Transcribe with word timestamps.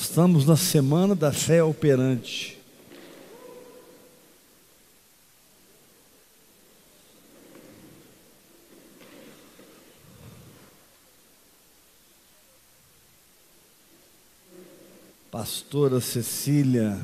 Estamos 0.00 0.46
na 0.46 0.56
semana 0.56 1.14
da 1.14 1.32
fé 1.32 1.60
operante. 1.60 2.56
Pastora 15.32 16.00
Cecília. 16.00 16.96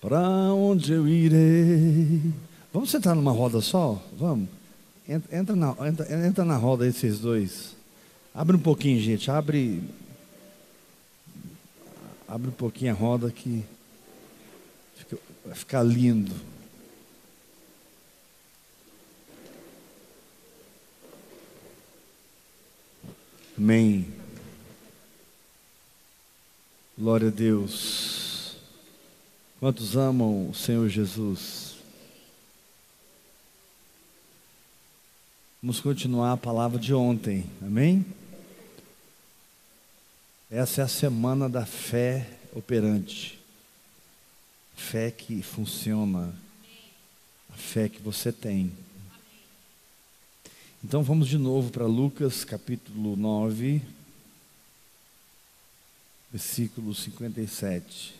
Para 0.00 0.18
onde 0.52 0.92
eu 0.92 1.06
irei? 1.06 2.32
Vamos 2.72 2.90
sentar 2.90 3.14
numa 3.14 3.32
roda 3.32 3.60
só? 3.60 4.02
Vamos. 4.18 4.65
Entra, 5.08 5.38
entra, 5.38 5.54
na, 5.54 5.70
entra, 5.86 6.26
entra 6.26 6.44
na 6.44 6.56
roda 6.56 6.84
aí, 6.84 6.90
esses 6.90 7.20
dois. 7.20 7.76
Abre 8.34 8.56
um 8.56 8.60
pouquinho, 8.60 9.00
gente. 9.00 9.30
Abre. 9.30 9.82
Abre 12.26 12.48
um 12.48 12.52
pouquinho 12.52 12.92
a 12.92 12.94
roda 12.94 13.30
que 13.30 13.64
fica, 14.96 15.16
vai 15.44 15.54
ficar 15.54 15.82
lindo. 15.84 16.34
Amém. 23.56 24.06
Glória 26.98 27.28
a 27.28 27.30
Deus. 27.30 28.56
Quantos 29.60 29.96
amam 29.96 30.50
o 30.50 30.54
Senhor 30.54 30.88
Jesus? 30.88 31.65
Vamos 35.66 35.80
continuar 35.80 36.32
a 36.32 36.36
palavra 36.36 36.78
de 36.78 36.94
ontem, 36.94 37.44
amém? 37.60 38.06
Essa 40.48 40.82
é 40.82 40.84
a 40.84 40.88
semana 40.88 41.48
da 41.48 41.66
fé 41.66 42.24
operante. 42.54 43.36
Fé 44.76 45.10
que 45.10 45.42
funciona. 45.42 46.32
A 47.52 47.56
fé 47.56 47.88
que 47.88 48.00
você 48.00 48.30
tem. 48.30 48.72
Então 50.84 51.02
vamos 51.02 51.26
de 51.26 51.36
novo 51.36 51.72
para 51.72 51.84
Lucas 51.84 52.44
capítulo 52.44 53.16
9, 53.16 53.82
versículo 56.30 56.94
57. 56.94 58.15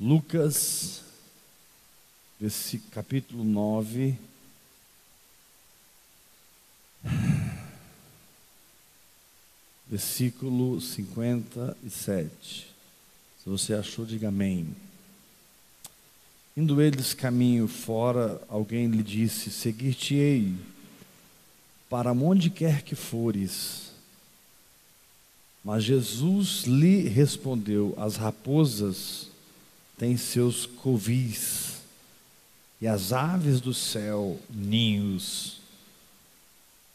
Lucas, 0.00 1.02
capítulo 2.92 3.42
9, 3.42 4.16
versículo 9.88 10.80
57. 10.80 12.68
Se 13.42 13.50
você 13.50 13.74
achou, 13.74 14.06
diga 14.06 14.28
amém. 14.28 14.68
Indo 16.56 16.80
eles 16.80 17.12
caminho 17.12 17.66
fora, 17.66 18.40
alguém 18.48 18.86
lhe 18.86 19.02
disse: 19.02 19.50
Seguir-te-ei, 19.50 20.54
para 21.90 22.12
onde 22.12 22.50
quer 22.50 22.82
que 22.82 22.94
fores. 22.94 23.90
Mas 25.64 25.82
Jesus 25.82 26.62
lhe 26.66 27.08
respondeu: 27.08 27.94
As 27.98 28.14
raposas 28.14 29.27
tem 29.98 30.16
seus 30.16 30.64
covis, 30.64 31.78
e 32.80 32.86
as 32.86 33.12
aves 33.12 33.60
do 33.60 33.74
céu 33.74 34.38
ninhos. 34.48 35.58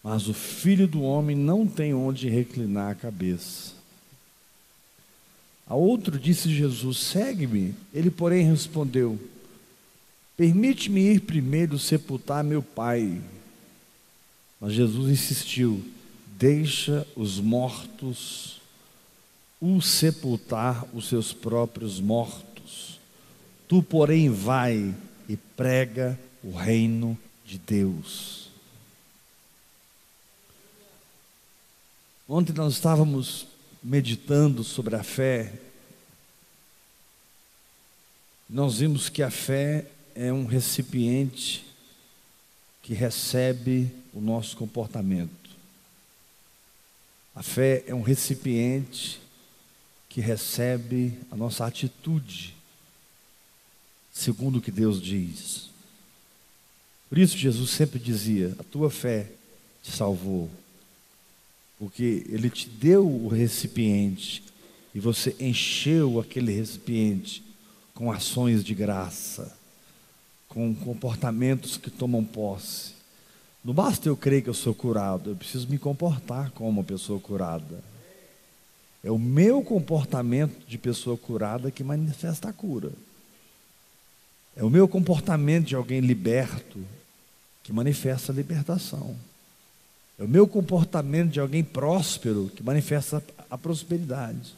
Mas 0.02 0.28
o 0.28 0.34
filho 0.34 0.88
do 0.88 1.02
homem 1.02 1.36
não 1.36 1.68
tem 1.68 1.94
onde 1.94 2.30
reclinar 2.30 2.92
a 2.92 2.96
cabeça. 2.96 3.74
A 5.68 5.76
outro 5.76 6.20
disse 6.20 6.54
Jesus: 6.54 6.98
Segue-me. 6.98 7.74
Ele, 7.94 8.10
porém, 8.10 8.50
respondeu: 8.50 9.20
Permite-me 10.36 11.02
ir 11.02 11.22
primeiro 11.22 11.80
sepultar 11.80 12.44
meu 12.44 12.62
pai. 12.62 13.22
Mas 14.60 14.74
Jesus 14.74 15.12
insistiu: 15.12 15.84
Deixa 16.38 17.08
os 17.16 17.40
mortos 17.40 18.62
o 19.62 19.82
sepultar 19.82 20.86
os 20.94 21.08
seus 21.08 21.32
próprios 21.32 22.02
mortos. 22.02 23.00
Tu, 23.74 23.82
porém, 23.82 24.30
vai 24.30 24.94
e 25.28 25.36
prega 25.36 26.20
o 26.44 26.52
reino 26.52 27.18
de 27.44 27.58
Deus. 27.58 28.52
Ontem 32.30 32.54
nós 32.54 32.74
estávamos 32.74 33.48
meditando 33.84 34.64
sobre 34.64 34.96
a 34.96 35.02
fé. 35.02 35.54
Nós 38.48 38.78
vimos 38.78 39.10
que 39.10 39.24
a 39.24 39.32
fé 39.32 39.88
é 40.14 40.32
um 40.32 40.46
recipiente 40.46 41.66
que 42.84 42.94
recebe 42.94 43.90
o 44.14 44.22
nosso 44.22 44.56
comportamento. 44.56 45.50
A 47.34 47.42
fé 47.42 47.84
é 47.88 47.96
um 47.96 48.04
recipiente 48.04 49.20
que 50.08 50.22
recebe 50.22 51.18
a 51.32 51.36
nossa 51.36 51.66
atitude 51.66 52.54
segundo 54.14 54.60
o 54.60 54.62
que 54.62 54.72
Deus 54.72 55.02
diz. 55.02 55.70
Por 57.10 57.18
isso 57.18 57.38
Jesus 57.38 57.72
sempre 57.72 58.00
dizia: 58.00 58.56
a 58.60 58.64
tua 58.64 58.90
fé 58.90 59.32
te 59.82 59.92
salvou. 59.92 60.50
Porque 61.80 62.26
ele 62.30 62.50
te 62.50 62.70
deu 62.70 63.06
o 63.06 63.28
recipiente 63.28 64.44
e 64.96 65.00
você 65.00 65.36
encheu 65.40 66.20
aquele 66.20 66.54
recipiente 66.54 67.44
com 67.94 68.12
ações 68.12 68.64
de 68.64 68.74
graça, 68.74 69.58
com 70.48 70.74
comportamentos 70.74 71.76
que 71.76 71.90
tomam 71.90 72.24
posse. 72.24 72.94
Não 73.66 73.74
basta 73.74 74.08
eu 74.08 74.16
crer 74.16 74.44
que 74.44 74.50
eu 74.50 74.54
sou 74.54 74.74
curado, 74.74 75.32
eu 75.32 75.36
preciso 75.36 75.68
me 75.68 75.78
comportar 75.78 76.52
como 76.52 76.70
uma 76.70 76.84
pessoa 76.84 77.20
curada. 77.20 77.84
É 79.04 79.12
o 79.12 79.20
meu 79.20 79.62
comportamento 79.62 80.66
de 80.68 80.78
pessoa 80.78 81.18
curada 81.18 81.72
que 81.72 81.84
manifesta 81.84 82.50
a 82.50 82.54
cura. 82.54 82.92
É 84.56 84.64
o 84.64 84.70
meu 84.70 84.88
comportamento 84.88 85.68
de 85.68 85.76
alguém 85.76 86.00
liberto 86.00 86.80
que 87.64 87.74
manifesta 87.74 88.32
a 88.32 88.36
libertação. 88.36 89.16
É 90.20 90.24
o 90.24 90.28
meu 90.28 90.48
comportamento 90.48 91.32
de 91.32 91.40
alguém 91.40 91.64
próspero 91.64 92.52
que 92.56 92.62
manifesta 92.62 93.24
a 93.50 93.58
prosperidade. 93.58 94.54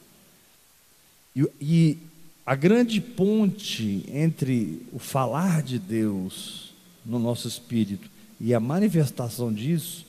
E, 1.34 1.48
e 1.60 1.98
a 2.44 2.54
grande 2.54 3.00
ponte 3.00 4.04
entre 4.12 4.86
o 4.92 4.98
falar 4.98 5.62
de 5.62 5.78
Deus 5.78 6.74
no 7.04 7.18
nosso 7.18 7.48
espírito 7.48 8.10
e 8.40 8.54
a 8.54 8.60
manifestação 8.60 9.52
disso 9.52 10.04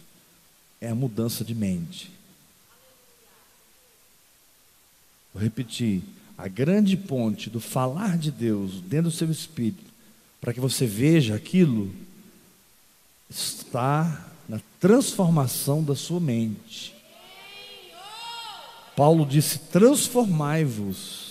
é 0.81 0.89
a 0.89 0.95
mudança 0.95 1.43
de 1.43 1.55
mente. 1.55 2.11
Vou 5.33 5.41
repetir 5.41 6.01
a 6.37 6.47
grande 6.47 6.95
ponte 6.95 7.49
do 7.49 7.59
falar 7.59 8.17
de 8.17 8.31
Deus 8.31 8.79
dentro 8.81 9.09
do 9.09 9.15
seu 9.15 9.31
espírito, 9.31 9.83
para 10.39 10.53
que 10.53 10.59
você 10.59 10.85
veja 10.85 11.35
aquilo, 11.35 11.91
está 13.29 14.29
na 14.47 14.61
transformação 14.79 15.83
da 15.83 15.95
sua 15.95 16.19
mente. 16.19 16.95
Paulo 18.95 19.25
disse: 19.25 19.59
transformai-vos. 19.59 21.27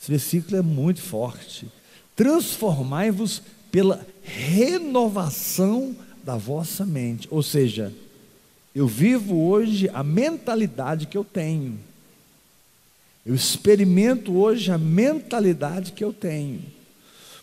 Esse 0.00 0.10
versículo 0.10 0.56
é 0.56 0.62
muito 0.62 1.00
forte. 1.00 1.66
Transformai-vos 2.14 3.42
pela 3.70 4.06
renovação 4.22 5.96
da 6.22 6.36
vossa 6.36 6.84
mente. 6.84 7.26
Ou 7.30 7.42
seja, 7.42 7.92
eu 8.74 8.86
vivo 8.86 9.48
hoje 9.48 9.88
a 9.92 10.02
mentalidade 10.02 11.06
que 11.06 11.16
eu 11.16 11.24
tenho. 11.24 11.78
Eu 13.24 13.34
experimento 13.34 14.36
hoje 14.36 14.70
a 14.70 14.76
mentalidade 14.76 15.92
que 15.92 16.04
eu 16.04 16.12
tenho. 16.12 16.62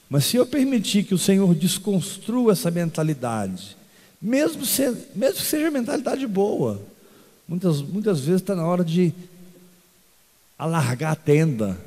Mas 0.09 0.25
se 0.25 0.37
eu 0.37 0.45
permitir 0.45 1.03
que 1.03 1.13
o 1.13 1.17
Senhor 1.17 1.55
desconstrua 1.55 2.51
essa 2.51 2.69
mentalidade, 2.69 3.77
mesmo, 4.21 4.65
se, 4.65 4.89
mesmo 5.15 5.37
que 5.37 5.45
seja 5.45 5.71
mentalidade 5.71 6.27
boa, 6.27 6.81
muitas, 7.47 7.81
muitas 7.81 8.19
vezes 8.19 8.41
está 8.41 8.53
na 8.53 8.65
hora 8.65 8.83
de 8.83 9.13
alargar 10.59 11.13
a 11.13 11.15
tenda, 11.15 11.77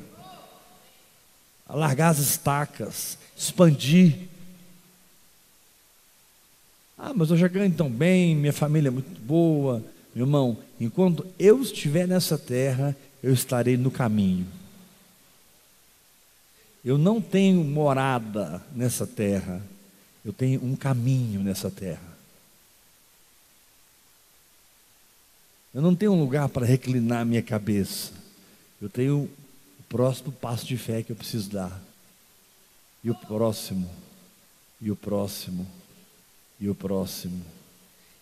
alargar 1.68 2.10
as 2.10 2.18
estacas, 2.18 3.16
expandir. 3.36 4.14
Ah, 6.98 7.12
mas 7.14 7.30
eu 7.30 7.36
já 7.36 7.46
ganho 7.46 7.72
tão 7.72 7.88
bem, 7.88 8.34
minha 8.34 8.52
família 8.52 8.88
é 8.88 8.90
muito 8.90 9.20
boa. 9.20 9.84
Meu 10.14 10.26
irmão, 10.26 10.58
enquanto 10.80 11.26
eu 11.38 11.60
estiver 11.60 12.08
nessa 12.08 12.36
terra, 12.36 12.96
eu 13.24 13.32
estarei 13.32 13.78
no 13.78 13.90
caminho. 13.90 14.46
Eu 16.84 16.98
não 16.98 17.22
tenho 17.22 17.64
morada 17.64 18.62
nessa 18.74 19.06
terra, 19.06 19.62
eu 20.22 20.30
tenho 20.30 20.62
um 20.62 20.76
caminho 20.76 21.42
nessa 21.42 21.70
terra. 21.70 22.14
Eu 25.72 25.80
não 25.80 25.96
tenho 25.96 26.12
um 26.12 26.20
lugar 26.20 26.50
para 26.50 26.66
reclinar 26.66 27.24
minha 27.24 27.42
cabeça. 27.42 28.12
Eu 28.80 28.90
tenho 28.90 29.22
o 29.22 29.82
próximo 29.88 30.30
passo 30.30 30.66
de 30.66 30.76
fé 30.76 31.02
que 31.02 31.10
eu 31.10 31.16
preciso 31.16 31.48
dar. 31.48 31.82
E 33.02 33.10
o 33.10 33.14
próximo, 33.14 33.90
e 34.82 34.90
o 34.90 34.96
próximo, 34.96 35.66
e 36.60 36.68
o 36.68 36.74
próximo. 36.74 37.42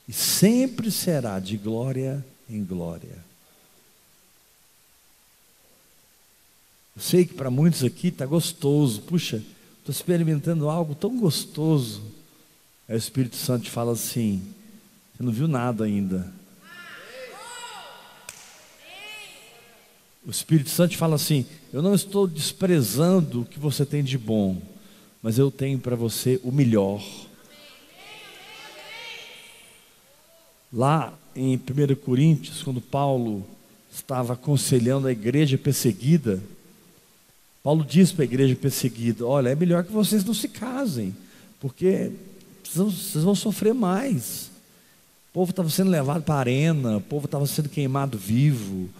E 0.08 0.12
sempre 0.12 0.92
será 0.92 1.40
de 1.40 1.56
glória 1.56 2.24
em 2.48 2.64
glória. 2.64 3.31
Eu 6.94 7.02
sei 7.02 7.24
que 7.24 7.34
para 7.34 7.50
muitos 7.50 7.82
aqui 7.82 8.08
está 8.08 8.26
gostoso. 8.26 9.00
Puxa, 9.02 9.42
estou 9.78 9.92
experimentando 9.92 10.68
algo 10.68 10.94
tão 10.94 11.18
gostoso. 11.18 12.02
Aí 12.88 12.94
o 12.94 12.98
Espírito 12.98 13.36
Santo 13.36 13.64
te 13.64 13.70
fala 13.70 13.92
assim: 13.92 14.42
você 15.14 15.22
não 15.22 15.32
viu 15.32 15.48
nada 15.48 15.84
ainda. 15.84 16.32
O 20.24 20.30
Espírito 20.30 20.70
Santo 20.70 20.96
fala 20.96 21.16
assim: 21.16 21.46
Eu 21.72 21.82
não 21.82 21.94
estou 21.94 22.26
desprezando 22.26 23.42
o 23.42 23.44
que 23.44 23.58
você 23.58 23.84
tem 23.84 24.04
de 24.04 24.18
bom, 24.18 24.60
mas 25.22 25.38
eu 25.38 25.50
tenho 25.50 25.78
para 25.78 25.96
você 25.96 26.40
o 26.44 26.52
melhor. 26.52 27.02
Lá 30.72 31.12
em 31.34 31.56
1 31.56 31.94
Coríntios, 31.96 32.62
quando 32.62 32.80
Paulo 32.80 33.44
estava 33.92 34.34
aconselhando 34.34 35.06
a 35.06 35.12
igreja 35.12 35.58
perseguida, 35.58 36.42
Paulo 37.62 37.84
diz 37.84 38.12
para 38.12 38.22
a 38.22 38.24
igreja 38.24 38.56
perseguida: 38.56 39.26
Olha, 39.26 39.50
é 39.50 39.54
melhor 39.54 39.84
que 39.84 39.92
vocês 39.92 40.24
não 40.24 40.34
se 40.34 40.48
casem, 40.48 41.14
porque 41.60 42.10
vocês 42.64 43.24
vão 43.24 43.34
sofrer 43.34 43.74
mais. 43.74 44.50
O 45.30 45.32
povo 45.32 45.50
estava 45.50 45.70
sendo 45.70 45.90
levado 45.90 46.22
para 46.22 46.34
a 46.34 46.38
arena, 46.38 46.96
o 46.98 47.00
povo 47.00 47.26
estava 47.26 47.46
sendo 47.46 47.68
queimado 47.68 48.18
vivo, 48.18 48.90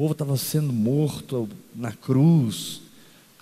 povo 0.00 0.12
estava 0.12 0.34
sendo 0.38 0.72
morto 0.72 1.46
na 1.76 1.92
cruz. 1.92 2.80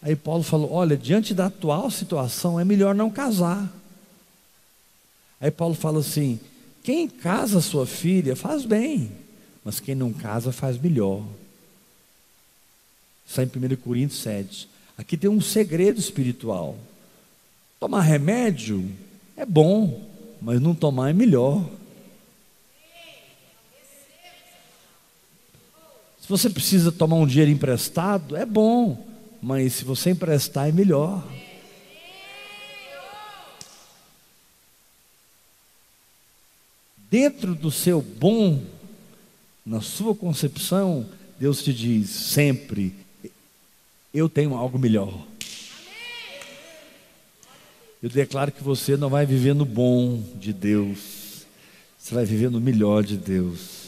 Aí 0.03 0.17
Paulo 0.17 0.43
falou: 0.43 0.73
Olha, 0.73 0.97
diante 0.97 1.33
da 1.33 1.47
atual 1.47 1.89
situação, 1.89 2.59
é 2.59 2.65
melhor 2.65 2.97
não 2.97 3.09
casar. 3.13 3.73
Aí 5.41 5.53
Paulo 5.53 5.77
fala 5.77 6.01
assim: 6.01 6.41
Quem 6.83 7.07
casa 7.07 7.61
sua 7.61 7.87
filha 7.87 8.35
faz 8.35 8.65
bem, 8.65 9.13
mas 9.65 9.79
quem 9.79 9.95
não 9.95 10.13
casa 10.13 10.51
faz 10.51 10.77
melhor. 10.77 11.23
Está 13.29 13.43
em 13.43 13.47
1 13.47 13.77
Coríntios 13.77 14.23
7. 14.23 14.67
Aqui 14.97 15.15
tem 15.15 15.29
um 15.29 15.41
segredo 15.41 16.01
espiritual. 16.01 16.79
Tomar 17.79 18.01
remédio 18.01 18.91
é 19.37 19.45
bom, 19.45 20.03
mas 20.41 20.61
não 20.63 20.75
tomar 20.75 21.11
é 21.11 21.13
melhor. 21.13 21.69
Se 26.23 26.27
você 26.27 26.49
precisa 26.49 26.91
tomar 26.91 27.17
um 27.17 27.27
dinheiro 27.27 27.51
emprestado, 27.51 28.35
é 28.35 28.47
bom, 28.47 29.07
mas 29.43 29.75
se 29.75 29.85
você 29.85 30.11
emprestar 30.11 30.69
é 30.69 30.73
melhor. 30.73 31.23
Dentro 37.11 37.55
do 37.55 37.71
seu 37.71 38.01
bom, 38.01 38.63
na 39.65 39.83
sua 39.83 40.15
concepção, 40.15 41.07
Deus 41.39 41.63
te 41.63 41.73
diz 41.73 42.11
sempre: 42.11 42.95
eu 44.19 44.29
tenho 44.29 44.55
algo 44.55 44.79
melhor. 44.79 45.27
Eu 48.03 48.09
declaro 48.09 48.53
que 48.53 48.63
você 48.63 48.97
não 48.97 49.09
vai 49.09 49.27
viver 49.27 49.55
no 49.55 49.65
bom 49.65 50.23
de 50.37 50.53
Deus, 50.53 51.47
você 51.99 52.15
vai 52.15 52.25
viver 52.25 52.51
no 52.51 52.61
melhor 52.61 53.03
de 53.03 53.17
Deus. 53.17 53.79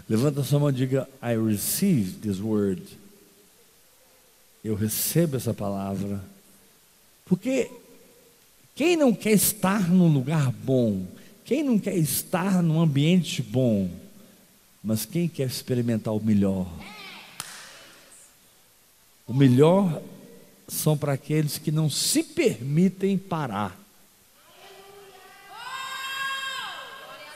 Levanta 0.09 0.45
sua 0.45 0.61
mão 0.61 0.71
e 0.71 0.75
diga: 0.75 1.09
I 1.23 1.37
receive 1.37 2.13
this 2.19 2.39
word. 2.39 2.83
Eu 4.65 4.77
recebo 4.77 5.37
essa 5.37 5.53
palavra. 5.53 6.23
Porque 7.25 7.69
quem 8.77 8.97
não 8.97 9.13
quer 9.13 9.33
estar 9.33 9.89
num 9.91 10.13
lugar 10.13 10.53
bom, 10.53 11.05
quem 11.45 11.63
não 11.63 11.79
quer 11.79 11.97
estar 11.97 12.63
num 12.63 12.81
ambiente 12.81 13.43
bom, 13.43 13.91
mas 14.83 15.05
quem 15.05 15.29
quer 15.29 15.47
experimentar 15.47 16.15
o 16.15 16.23
melhor? 16.23 16.67
O 19.27 19.35
melhor 19.35 20.03
são 20.69 20.97
para 20.97 21.13
aqueles 21.13 21.59
que 21.59 21.71
não 21.71 21.89
se 21.91 22.23
permitem 22.23 23.19
parar. 23.19 23.79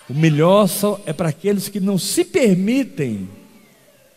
O 0.09 0.15
melhor 0.15 0.69
é 1.05 1.13
para 1.13 1.31
aqueles 1.31 1.69
que 1.69 1.81
não 1.81 1.99
se 1.99 2.25
permitem 2.25 3.29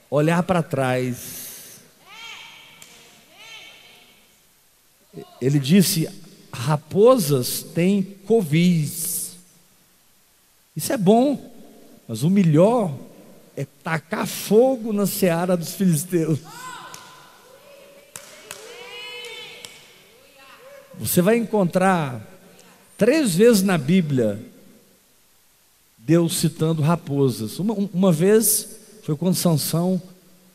olhar 0.10 0.44
para 0.44 0.62
trás. 0.62 1.80
Ele 5.42 5.60
disse: 5.60 6.08
raposas 6.54 7.64
têm 7.64 8.04
covis. 8.04 9.09
Isso 10.80 10.94
é 10.94 10.98
bom, 10.98 11.52
mas 12.08 12.24
o 12.24 12.30
melhor 12.30 12.98
é 13.54 13.68
tacar 13.84 14.26
fogo 14.26 14.94
na 14.94 15.06
seara 15.06 15.58
dos 15.58 15.74
filisteus. 15.74 16.40
Você 20.98 21.22
vai 21.22 21.36
encontrar 21.36 22.26
três 22.98 23.36
vezes 23.36 23.62
na 23.62 23.78
Bíblia 23.78 24.42
Deus 25.98 26.38
citando 26.38 26.82
raposas. 26.82 27.60
Uma, 27.60 27.74
uma 27.94 28.12
vez 28.14 28.70
foi 29.04 29.18
quando 29.18 29.36
Sansão 29.36 30.02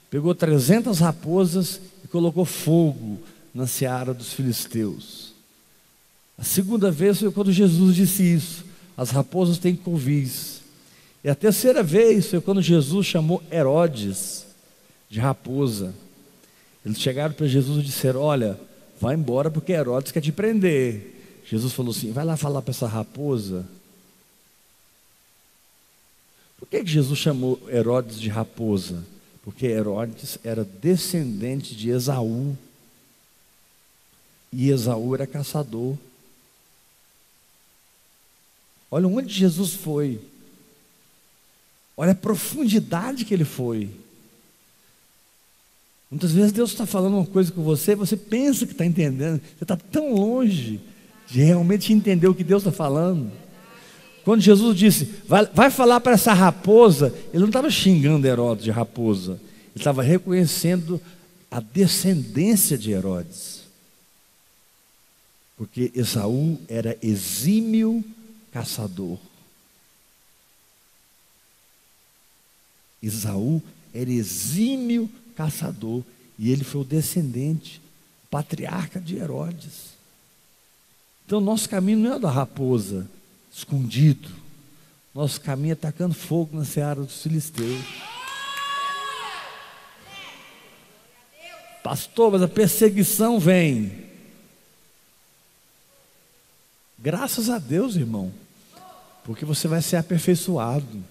pegou 0.09 0.35
300 0.35 1.01
raposas 1.01 1.79
e 2.03 2.09
colocou 2.09 2.47
fogo 2.47 3.19
na 3.55 3.67
seara 3.67 4.15
dos 4.15 4.33
filisteus. 4.33 5.35
A 6.39 6.45
segunda 6.45 6.91
vez 6.91 7.21
foi 7.21 7.31
quando 7.31 7.53
Jesus 7.53 7.95
disse 7.95 8.23
isso: 8.23 8.74
as 8.97 9.11
raposas 9.11 9.59
têm 9.59 9.75
covis. 9.75 10.61
E 11.23 11.29
a 11.29 11.35
terceira 11.35 11.83
vez 11.83 12.27
foi 12.27 12.41
quando 12.41 12.61
Jesus 12.61 13.07
chamou 13.07 13.43
Herodes 13.51 14.47
de 15.09 15.21
raposa. 15.21 15.95
Eles 16.85 17.01
chegaram 17.01 17.35
para 17.35 17.47
Jesus 17.47 17.81
e 17.81 17.87
disseram: 17.87 18.21
Olha, 18.21 18.59
vai 19.01 19.15
embora 19.15 19.51
porque 19.51 19.73
Herodes 19.73 20.13
quer 20.13 20.21
te 20.21 20.33
prender. 20.33 21.41
Jesus 21.45 21.73
falou 21.73 21.93
assim: 21.93 22.13
Vai 22.13 22.25
lá 22.25 22.37
falar 22.37 22.63
para 22.63 22.73
essa 22.73 22.87
raposa 22.87 23.67
por 26.65 26.71
que 26.71 26.87
Jesus 26.87 27.19
chamou 27.19 27.61
Herodes 27.69 28.19
de 28.19 28.31
raposa? 28.31 29.05
Porque 29.43 29.67
Herodes 29.67 30.39
era 30.43 30.65
descendente 30.65 31.77
de 31.77 31.91
Esaú. 31.91 32.57
E 34.51 34.71
Esaú 34.71 35.15
era 35.15 35.27
caçador. 35.27 35.95
Olha 38.95 39.09
onde 39.09 39.35
Jesus 39.35 39.75
foi. 39.75 40.21
Olha 41.97 42.13
a 42.13 42.15
profundidade 42.15 43.25
que 43.25 43.35
ele 43.35 43.45
foi. 43.45 43.91
Muitas 46.09 46.31
vezes 46.31 46.53
Deus 46.53 46.71
está 46.71 46.87
falando 46.87 47.17
uma 47.17 47.27
coisa 47.27 47.51
com 47.51 47.61
você, 47.65 47.97
você 47.97 48.17
pensa 48.17 48.65
que 48.65 48.71
está 48.71 48.87
entendendo, 48.87 49.41
você 49.59 49.65
está 49.65 49.77
tão 49.77 50.15
longe 50.15 50.81
de 51.27 51.43
realmente 51.43 51.93
entender 51.93 52.29
o 52.29 52.35
que 52.37 52.45
Deus 52.45 52.63
está 52.63 52.71
falando. 52.71 53.33
Quando 54.25 54.43
Jesus 54.43 54.79
disse, 54.79 55.07
vai, 55.27 55.45
vai 55.47 55.73
falar 55.73 55.99
para 55.99 56.13
essa 56.13 56.33
raposa, 56.33 57.13
ele 57.31 57.41
não 57.41 57.49
estava 57.49 57.69
xingando 57.71 58.29
Herodes 58.29 58.63
de 58.63 58.71
raposa, 58.71 59.33
ele 59.33 59.79
estava 59.79 60.05
reconhecendo 60.05 61.03
a 61.51 61.59
descendência 61.59 62.79
de 62.79 62.93
Herodes. 62.93 63.65
Porque 65.57 65.91
Esaú 65.97 66.61
era 66.69 66.97
exímio 67.03 68.05
caçador. 68.55 69.19
Esaú 73.03 73.61
era 73.93 74.11
exímio 74.11 75.11
caçador 75.35 76.05
e 76.39 76.53
ele 76.53 76.63
foi 76.63 76.83
o 76.83 76.85
descendente, 76.85 77.83
patriarca 78.31 79.01
de 79.01 79.17
Herodes. 79.17 79.95
Então, 81.27 81.41
nosso 81.41 81.69
caminho 81.69 81.99
não 81.99 82.15
é 82.15 82.19
da 82.19 82.31
raposa, 82.31 83.11
escondido. 83.53 84.31
Nosso 85.13 85.41
caminho 85.41 85.73
é 85.73 85.77
tacando 85.77 86.15
fogo 86.15 86.57
na 86.57 86.65
seara 86.65 87.03
dos 87.03 87.23
filisteus. 87.23 87.85
Pastor, 91.83 92.33
mas 92.33 92.43
a 92.43 92.49
perseguição 92.49 93.39
vem. 93.39 94.05
Graças 96.99 97.51
a 97.51 97.59
Deus, 97.59 97.97
irmão, 97.97 98.33
porque 99.25 99.45
você 99.45 99.67
vai 99.67 99.81
ser 99.81 99.97
aperfeiçoado. 99.97 101.03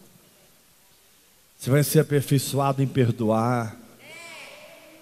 Você 1.57 1.69
vai 1.69 1.83
ser 1.83 1.99
aperfeiçoado 1.99 2.81
em 2.81 2.87
perdoar. 2.87 3.75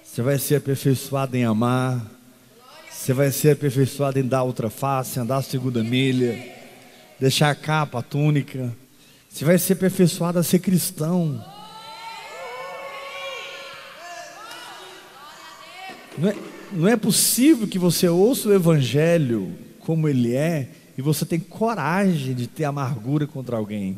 Você 0.01 0.21
vai 0.21 0.39
ser 0.39 0.55
aperfeiçoado 0.55 1.35
em 1.35 1.43
amar. 1.43 2.09
Você 2.89 3.13
vai 3.13 3.31
ser 3.31 3.51
aperfeiçoado 3.51 4.17
em 4.17 4.25
dar 4.25 4.43
outra 4.43 4.69
face, 4.69 5.19
andar 5.19 5.37
a 5.37 5.41
segunda 5.41 5.83
milha, 5.83 6.37
deixar 7.19 7.49
a 7.49 7.55
capa, 7.55 7.99
a 7.99 8.03
túnica. 8.03 8.75
Você 9.29 9.43
vai 9.43 9.57
ser 9.57 9.73
aperfeiçoado 9.73 10.39
a 10.39 10.43
ser 10.43 10.59
cristão. 10.59 11.43
Não 16.17 16.29
é, 16.29 16.35
não 16.71 16.87
é 16.87 16.95
possível 16.95 17.67
que 17.67 17.79
você 17.79 18.07
ouça 18.07 18.49
o 18.49 18.53
Evangelho 18.53 19.53
como 19.79 20.07
ele 20.07 20.33
é 20.33 20.69
e 21.01 21.03
você 21.03 21.25
tem 21.25 21.39
coragem 21.39 22.35
de 22.35 22.45
ter 22.45 22.63
amargura 22.63 23.25
contra 23.25 23.57
alguém. 23.57 23.97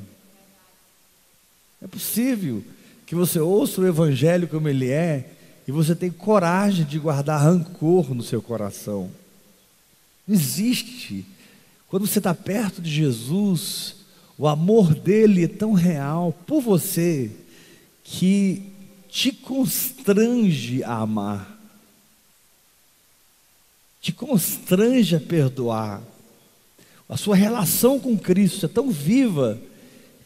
É 1.81 1.85
possível 1.85 2.63
que 3.05 3.13
você 3.13 3.41
ouça 3.41 3.81
o 3.81 3.85
Evangelho 3.85 4.47
como 4.47 4.69
ele 4.69 4.89
é 4.89 5.29
e 5.67 5.71
você 5.73 5.93
tem 5.93 6.09
coragem 6.09 6.85
de 6.85 6.97
guardar 6.97 7.41
rancor 7.41 8.15
no 8.15 8.23
seu 8.23 8.41
coração. 8.41 9.11
Não 10.25 10.33
existe. 10.33 11.25
Quando 11.89 12.07
você 12.07 12.19
está 12.19 12.33
perto 12.33 12.81
de 12.81 12.89
Jesus, 12.89 13.95
o 14.37 14.47
amor 14.47 14.95
dele 14.95 15.43
é 15.43 15.49
tão 15.49 15.73
real 15.73 16.31
por 16.47 16.61
você 16.61 17.29
que 18.01 18.71
te 19.09 19.33
constrange 19.33 20.81
a 20.85 20.99
amar 20.99 21.53
te 24.03 24.11
constrange 24.11 25.15
a 25.15 25.19
perdoar. 25.21 26.03
A 27.07 27.17
sua 27.17 27.35
relação 27.35 27.99
com 27.99 28.17
Cristo 28.17 28.65
é 28.65 28.69
tão 28.69 28.89
viva 28.89 29.59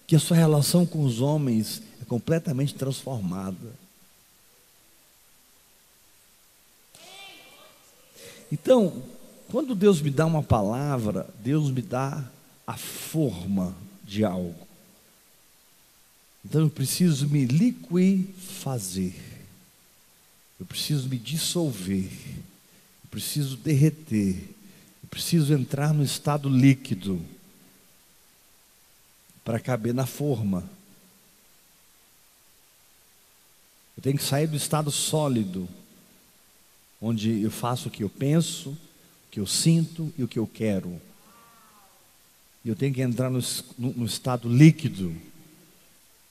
que 0.06 0.16
a 0.16 0.20
sua 0.20 0.38
relação 0.38 0.86
com 0.86 1.04
os 1.04 1.20
homens 1.20 1.82
é 2.02 2.06
completamente 2.06 2.74
transformada. 2.74 3.74
Então, 8.52 9.04
quando 9.50 9.76
Deus 9.76 10.02
me 10.02 10.10
dá 10.10 10.26
uma 10.26 10.44
palavra, 10.44 11.30
Deus 11.44 11.70
me 11.70 11.82
dá 11.82 12.24
a 12.66 12.78
forma 12.78 13.76
de 14.04 14.24
algo. 14.24 14.68
Então 16.46 16.62
eu 16.62 16.70
preciso 16.70 17.28
me 17.28 17.46
liquifazer. 17.46 19.16
Eu 20.60 20.66
preciso 20.66 21.10
me 21.10 21.18
dissolver 21.18 22.10
preciso 23.18 23.58
derreter, 23.58 24.36
eu 24.36 24.57
preciso 25.10 25.54
entrar 25.54 25.94
no 25.94 26.04
estado 26.04 26.50
líquido 26.50 27.22
para 29.44 29.60
caber 29.60 29.94
na 29.94 30.06
forma. 30.06 30.64
Eu 33.96 34.04
tenho 34.04 34.18
que 34.18 34.24
sair 34.24 34.46
do 34.46 34.56
estado 34.56 34.92
sólido, 34.92 35.68
onde 37.02 37.42
eu 37.42 37.50
faço 37.50 37.88
o 37.88 37.92
que 37.92 38.04
eu 38.04 38.10
penso, 38.10 38.72
o 38.72 38.78
que 39.32 39.40
eu 39.40 39.48
sinto 39.48 40.14
e 40.18 40.24
o 40.24 40.28
que 40.28 40.38
eu 40.38 40.46
quero. 40.46 41.02
E 42.64 42.70
eu 42.70 42.76
tenho 42.76 42.94
que 42.94 43.02
entrar 43.02 43.30
no, 43.30 43.40
no, 43.78 43.94
no 43.94 44.06
estado 44.06 44.50
líquido, 44.50 45.16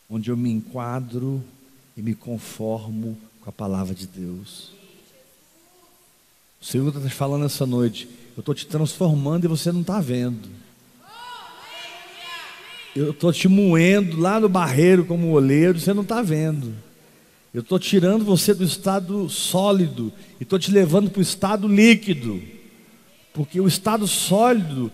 onde 0.09 0.31
eu 0.31 0.37
me 0.37 0.51
enquadro 0.51 1.43
e 1.97 2.03
me 2.03 2.15
conformo 2.15 3.19
com 3.41 3.49
a 3.49 3.53
palavra 3.53 3.95
de 3.95 4.07
Deus. 4.07 4.76
O 6.61 6.65
Senhor 6.65 6.89
está 6.89 7.01
te 7.01 7.15
falando 7.15 7.45
essa 7.45 7.67
noite. 7.67 8.09
Eu 8.37 8.41
estou 8.41 8.55
te 8.55 8.67
transformando 8.67 9.45
e 9.45 9.49
você 9.49 9.73
não 9.73 9.81
está 9.81 10.01
vendo. 10.01 10.49
Eu 12.95 13.11
estou 13.11 13.33
te 13.33 13.47
moendo 13.47 14.19
lá 14.19 14.41
no 14.41 14.49
barreiro 14.49 15.05
como 15.05 15.31
oleiro, 15.31 15.79
você 15.79 15.93
não 15.93 16.03
está 16.03 16.23
vendo. 16.23 16.75
Eu 17.53 17.61
estou 17.61 17.79
tirando 17.79 18.25
você 18.25 18.53
do 18.53 18.65
estado 18.65 19.29
sólido 19.29 20.13
e 20.41 20.43
estou 20.43 20.59
te 20.59 20.71
levando 20.71 21.11
para 21.11 21.21
o 21.21 21.23
estado 21.23 21.69
líquido. 21.69 22.43
Porque 23.33 23.61
o 23.61 23.69
estado 23.69 24.07
sólido 24.07 24.91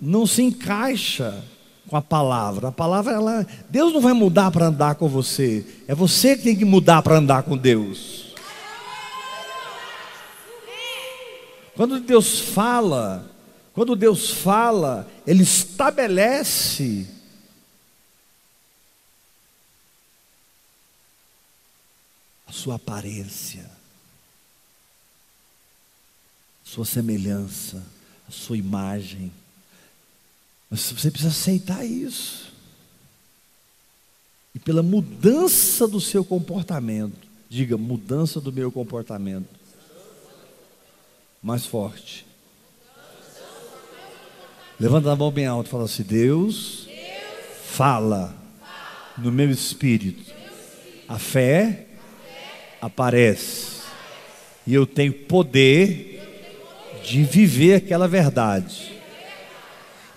não 0.00 0.26
se 0.26 0.42
encaixa 0.42 1.44
com 1.88 1.96
a 1.96 2.02
palavra. 2.02 2.68
A 2.68 2.72
palavra, 2.72 3.12
ela, 3.12 3.46
Deus 3.68 3.92
não 3.92 4.00
vai 4.00 4.12
mudar 4.12 4.50
para 4.50 4.66
andar 4.66 4.94
com 4.94 5.08
você. 5.08 5.66
É 5.86 5.94
você 5.94 6.36
que 6.36 6.44
tem 6.44 6.56
que 6.56 6.64
mudar 6.64 7.02
para 7.02 7.16
andar 7.16 7.42
com 7.42 7.56
Deus. 7.56 8.27
Quando 11.78 12.00
Deus 12.00 12.40
fala, 12.40 13.24
quando 13.72 13.94
Deus 13.94 14.32
fala, 14.32 15.08
Ele 15.24 15.44
estabelece 15.44 17.06
a 22.48 22.52
sua 22.52 22.74
aparência, 22.74 23.70
a 26.66 26.68
sua 26.68 26.84
semelhança, 26.84 27.80
a 28.28 28.32
sua 28.32 28.58
imagem. 28.58 29.32
Mas 30.68 30.80
você 30.90 31.12
precisa 31.12 31.30
aceitar 31.30 31.84
isso. 31.84 32.52
E 34.52 34.58
pela 34.58 34.82
mudança 34.82 35.86
do 35.86 36.00
seu 36.00 36.24
comportamento, 36.24 37.28
diga 37.48 37.78
mudança 37.78 38.40
do 38.40 38.52
meu 38.52 38.72
comportamento 38.72 39.57
mais 41.48 41.64
forte. 41.64 42.26
Levanta 44.78 45.10
a 45.10 45.16
mão 45.16 45.30
bem 45.30 45.46
alto 45.46 45.68
e 45.68 45.70
fala 45.70 45.84
assim: 45.84 46.02
Deus, 46.02 46.86
fala 47.64 48.34
no 49.16 49.32
meu 49.32 49.50
espírito. 49.50 50.30
A 51.08 51.18
fé 51.18 51.86
aparece. 52.82 53.78
E 54.66 54.74
eu 54.74 54.86
tenho 54.86 55.10
poder 55.10 56.20
de 57.02 57.24
viver 57.24 57.76
aquela 57.76 58.06
verdade. 58.06 58.92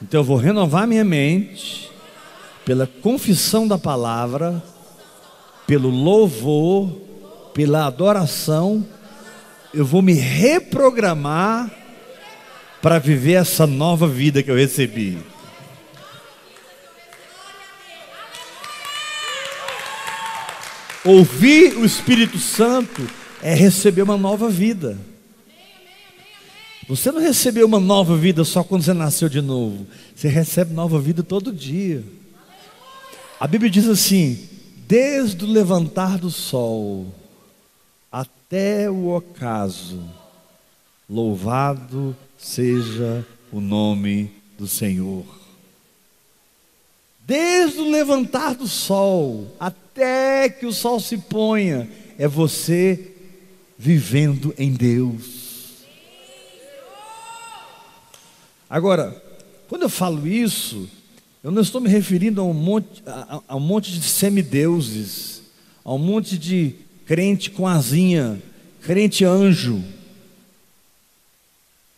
Então 0.02 0.20
eu 0.20 0.26
vou 0.26 0.36
renovar 0.36 0.86
minha 0.86 1.06
mente 1.06 1.90
pela 2.66 2.86
confissão 2.86 3.66
da 3.66 3.78
palavra, 3.78 4.62
pelo 5.66 5.90
louvor, 5.90 6.92
pela 7.54 7.86
adoração 7.86 8.86
eu 9.74 9.86
vou 9.86 10.02
me 10.02 10.14
reprogramar 10.14 11.72
para 12.82 13.00
viver 13.00 13.34
essa 13.34 13.66
nova 13.68 14.08
vida 14.08 14.42
que 14.42 14.52
eu 14.52 14.56
recebi. 14.56 15.18
Ouvir 21.04 21.78
o 21.78 21.86
Espírito 21.86 22.38
Santo 22.38 23.08
é 23.42 23.54
receber 23.54 24.02
uma 24.02 24.18
nova 24.18 24.50
vida. 24.50 24.98
Você 26.88 27.12
não 27.12 27.22
recebeu 27.22 27.66
uma 27.66 27.80
nova 27.80 28.18
vida 28.18 28.44
só 28.44 28.64
quando 28.64 28.84
você 28.84 28.94
nasceu 28.94 29.30
de 29.30 29.42
novo. 29.42 29.88
Você 30.16 30.28
recebe 30.28 30.74
nova 30.74 31.00
vida 31.00 31.24
todo 31.24 31.54
dia. 31.54 32.04
A 33.40 33.48
Bíblia 33.48 33.72
diz 33.72 33.88
assim: 33.88 34.48
desde 34.88 35.44
o 35.46 35.48
levantar 35.48 36.18
do 36.18 36.30
sol 36.30 37.21
até 38.12 38.90
o 38.90 39.16
ocaso. 39.16 40.04
Louvado 41.10 42.16
seja 42.38 43.26
o 43.52 43.62
nome 43.62 44.32
do 44.58 44.68
Senhor. 44.68 45.26
Desde 47.26 47.80
o 47.80 47.90
levantar 47.90 48.56
do 48.56 48.68
sol 48.68 49.56
até 49.60 50.50
que 50.50 50.66
o 50.66 50.74
sol 50.74 51.00
se 51.00 51.18
ponha, 51.18 51.90
é 52.18 52.28
você 52.28 53.14
vivendo 53.78 54.54
em 54.58 54.74
Deus. 54.74 55.86
Agora, 58.70 59.22
quando 59.68 59.84
eu 59.84 59.90
falo 59.90 60.28
isso, 60.28 60.90
eu 61.44 61.52
não 61.52 61.62
estou 61.62 61.82
me 61.82 61.90
referindo 61.90 62.42
a 62.42 62.44
um 62.44 62.54
monte, 62.54 63.02
a, 63.06 63.42
a 63.48 63.56
um 63.56 63.60
monte 63.60 63.92
de 63.92 64.04
semideuses, 64.04 65.42
a 65.84 65.94
um 65.94 65.98
monte 65.98 66.38
de 66.38 66.76
crente 67.06 67.52
com 67.52 67.68
asinha, 67.68 68.42
crente 68.82 69.24
anjo. 69.26 69.84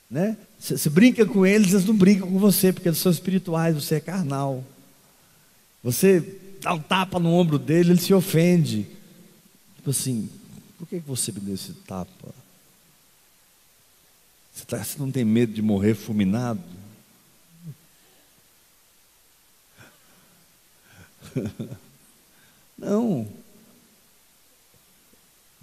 Né? 0.09 0.37
Você 0.59 0.89
brinca 0.89 1.25
com 1.25 1.45
eles, 1.45 1.73
eles 1.73 1.85
não 1.85 1.95
brincam 1.95 2.29
com 2.29 2.39
você, 2.39 2.71
porque 2.71 2.87
eles 2.87 2.99
são 2.99 3.11
espirituais, 3.11 3.75
você 3.75 3.95
é 3.95 3.99
carnal. 3.99 4.63
Você 5.83 6.39
dá 6.61 6.73
um 6.73 6.79
tapa 6.79 7.19
no 7.19 7.33
ombro 7.33 7.59
dele, 7.59 7.91
ele 7.91 7.99
se 7.99 8.13
ofende. 8.13 8.87
Tipo 9.75 9.89
assim, 9.89 10.29
por 10.77 10.87
que 10.87 10.99
você 10.99 11.31
me 11.31 11.41
deu 11.41 11.55
esse 11.55 11.73
tapa? 11.73 12.33
Você, 14.53 14.65
tá, 14.65 14.83
você 14.83 14.97
não 14.99 15.11
tem 15.11 15.25
medo 15.25 15.51
de 15.51 15.61
morrer 15.61 15.95
fulminado? 15.95 16.61
Não. 22.77 23.27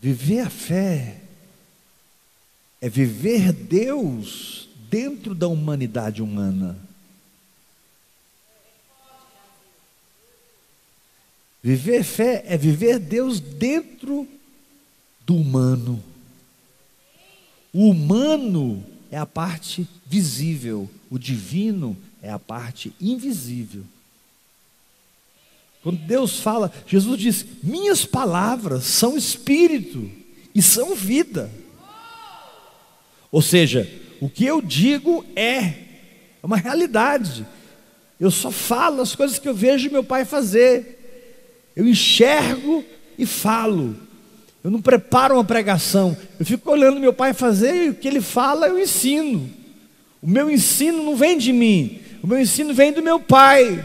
Viver 0.00 0.40
a 0.40 0.50
fé 0.50 1.20
é 2.80 2.88
viver 2.88 3.52
Deus 3.52 4.66
dentro 4.88 5.34
da 5.34 5.46
humanidade 5.46 6.22
humana. 6.22 6.78
Viver 11.62 12.02
fé 12.02 12.42
é 12.46 12.56
viver 12.56 12.98
Deus 12.98 13.38
dentro 13.38 14.26
do 15.26 15.36
humano. 15.36 16.02
O 17.70 17.90
humano 17.90 18.82
é 19.10 19.18
a 19.18 19.26
parte 19.26 19.86
visível, 20.06 20.88
o 21.10 21.18
divino 21.18 21.94
é 22.22 22.30
a 22.30 22.38
parte 22.38 22.94
invisível. 22.98 23.84
Quando 25.82 25.98
Deus 25.98 26.40
fala, 26.40 26.72
Jesus 26.86 27.18
diz: 27.18 27.46
Minhas 27.62 28.04
palavras 28.04 28.84
são 28.84 29.16
espírito 29.16 30.10
e 30.54 30.60
são 30.60 30.94
vida. 30.94 31.50
Ou 33.32 33.40
seja, 33.40 33.90
o 34.20 34.28
que 34.28 34.44
eu 34.44 34.60
digo 34.60 35.24
é, 35.34 35.58
é 36.42 36.44
uma 36.46 36.56
realidade. 36.56 37.46
Eu 38.18 38.30
só 38.30 38.50
falo 38.50 39.00
as 39.00 39.14
coisas 39.14 39.38
que 39.38 39.48
eu 39.48 39.54
vejo 39.54 39.90
meu 39.90 40.04
pai 40.04 40.24
fazer. 40.24 41.72
Eu 41.74 41.86
enxergo 41.86 42.84
e 43.16 43.24
falo. 43.24 43.96
Eu 44.62 44.70
não 44.70 44.82
preparo 44.82 45.36
uma 45.36 45.44
pregação. 45.44 46.14
Eu 46.38 46.44
fico 46.44 46.70
olhando 46.70 47.00
meu 47.00 47.14
pai 47.14 47.32
fazer 47.32 47.86
e 47.86 47.88
o 47.90 47.94
que 47.94 48.06
ele 48.06 48.20
fala 48.20 48.66
eu 48.66 48.78
ensino. 48.78 49.48
O 50.20 50.28
meu 50.28 50.50
ensino 50.50 51.02
não 51.02 51.16
vem 51.16 51.38
de 51.38 51.52
mim. 51.52 52.00
O 52.22 52.26
meu 52.26 52.38
ensino 52.38 52.74
vem 52.74 52.92
do 52.92 53.02
meu 53.02 53.18
pai. 53.18 53.82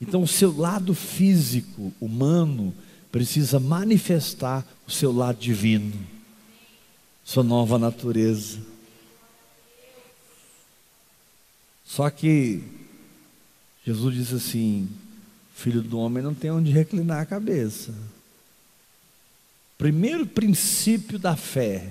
Então, 0.00 0.22
o 0.22 0.28
seu 0.28 0.56
lado 0.56 0.94
físico, 0.94 1.92
humano, 2.00 2.74
precisa 3.10 3.58
manifestar 3.58 4.64
o 4.86 4.90
seu 4.90 5.12
lado 5.12 5.38
divino, 5.38 5.94
sua 7.24 7.42
nova 7.42 7.78
natureza. 7.78 8.60
Só 11.84 12.08
que 12.10 12.62
Jesus 13.84 14.14
disse 14.14 14.34
assim: 14.34 14.88
Filho 15.54 15.82
do 15.82 15.98
homem 15.98 16.22
não 16.22 16.34
tem 16.34 16.50
onde 16.50 16.70
reclinar 16.70 17.20
a 17.20 17.26
cabeça. 17.26 17.92
Primeiro 19.78 20.26
princípio 20.26 21.18
da 21.18 21.34
fé: 21.34 21.88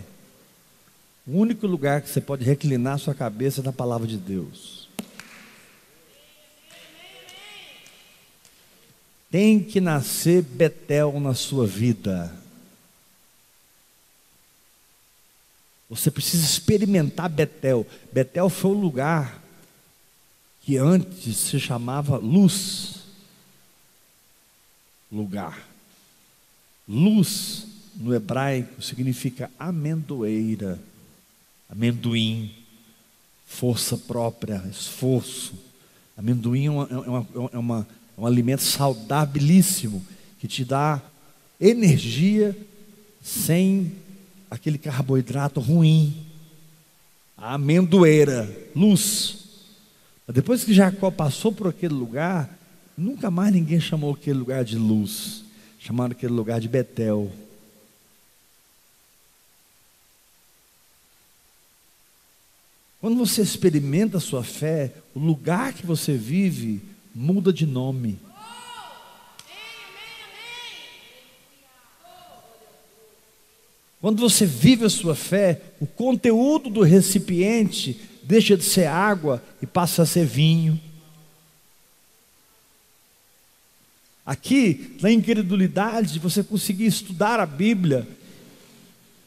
o 1.26 1.38
único 1.38 1.66
lugar 1.66 2.02
que 2.02 2.10
você 2.10 2.22
pode 2.22 2.46
reclinar 2.46 3.00
sua 3.00 3.16
cabeça 3.16 3.62
é 3.62 3.64
na 3.64 3.74
palavra 3.74 4.08
de 4.08 4.18
Deus. 4.18 4.77
Tem 9.30 9.62
que 9.62 9.82
nascer 9.82 10.42
Betel 10.42 11.20
na 11.20 11.34
sua 11.34 11.68
vida. 11.68 12.34
Você 15.90 16.12
precisa 16.12 16.46
experimentar 16.46 17.30
Betel. 17.30 17.86
Betel 18.12 18.50
foi 18.50 18.72
o 18.72 18.80
lugar 18.80 19.42
que 20.62 20.78
antes 20.78 21.38
se 21.38 21.60
chamava 21.60 22.18
luz. 22.18 23.04
Lugar. 25.12 25.66
Luz 26.88 27.66
no 27.96 28.14
hebraico 28.14 28.82
significa 28.82 29.50
amendoeira, 29.58 30.80
amendoim, 31.70 32.54
força 33.46 33.98
própria, 33.98 34.64
esforço. 34.70 35.54
Amendoim 36.18 36.66
é 36.66 36.70
uma, 36.70 36.88
é 36.90 36.98
uma, 36.98 37.28
é 37.54 37.58
uma 37.58 37.88
é 38.18 38.22
um 38.22 38.26
alimento 38.26 38.64
saudabilíssimo 38.64 40.04
que 40.40 40.48
te 40.48 40.66
dá 40.66 41.02
energia 41.62 42.58
sem 43.22 43.92
aquele 44.50 44.78
carboidrato 44.78 45.60
ruim. 45.60 46.26
A 47.38 47.54
amendoeira, 47.54 48.50
luz. 48.76 49.46
Mas 50.26 50.36
depois 50.36 50.64
que 50.64 50.74
Jacó 50.74 51.12
passou 51.12 51.52
por 51.52 51.68
aquele 51.68 51.94
lugar, 51.94 52.58
nunca 52.98 53.30
mais 53.30 53.54
ninguém 53.54 53.80
chamou 53.80 54.14
aquele 54.14 54.40
lugar 54.40 54.66
de 54.66 54.76
luz. 54.76 55.44
Chamaram 55.80 56.14
aquele 56.14 56.34
lugar 56.34 56.60
de 56.60 56.68
Betel. 56.68 57.32
Quando 63.00 63.18
você 63.18 63.44
experimenta 63.44 64.18
a 64.18 64.20
sua 64.20 64.44
fé, 64.44 64.92
o 65.14 65.20
lugar 65.20 65.74
que 65.74 65.86
você 65.86 66.18
vive 66.18 66.82
muda 67.18 67.52
de 67.52 67.66
nome. 67.66 68.20
Quando 74.00 74.20
você 74.20 74.46
vive 74.46 74.86
a 74.86 74.90
sua 74.90 75.16
fé, 75.16 75.60
o 75.80 75.88
conteúdo 75.88 76.70
do 76.70 76.84
recipiente 76.84 78.00
deixa 78.22 78.56
de 78.56 78.64
ser 78.64 78.86
água 78.86 79.44
e 79.60 79.66
passa 79.66 80.04
a 80.04 80.06
ser 80.06 80.28
vinho. 80.28 80.80
Aqui, 84.24 84.96
na 85.02 85.12
incredulidade, 85.12 86.20
você 86.20 86.44
conseguir 86.44 86.86
estudar 86.86 87.40
a 87.40 87.48
Bíblia 87.48 88.08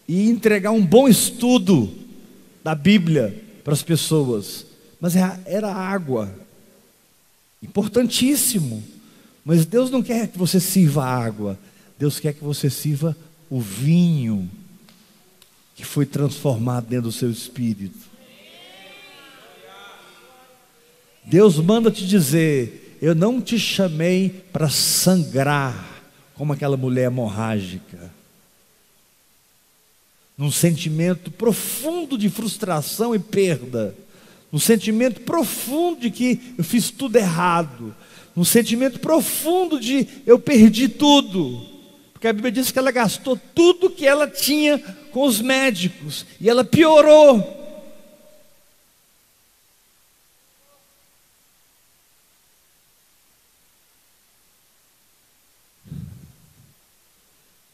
e 0.07 0.31
entregar 0.31 0.70
um 0.70 0.87
bom 0.87 1.09
estudo 1.09 1.92
da 2.62 2.76
Bíblia 2.76 3.42
para 3.64 3.72
as 3.72 3.83
pessoas, 3.83 4.64
mas 5.00 5.14
era 5.44 5.74
água. 5.74 6.33
Importantíssimo. 7.62 8.83
Mas 9.44 9.64
Deus 9.66 9.90
não 9.90 10.03
quer 10.03 10.29
que 10.29 10.38
você 10.38 10.61
sirva 10.61 11.05
água. 11.05 11.59
Deus 11.99 12.20
quer 12.20 12.33
que 12.33 12.44
você 12.44 12.70
sirva 12.70 13.16
o 13.49 13.61
vinho 13.61 14.51
que 15.75 15.85
foi 15.85 16.05
transformado 16.07 16.87
dentro 16.87 17.07
do 17.07 17.12
seu 17.12 17.31
espírito. 17.31 17.99
Deus 21.25 21.59
manda 21.59 21.90
te 21.90 22.07
dizer: 22.07 22.99
Eu 23.01 23.14
não 23.14 23.40
te 23.40 23.59
chamei 23.59 24.29
para 24.53 24.68
sangrar 24.68 26.03
como 26.35 26.53
aquela 26.53 26.77
mulher 26.77 27.07
hemorrágica. 27.07 28.11
Num 30.37 30.51
sentimento 30.51 31.31
profundo 31.31 32.16
de 32.16 32.31
frustração 32.31 33.14
e 33.14 33.18
perda 33.18 33.94
um 34.53 34.59
sentimento 34.59 35.21
profundo 35.21 36.01
de 36.01 36.11
que 36.11 36.55
eu 36.59 36.65
fiz 36.65 36.91
tudo 36.91 37.17
errado, 37.17 37.95
um 38.37 38.45
sentimento 38.45 38.99
profundo 38.99 39.79
de 39.79 40.07
eu 40.27 40.39
perdi 40.39 40.89
tudo, 40.89 41.67
porque 42.13 42.27
a 42.27 42.33
Bíblia 42.33 42.53
diz 42.53 42.71
que 42.71 42.79
ela 42.79 42.91
gastou 42.91 43.39
tudo 43.55 43.91
que 43.91 44.07
ela 44.07 44.27
tinha 44.27 44.79
com 45.13 45.27
os 45.27 45.41
médicos 45.41 46.27
e 46.41 46.49
ela 46.49 46.65
piorou. 46.65 47.59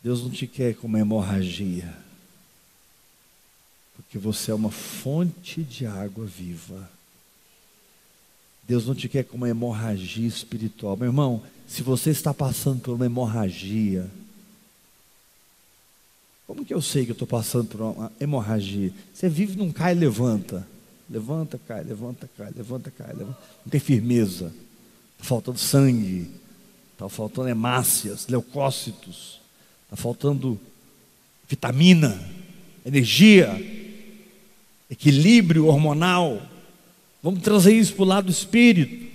Deus 0.02 0.22
não 0.22 0.30
te 0.30 0.46
quer 0.46 0.74
com 0.76 0.86
uma 0.86 1.00
hemorragia 1.00 2.05
que 4.16 4.18
você 4.18 4.50
é 4.50 4.54
uma 4.54 4.70
fonte 4.70 5.62
de 5.62 5.84
água 5.84 6.24
viva. 6.24 6.88
Deus 8.66 8.86
não 8.86 8.94
te 8.94 9.10
quer 9.10 9.24
com 9.24 9.36
uma 9.36 9.46
hemorragia 9.46 10.26
espiritual. 10.26 10.96
Meu 10.96 11.08
irmão, 11.08 11.42
se 11.68 11.82
você 11.82 12.08
está 12.08 12.32
passando 12.32 12.80
por 12.80 12.94
uma 12.94 13.04
hemorragia, 13.04 14.10
como 16.46 16.64
que 16.64 16.72
eu 16.72 16.80
sei 16.80 17.04
que 17.04 17.10
eu 17.10 17.12
estou 17.12 17.28
passando 17.28 17.68
por 17.68 17.82
uma 17.82 18.10
hemorragia? 18.18 18.90
Você 19.12 19.28
vive 19.28 19.54
num 19.54 19.70
cai 19.70 19.92
e 19.92 19.98
levanta. 19.98 20.66
Levanta, 21.10 21.60
cai, 21.68 21.84
levanta, 21.84 22.26
cai, 22.38 22.50
levanta, 22.56 22.90
cai. 22.90 23.12
Levanta. 23.12 23.38
Não 23.66 23.70
tem 23.70 23.78
firmeza. 23.78 24.50
Está 25.12 25.26
faltando 25.26 25.58
sangue. 25.58 26.30
Está 26.94 27.06
faltando 27.10 27.48
hemácias, 27.48 28.28
leucócitos. 28.28 29.42
Está 29.84 29.96
faltando 29.96 30.58
vitamina, 31.46 32.18
energia 32.82 33.84
equilíbrio 34.90 35.66
hormonal. 35.66 36.42
Vamos 37.22 37.42
trazer 37.42 37.74
isso 37.74 37.94
para 37.94 38.02
o 38.02 38.06
lado 38.06 38.24
do 38.26 38.32
espírito. 38.32 39.06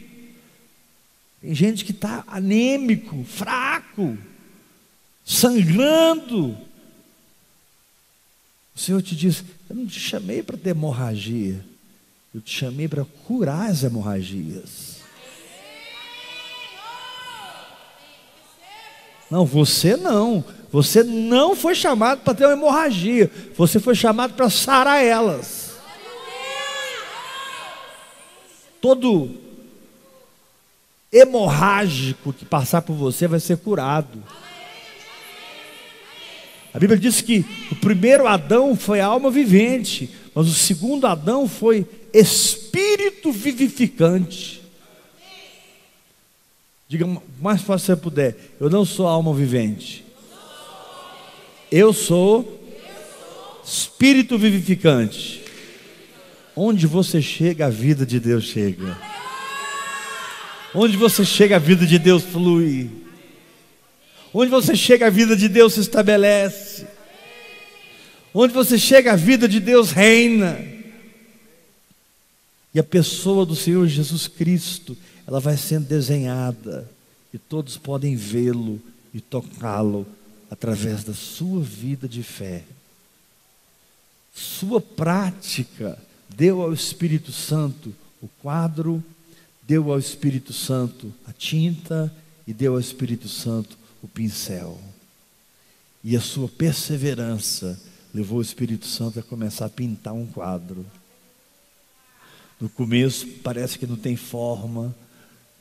Tem 1.42 1.56
gente 1.56 1.84
que 1.84 1.92
está 1.92 2.24
anêmico, 2.28 3.24
fraco, 3.24 4.18
sangrando. 5.26 6.58
O 8.76 8.80
Senhor 8.80 9.02
te 9.02 9.16
diz: 9.16 9.44
Eu 9.70 9.76
não 9.76 9.88
te 9.88 10.00
chamei 10.00 10.44
para 10.44 10.58
ter 10.58 10.70
hemorragia, 10.72 11.66
eu 12.34 12.42
te 12.42 12.56
chamei 12.56 12.88
para 12.88 13.06
curar 13.26 13.70
as 13.70 13.84
hemorragias. 13.84 15.02
Não, 19.32 19.46
você 19.46 19.96
não. 19.96 20.44
Você 20.72 21.04
não 21.04 21.56
foi 21.56 21.74
chamado 21.74 22.22
para 22.22 22.34
ter 22.34 22.46
uma 22.46 22.54
hemorragia. 22.54 23.32
Você 23.56 23.80
foi 23.80 23.96
chamado 23.96 24.34
para 24.34 24.50
sarar 24.50 25.04
elas. 25.04 25.61
Todo 28.82 29.30
hemorrágico 31.12 32.34
que 32.34 32.46
passar 32.46 32.82
por 32.82 32.96
você 32.96 33.28
vai 33.28 33.40
ser 33.40 33.58
curado. 33.58 34.24
A 36.74 36.80
Bíblia 36.80 36.98
diz 36.98 37.22
que 37.22 37.46
o 37.70 37.76
primeiro 37.76 38.28
Adão 38.28 38.76
foi 38.78 39.02
alma 39.02 39.30
vivente, 39.30 40.10
mas 40.34 40.48
o 40.48 40.54
segundo 40.54 41.06
Adão 41.06 41.48
foi 41.48 41.86
espírito 42.14 43.32
vivificante. 43.32 44.62
Diga 46.88 47.06
mais 47.42 47.62
que 47.62 47.68
você 47.68 47.96
puder. 47.96 48.38
Eu 48.60 48.70
não 48.70 48.86
sou 48.86 49.08
alma 49.08 49.34
vivente. 49.34 50.06
Eu 51.70 51.94
sou 51.94 52.60
espírito 53.64 54.38
vivificante. 54.38 55.41
Onde 56.56 56.86
você 56.86 57.22
chega, 57.22 57.68
a 57.68 57.70
vida 57.70 58.06
de 58.06 58.20
Deus 58.20 58.44
chega. 58.46 58.98
Onde 60.74 60.98
você 60.98 61.24
chega, 61.24 61.56
a 61.56 61.60
vida 61.60 61.86
de 61.86 61.98
Deus 61.98 62.24
flui. 62.24 62.90
Onde 64.34 64.50
você 64.50 64.76
chega, 64.76 65.08
a 65.08 65.10
vida 65.10 65.36
de 65.36 65.48
Deus 65.48 65.74
se 65.74 65.82
estabelece. 65.82 66.88
Onde 68.34 68.54
você 68.54 68.78
chega, 68.78 69.14
a 69.14 69.16
vida 69.16 69.48
de 69.48 69.60
Deus 69.60 69.92
reina. 69.92 70.58
E 72.74 72.80
a 72.80 72.84
pessoa 72.84 73.46
do 73.46 73.56
Senhor 73.56 73.86
Jesus 73.88 74.28
Cristo, 74.28 74.98
ela 75.28 75.40
vai 75.40 75.58
sendo 75.58 75.88
desenhada. 75.88 76.90
E 77.34 77.38
todos 77.38 77.78
podem 77.78 78.16
vê-lo 78.16 78.82
e 79.14 79.20
tocá-lo 79.20 80.06
através 80.50 81.04
da 81.04 81.14
sua 81.14 81.62
vida 81.62 82.08
de 82.08 82.24
fé. 82.24 82.64
Sua 84.34 84.80
prática 84.80 85.98
deu 86.36 86.62
ao 86.62 86.74
Espírito 86.74 87.32
Santo 87.32 87.94
o 88.22 88.28
quadro, 88.42 89.04
deu 89.64 89.92
ao 89.92 90.00
Espírito 90.00 90.54
Santo 90.54 91.14
a 91.28 91.34
tinta 91.34 92.14
e 92.48 92.54
deu 92.54 92.74
ao 92.74 92.80
Espírito 92.80 93.28
Santo 93.28 93.78
o 94.02 94.08
pincel. 94.08 94.80
E 96.04 96.16
a 96.16 96.22
sua 96.22 96.48
perseverança 96.48 97.80
levou 98.14 98.40
o 98.40 98.42
Espírito 98.42 98.86
Santo 98.86 99.20
a 99.20 99.24
começar 99.24 99.66
a 99.66 99.70
pintar 99.70 100.14
um 100.14 100.26
quadro. 100.26 100.86
No 102.60 102.70
começo 102.70 103.28
parece 103.44 103.78
que 103.78 103.88
não 103.88 103.96
tem 103.96 104.16
forma, 104.16 104.96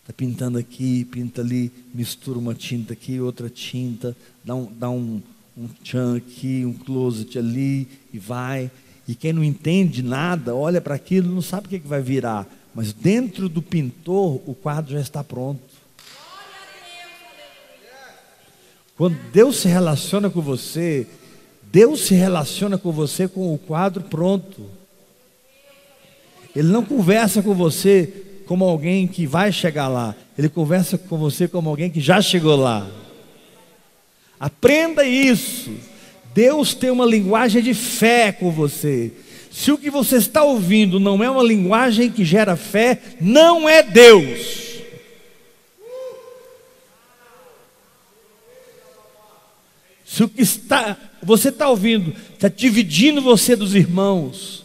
está 0.01 0.13
pintando 0.13 0.59
aqui, 0.59 1.05
pinta 1.05 1.41
ali, 1.41 1.71
mistura 1.95 2.39
uma 2.39 2.55
tinta 2.55 2.93
aqui, 2.93 3.21
outra 3.21 3.49
tinta, 3.49 4.17
dá 4.45 4.55
um, 4.55 4.73
dá 4.73 4.91
um, 4.91 5.23
um 5.57 5.69
tchan 5.83 6.17
aqui, 6.17 6.65
um 6.65 6.73
closet 6.73 7.39
ali 7.39 7.89
e 8.13 8.19
vai. 8.19 8.71
E 9.11 9.15
quem 9.17 9.33
não 9.33 9.43
entende 9.43 10.05
nada, 10.05 10.55
olha 10.55 10.81
para 10.81 10.95
aquilo, 10.95 11.35
não 11.35 11.43
sabe 11.43 11.67
o 11.67 11.69
que, 11.69 11.81
que 11.81 11.89
vai 11.89 12.01
virar. 12.01 12.47
Mas 12.73 12.93
dentro 12.93 13.49
do 13.49 13.61
pintor, 13.61 14.41
o 14.47 14.55
quadro 14.55 14.93
já 14.93 15.01
está 15.01 15.25
pronto. 15.25 15.61
Quando 18.97 19.19
Deus 19.33 19.57
se 19.57 19.67
relaciona 19.67 20.31
com 20.31 20.41
você, 20.41 21.09
Deus 21.73 22.03
se 22.03 22.15
relaciona 22.15 22.79
com 22.79 22.93
você 22.93 23.27
com 23.27 23.53
o 23.53 23.59
quadro 23.59 24.05
pronto. 24.05 24.71
Ele 26.55 26.69
não 26.69 26.85
conversa 26.85 27.43
com 27.43 27.53
você 27.53 28.43
como 28.47 28.65
alguém 28.65 29.09
que 29.09 29.27
vai 29.27 29.51
chegar 29.51 29.89
lá. 29.89 30.15
Ele 30.39 30.49
conversa 30.49 30.97
com 30.97 31.19
você 31.19 31.49
como 31.49 31.69
alguém 31.69 31.91
que 31.91 32.01
já 32.01 32.23
chegou 32.23 32.55
lá. 32.55 32.89
Aprenda 34.39 35.05
isso. 35.05 35.90
Deus 36.35 36.75
tem 36.75 36.91
uma 36.91 37.05
linguagem 37.05 37.63
de 37.63 37.75
fé 37.75 38.33
com 38.33 38.51
você. 38.51 39.13
Se 39.51 39.73
o 39.73 39.79
que 39.79 39.91
você 39.91 40.17
está 40.17 40.45
ouvindo 40.45 41.01
não 41.01 41.23
é 41.23 41.31
uma 41.31 41.43
linguagem 41.43 42.11
que 42.11 42.25
gera 42.25 42.57
fé, 42.57 43.01
não 43.21 43.69
é 43.69 43.83
Deus. 43.83 44.61
Se 50.05 50.25
o 50.25 50.29
que 50.29 50.43
está, 50.43 50.97
você 51.23 51.51
está 51.51 51.69
ouvindo 51.69 52.15
está 52.35 52.49
dividindo 52.49 53.23
você 53.23 53.55
dos 53.55 53.75
irmãos, 53.75 54.65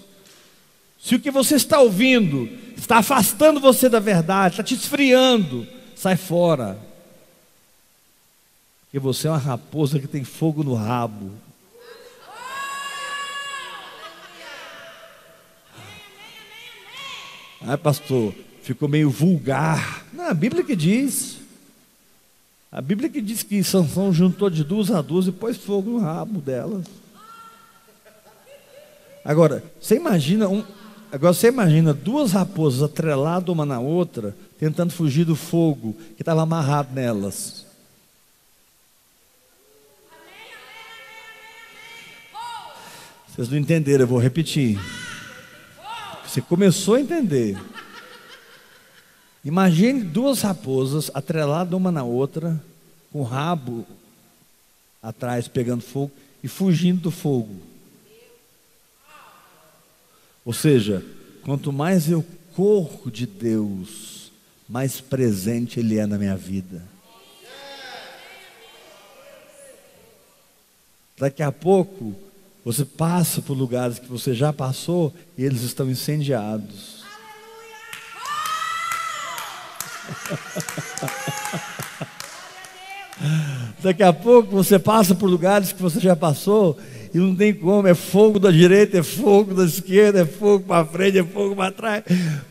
se 1.00 1.16
o 1.16 1.20
que 1.20 1.30
você 1.30 1.56
está 1.56 1.80
ouvindo 1.80 2.50
está 2.76 2.98
afastando 2.98 3.60
você 3.60 3.88
da 3.88 4.00
verdade, 4.00 4.54
está 4.54 4.64
te 4.64 4.74
esfriando, 4.74 5.68
sai 5.96 6.16
fora. 6.16 6.80
Porque 8.82 9.00
você 9.00 9.28
é 9.28 9.32
uma 9.32 9.38
raposa 9.38 10.00
que 10.00 10.08
tem 10.08 10.24
fogo 10.24 10.64
no 10.64 10.74
rabo. 10.74 11.32
Ah, 17.68 17.78
pastor, 17.78 18.32
ficou 18.62 18.88
meio 18.88 19.10
vulgar. 19.10 20.06
Não, 20.14 20.30
a 20.30 20.34
Bíblia 20.34 20.64
que 20.64 20.76
diz. 20.76 21.38
A 22.72 22.80
Bíblia 22.80 23.10
que 23.10 23.22
diz 23.22 23.42
que 23.42 23.64
Sansão 23.64 24.14
juntou 24.14 24.50
de 24.50 24.64
duas 24.64 24.92
a 24.92 25.02
duas 25.02 25.26
e 25.26 25.32
pôs 25.32 25.58
fogo 25.58 25.92
no 25.92 26.00
rabo 26.00 26.40
delas. 26.40 26.86
Agora, 29.24 29.64
você 29.82 29.96
imagina 29.96 30.48
um, 30.48 30.64
agora 31.12 31.34
você 31.34 31.48
imagina 31.48 31.92
duas 31.92 32.34
raposas 32.34 32.84
atreladas 32.84 33.50
uma 33.50 33.66
na 33.66 33.80
outra, 33.80 34.36
tentando 34.60 34.94
fugir 34.94 35.26
do 35.26 35.36
fogo 35.36 35.96
que 36.16 36.22
estava 36.22 36.44
amarrado 36.44 36.94
nelas. 36.94 37.66
Vocês 43.28 43.50
não 43.50 43.58
entenderam, 43.58 44.04
eu 44.04 44.08
vou 44.08 44.20
repetir. 44.20 44.80
Você 46.36 46.42
começou 46.42 46.96
a 46.96 47.00
entender. 47.00 47.58
Imagine 49.46 50.04
duas 50.04 50.42
raposas 50.42 51.10
atreladas 51.14 51.74
uma 51.74 51.94
na 51.94 52.04
outra, 52.04 52.62
com 53.10 53.22
o 53.22 53.24
rabo 53.24 53.88
atrás 55.02 55.48
pegando 55.48 55.82
fogo 55.82 56.12
e 56.44 56.50
fugindo 56.50 57.04
do 57.04 57.10
fogo. 57.10 57.56
Ou 60.44 60.52
seja, 60.52 61.06
quanto 61.42 61.72
mais 61.72 62.10
eu 62.10 62.26
corro 62.54 63.10
de 63.10 63.26
Deus, 63.26 64.30
mais 64.68 65.00
presente 65.00 65.80
Ele 65.80 65.98
é 65.98 66.06
na 66.06 66.18
minha 66.18 66.36
vida. 66.36 66.84
Daqui 71.18 71.42
a 71.42 71.50
pouco, 71.54 72.14
você 72.66 72.84
passa 72.84 73.44
por 73.44 73.56
lugares 73.56 74.00
que 74.00 74.08
você 74.08 74.34
já 74.34 74.52
passou 74.52 75.14
e 75.38 75.46
eles 75.46 75.62
estão 75.62 75.88
incendiados. 75.88 77.06
Daqui 83.84 84.02
a 84.02 84.12
pouco 84.12 84.50
você 84.50 84.80
passa 84.80 85.14
por 85.14 85.30
lugares 85.30 85.72
que 85.72 85.82
você 85.82 86.00
já 86.00 86.16
passou 86.16 86.76
e 87.14 87.20
não 87.20 87.36
tem 87.36 87.54
como, 87.54 87.88
é 87.88 87.94
fogo 87.94 88.40
da 88.40 88.50
direita, 88.50 88.98
é 88.98 89.04
fogo 89.04 89.54
da 89.54 89.64
esquerda, 89.64 90.22
é 90.22 90.26
fogo 90.26 90.66
para 90.66 90.84
frente, 90.86 91.20
é 91.20 91.24
fogo 91.24 91.56
para 91.56 91.72
trás. 91.72 92.04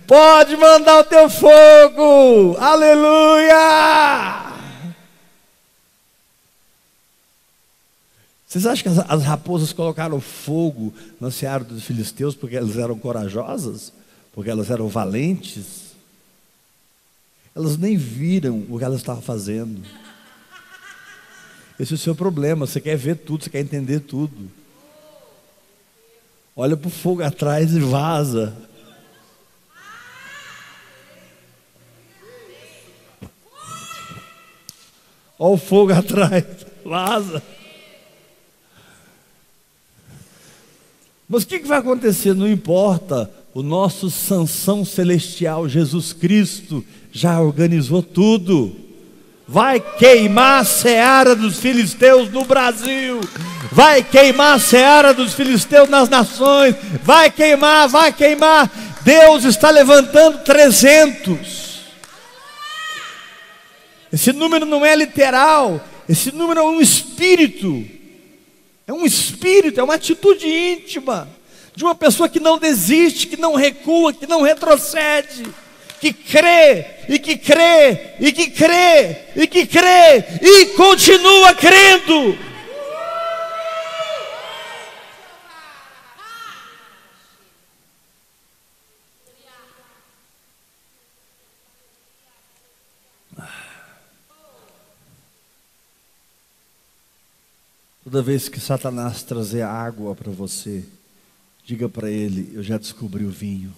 Pode 0.06 0.56
mandar 0.56 1.00
o 1.00 1.04
teu 1.04 1.28
fogo! 1.28 2.56
Aleluia! 2.60 4.43
Vocês 8.54 8.66
acham 8.66 8.82
que 8.84 9.00
as, 9.00 9.10
as 9.10 9.24
raposas 9.24 9.72
colocaram 9.72 10.20
fogo 10.20 10.94
na 11.20 11.28
seara 11.28 11.64
dos 11.64 11.82
filisteus 11.82 12.36
porque 12.36 12.54
elas 12.54 12.76
eram 12.76 12.96
corajosas? 12.96 13.92
Porque 14.32 14.48
elas 14.48 14.70
eram 14.70 14.86
valentes? 14.86 15.92
Elas 17.52 17.76
nem 17.76 17.96
viram 17.96 18.64
o 18.70 18.78
que 18.78 18.84
elas 18.84 19.00
estavam 19.00 19.20
fazendo. 19.20 19.82
Esse 21.80 21.94
é 21.94 21.96
o 21.96 21.98
seu 21.98 22.14
problema. 22.14 22.64
Você 22.64 22.80
quer 22.80 22.96
ver 22.96 23.16
tudo, 23.16 23.42
você 23.42 23.50
quer 23.50 23.58
entender 23.58 23.98
tudo. 23.98 24.48
Olha 26.54 26.76
para 26.76 26.86
o 26.86 26.92
fogo 26.92 27.24
atrás 27.24 27.72
e 27.72 27.80
vaza. 27.80 28.56
Olha 35.36 35.54
o 35.54 35.56
fogo 35.56 35.90
atrás, 35.92 36.44
vaza. 36.84 37.42
Mas 41.34 41.42
o 41.42 41.46
que, 41.48 41.58
vai 41.58 41.78
acontecer? 41.78 42.32
Não 42.32 42.48
importa. 42.48 43.28
O 43.52 43.60
nosso 43.60 44.08
Sansão 44.08 44.84
celestial, 44.84 45.68
Jesus 45.68 46.12
Cristo, 46.12 46.84
já 47.10 47.40
organizou 47.40 48.04
tudo. 48.04 48.76
Vai 49.46 49.80
queimar 49.80 50.60
a 50.60 50.64
seara 50.64 51.34
dos 51.34 51.58
filisteus 51.58 52.30
no 52.30 52.44
Brasil. 52.44 53.18
Vai 53.72 54.00
queimar 54.00 54.54
a 54.54 54.58
seara 54.60 55.12
dos 55.12 55.34
filisteus 55.34 55.88
nas 55.88 56.08
nações. 56.08 56.76
Vai 57.02 57.28
queimar, 57.32 57.88
vai 57.88 58.12
queimar. 58.12 58.70
Deus 59.02 59.42
está 59.42 59.70
levantando 59.70 60.38
300. 60.44 61.80
Esse 64.12 64.32
número 64.32 64.64
não 64.64 64.86
é 64.86 64.94
literal. 64.94 65.84
Esse 66.08 66.30
número 66.30 66.60
é 66.60 66.62
um 66.62 66.80
espírito. 66.80 67.84
É 68.86 68.92
um 68.92 69.06
espírito, 69.06 69.80
é 69.80 69.82
uma 69.82 69.94
atitude 69.94 70.46
íntima 70.46 71.28
de 71.74 71.84
uma 71.84 71.94
pessoa 71.94 72.28
que 72.28 72.38
não 72.38 72.58
desiste, 72.58 73.26
que 73.26 73.36
não 73.36 73.54
recua, 73.54 74.12
que 74.12 74.26
não 74.26 74.42
retrocede, 74.42 75.44
que 76.00 76.12
crê 76.12 76.84
e 77.08 77.18
que 77.18 77.36
crê 77.36 78.14
e 78.20 78.30
que 78.30 78.50
crê 78.50 79.16
e 79.34 79.46
que 79.46 79.66
crê 79.66 80.24
e 80.42 80.66
continua 80.76 81.54
crendo. 81.54 82.38
Toda 98.14 98.22
vez 98.22 98.48
que 98.48 98.60
Satanás 98.60 99.24
trazer 99.24 99.62
água 99.62 100.14
para 100.14 100.30
você, 100.30 100.84
diga 101.64 101.88
para 101.88 102.08
ele: 102.08 102.52
Eu 102.54 102.62
já 102.62 102.78
descobri 102.78 103.24
o 103.24 103.28
vinho. 103.28 103.74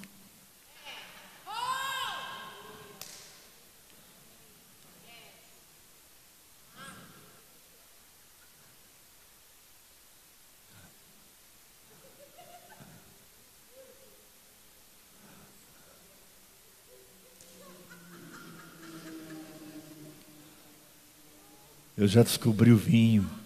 Eu 21.96 22.06
já 22.06 22.22
descobri 22.22 22.70
o 22.70 22.76
vinho. 22.76 23.45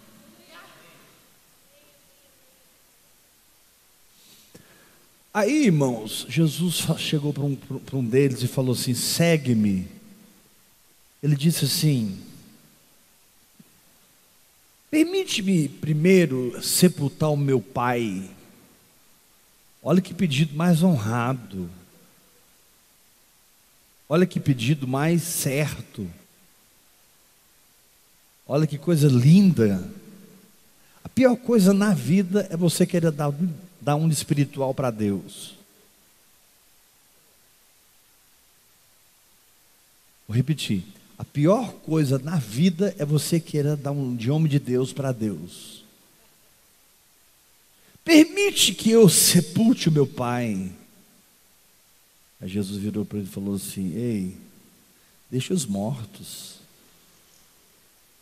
Aí, 5.33 5.65
irmãos, 5.65 6.25
Jesus 6.27 6.83
chegou 6.99 7.31
para 7.31 7.43
um, 7.43 7.55
para 7.55 7.97
um 7.97 8.03
deles 8.03 8.41
e 8.41 8.47
falou 8.47 8.73
assim: 8.73 8.93
segue-me. 8.93 9.87
Ele 11.23 11.35
disse 11.35 11.65
assim: 11.65 12.19
permite-me 14.89 15.69
primeiro 15.69 16.61
sepultar 16.61 17.31
o 17.31 17.37
meu 17.37 17.61
pai. 17.61 18.29
Olha 19.81 20.01
que 20.01 20.13
pedido 20.13 20.53
mais 20.53 20.83
honrado. 20.83 21.69
Olha 24.09 24.25
que 24.25 24.39
pedido 24.39 24.85
mais 24.85 25.23
certo. 25.23 26.05
Olha 28.45 28.67
que 28.67 28.77
coisa 28.77 29.07
linda. 29.07 29.89
A 31.01 31.07
pior 31.07 31.37
coisa 31.37 31.73
na 31.73 31.93
vida 31.93 32.45
é 32.51 32.57
você 32.57 32.85
querer 32.85 33.11
dar, 33.11 33.33
dar 33.81 33.95
um 33.95 34.07
espiritual 34.07 34.73
para 34.73 34.91
Deus. 34.91 35.53
Vou 40.27 40.35
repetir. 40.35 40.83
A 41.17 41.25
pior 41.25 41.73
coisa 41.73 42.17
na 42.17 42.37
vida 42.37 42.95
é 42.97 43.05
você 43.05 43.39
querer 43.39 43.75
dar 43.75 43.91
um 43.91 44.15
de 44.15 44.31
homem 44.31 44.49
de 44.49 44.59
Deus 44.59 44.93
para 44.93 45.11
Deus. 45.11 45.83
Permite 48.03 48.73
que 48.73 48.89
eu 48.89 49.09
sepulte 49.09 49.89
o 49.89 49.91
meu 49.91 50.07
pai. 50.07 50.71
Aí 52.39 52.49
Jesus 52.49 52.81
virou 52.81 53.05
para 53.05 53.19
ele 53.19 53.27
e 53.27 53.31
falou 53.31 53.55
assim: 53.55 53.93
Ei, 53.93 54.37
deixa 55.29 55.53
os 55.53 55.65
mortos 55.65 56.61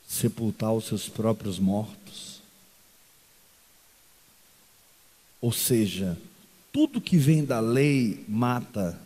sepultar 0.09 0.73
os 0.73 0.85
seus 0.85 1.07
próprios 1.07 1.59
mortos. 1.59 2.38
Ou 5.41 5.51
seja, 5.51 6.17
tudo 6.71 7.01
que 7.01 7.17
vem 7.17 7.43
da 7.43 7.59
lei 7.59 8.23
mata. 8.27 8.99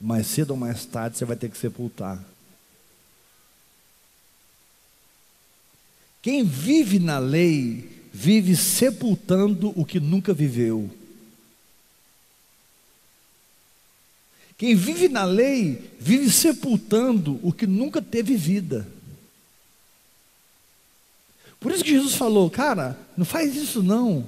Mais 0.00 0.26
cedo 0.26 0.50
ou 0.50 0.56
mais 0.56 0.84
tarde 0.84 1.18
você 1.18 1.24
vai 1.24 1.36
ter 1.36 1.50
que 1.50 1.58
sepultar. 1.58 2.22
Quem 6.22 6.44
vive 6.44 6.98
na 6.98 7.18
lei, 7.18 7.88
vive 8.12 8.56
sepultando 8.56 9.72
o 9.80 9.84
que 9.84 9.98
nunca 9.98 10.34
viveu. 10.34 10.90
Quem 14.56 14.74
vive 14.74 15.08
na 15.08 15.24
lei, 15.24 15.92
vive 16.00 16.30
sepultando 16.30 17.38
o 17.42 17.52
que 17.52 17.66
nunca 17.66 18.02
teve 18.02 18.36
vida. 18.36 18.86
Por 21.60 21.72
isso 21.72 21.82
que 21.82 21.90
Jesus 21.90 22.14
falou, 22.14 22.48
cara, 22.48 22.96
não 23.16 23.24
faz 23.24 23.56
isso 23.56 23.82
não. 23.82 24.24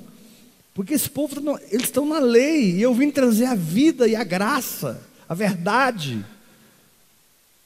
Porque 0.74 0.94
esse 0.94 1.08
povo, 1.08 1.40
tá 1.40 1.60
eles 1.70 1.84
estão 1.84 2.06
na 2.06 2.18
lei, 2.18 2.76
e 2.76 2.82
eu 2.82 2.94
vim 2.94 3.10
trazer 3.10 3.46
a 3.46 3.54
vida 3.54 4.08
e 4.08 4.16
a 4.16 4.24
graça, 4.24 5.00
a 5.28 5.34
verdade. 5.34 6.24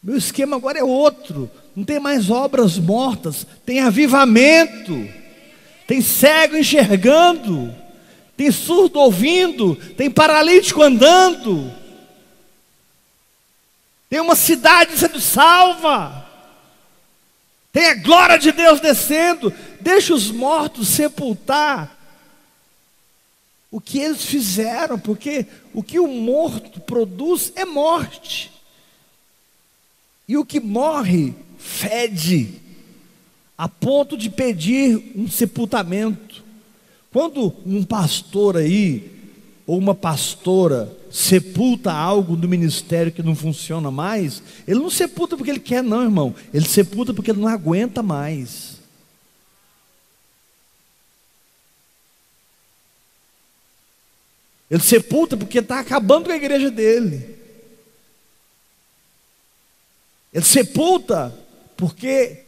Meu 0.03 0.17
esquema 0.17 0.57
agora 0.57 0.79
é 0.79 0.85
outro. 0.85 1.51
Não 1.75 1.83
tem 1.83 1.99
mais 1.99 2.29
obras 2.29 2.79
mortas, 2.79 3.47
tem 3.65 3.81
avivamento, 3.81 5.09
tem 5.87 6.01
cego 6.01 6.57
enxergando, 6.57 7.75
tem 8.37 8.51
surdo 8.51 8.99
ouvindo, 8.99 9.75
tem 9.97 10.11
paralítico 10.11 10.83
andando. 10.83 11.73
Tem 14.11 14.21
uma 14.21 14.37
cidade 14.37 14.97
sendo 14.97 15.21
salva. 15.21 16.24
Tem 17.75 17.87
a 17.87 17.95
glória 17.95 18.39
de 18.39 18.53
Deus 18.53 18.79
descendo. 18.79 19.53
Deixa 19.81 20.15
os 20.15 20.31
mortos 20.31 20.87
sepultar 20.87 21.93
o 23.69 23.81
que 23.81 23.99
eles 23.99 24.25
fizeram, 24.25 24.97
porque 24.97 25.45
o 25.73 25.83
que 25.83 25.99
o 25.99 26.07
morto 26.07 26.79
produz 26.79 27.53
é 27.57 27.65
morte. 27.65 28.53
E 30.29 30.37
o 30.37 30.45
que 30.45 30.61
morre 30.61 31.35
fede, 31.59 32.63
a 33.59 33.69
ponto 33.69 34.17
de 34.17 34.31
pedir 34.31 35.13
um 35.17 35.29
sepultamento. 35.29 36.45
Quando 37.11 37.57
um 37.67 37.83
pastor 37.83 38.57
aí, 38.57 39.14
ou 39.67 39.79
uma 39.79 39.95
pastora, 39.95 40.95
sepulta 41.11 41.93
algo 41.93 42.37
do 42.37 42.49
ministério 42.49 43.11
que 43.11 43.23
não 43.23 43.35
funciona 43.35 43.91
mais, 43.91 44.43
ele 44.69 44.81
não 44.81 44.91
sepulta 44.91 45.37
porque 45.37 45.51
ele 45.51 45.61
quer, 45.61 45.83
não, 45.83 46.03
irmão. 46.03 46.35
Ele 46.53 46.67
sepulta 46.67 47.15
porque 47.15 47.31
ele 47.31 47.41
não 47.41 47.49
aguenta 47.49 48.03
mais. 48.03 48.75
Ele 54.71 54.83
sepulta 54.83 55.37
porque 55.37 55.61
está 55.61 55.79
acabando 55.79 56.27
com 56.27 56.33
a 56.33 56.37
igreja 56.37 56.71
dele. 56.71 57.39
Ele 60.33 60.45
sepulta 60.45 61.33
porque 61.77 62.43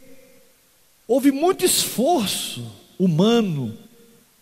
houve 1.07 1.31
muito 1.31 1.63
esforço 1.63 2.69
humano. 2.99 3.77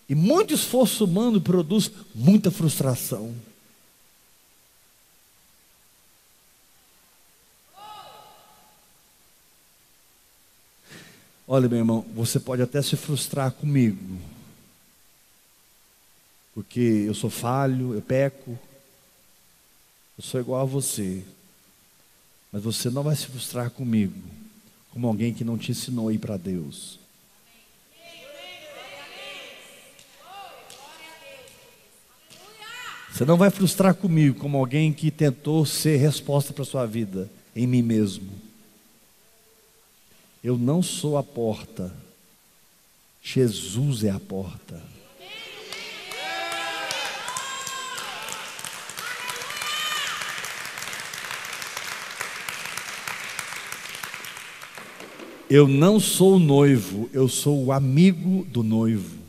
E 0.08 0.14
muito 0.14 0.54
esforço 0.54 1.04
humano 1.04 1.40
produz 1.40 1.90
muita 2.14 2.50
frustração. 2.50 3.34
Olha, 11.48 11.68
meu 11.68 11.78
irmão, 11.78 12.04
você 12.12 12.40
pode 12.40 12.60
até 12.60 12.82
se 12.82 12.96
frustrar 12.96 13.52
comigo, 13.52 14.18
porque 16.52 16.80
eu 16.80 17.14
sou 17.14 17.30
falho, 17.30 17.94
eu 17.94 18.02
peco, 18.02 18.58
eu 20.18 20.24
sou 20.24 20.40
igual 20.40 20.62
a 20.62 20.64
você, 20.64 21.22
mas 22.50 22.64
você 22.64 22.90
não 22.90 23.04
vai 23.04 23.14
se 23.14 23.26
frustrar 23.26 23.70
comigo, 23.70 24.20
como 24.90 25.06
alguém 25.06 25.32
que 25.32 25.44
não 25.44 25.56
te 25.56 25.70
ensinou 25.70 26.08
a 26.08 26.12
ir 26.12 26.18
para 26.18 26.36
Deus. 26.36 26.98
Você 33.16 33.24
não 33.24 33.38
vai 33.38 33.48
frustrar 33.48 33.94
comigo 33.94 34.38
como 34.38 34.58
alguém 34.58 34.92
que 34.92 35.10
tentou 35.10 35.64
ser 35.64 35.96
resposta 35.96 36.52
para 36.52 36.64
a 36.64 36.66
sua 36.66 36.84
vida 36.84 37.30
em 37.56 37.66
mim 37.66 37.80
mesmo. 37.80 38.28
Eu 40.44 40.58
não 40.58 40.82
sou 40.82 41.16
a 41.16 41.22
porta, 41.22 41.90
Jesus 43.22 44.04
é 44.04 44.10
a 44.10 44.20
porta. 44.20 44.82
Eu 55.48 55.66
não 55.66 55.98
sou 55.98 56.36
o 56.36 56.38
noivo, 56.38 57.08
eu 57.14 57.30
sou 57.30 57.64
o 57.64 57.72
amigo 57.72 58.44
do 58.44 58.62
noivo. 58.62 59.25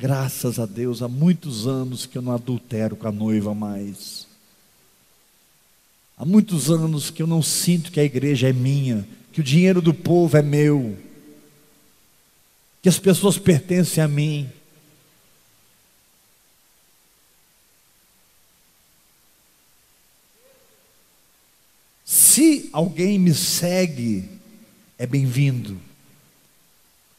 Graças 0.00 0.58
a 0.58 0.64
Deus, 0.64 1.02
há 1.02 1.08
muitos 1.08 1.66
anos 1.66 2.06
que 2.06 2.16
eu 2.16 2.22
não 2.22 2.32
adultero 2.32 2.96
com 2.96 3.06
a 3.06 3.12
noiva 3.12 3.54
mais. 3.54 4.26
Há 6.16 6.24
muitos 6.24 6.70
anos 6.70 7.10
que 7.10 7.20
eu 7.22 7.26
não 7.26 7.42
sinto 7.42 7.92
que 7.92 8.00
a 8.00 8.04
igreja 8.04 8.48
é 8.48 8.52
minha, 8.52 9.06
que 9.30 9.42
o 9.42 9.44
dinheiro 9.44 9.82
do 9.82 9.92
povo 9.92 10.38
é 10.38 10.40
meu, 10.40 10.96
que 12.80 12.88
as 12.88 12.98
pessoas 12.98 13.36
pertencem 13.36 14.02
a 14.02 14.08
mim. 14.08 14.50
Se 22.06 22.70
alguém 22.72 23.18
me 23.18 23.34
segue, 23.34 24.26
é 24.96 25.06
bem-vindo. 25.06 25.78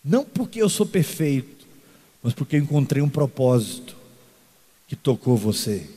Não 0.03 0.25
porque 0.25 0.59
eu 0.59 0.67
sou 0.67 0.87
perfeito, 0.87 1.60
mas 2.21 2.33
porque 2.33 2.55
eu 2.55 2.61
encontrei 2.61 3.01
um 3.01 3.09
propósito 3.09 3.95
que 4.87 4.95
tocou 4.95 5.35
você. 5.35 5.87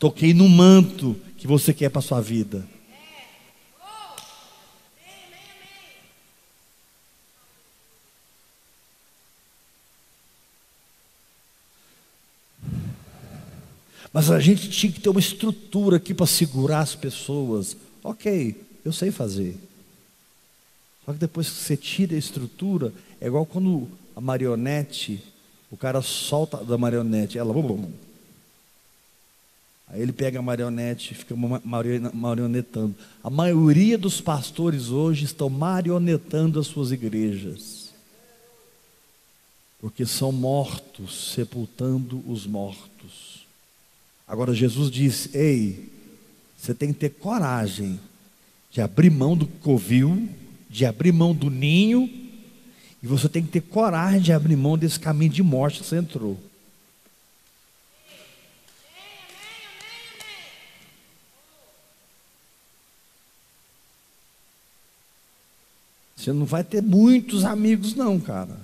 toquei 0.00 0.32
no 0.32 0.48
manto 0.48 1.14
que 1.36 1.46
você 1.46 1.74
quer 1.74 1.90
para 1.90 1.98
a 1.98 2.02
sua 2.02 2.22
vida. 2.22 2.66
Mas 14.12 14.30
a 14.30 14.40
gente 14.40 14.70
tinha 14.70 14.90
que 14.90 15.00
ter 15.00 15.10
uma 15.10 15.20
estrutura 15.20 15.98
aqui 15.98 16.14
para 16.14 16.26
segurar 16.26 16.80
as 16.80 16.96
pessoas. 16.96 17.76
Ok, 18.02 18.60
eu 18.82 18.92
sei 18.92 19.10
fazer. 19.10 19.69
Só 21.04 21.12
que 21.12 21.18
depois 21.18 21.48
que 21.48 21.56
você 21.56 21.76
tira 21.76 22.14
a 22.14 22.18
estrutura, 22.18 22.92
é 23.20 23.26
igual 23.26 23.46
quando 23.46 23.88
a 24.14 24.20
marionete, 24.20 25.22
o 25.70 25.76
cara 25.76 26.02
solta 26.02 26.58
da 26.58 26.76
marionete, 26.76 27.38
ela. 27.38 27.54
Aí 29.88 30.00
ele 30.00 30.12
pega 30.12 30.38
a 30.38 30.42
marionete, 30.42 31.14
fica 31.14 31.34
marionetando. 32.14 32.94
A 33.24 33.30
maioria 33.30 33.98
dos 33.98 34.20
pastores 34.20 34.90
hoje 34.90 35.24
estão 35.24 35.50
marionetando 35.50 36.60
as 36.60 36.68
suas 36.68 36.92
igrejas. 36.92 37.90
Porque 39.80 40.06
são 40.06 40.30
mortos, 40.30 41.32
sepultando 41.34 42.22
os 42.30 42.46
mortos. 42.46 43.46
Agora 44.28 44.54
Jesus 44.54 44.90
disse: 44.90 45.36
Ei, 45.36 45.90
você 46.56 46.72
tem 46.72 46.92
que 46.92 47.00
ter 47.00 47.10
coragem 47.10 47.98
de 48.70 48.80
abrir 48.80 49.10
mão 49.10 49.36
do 49.36 49.46
covil, 49.46 50.28
de 50.70 50.86
abrir 50.86 51.10
mão 51.10 51.34
do 51.34 51.50
ninho, 51.50 52.08
e 53.02 53.06
você 53.06 53.28
tem 53.28 53.42
que 53.42 53.50
ter 53.50 53.60
coragem 53.60 54.20
de 54.20 54.32
abrir 54.32 54.54
mão 54.54 54.78
desse 54.78 55.00
caminho 55.00 55.32
de 55.32 55.42
morte 55.42 55.80
que 55.80 55.86
você 55.86 55.96
entrou. 55.96 56.38
Você 66.16 66.32
não 66.32 66.44
vai 66.46 66.62
ter 66.62 66.82
muitos 66.82 67.44
amigos, 67.44 67.94
não, 67.94 68.20
cara. 68.20 68.56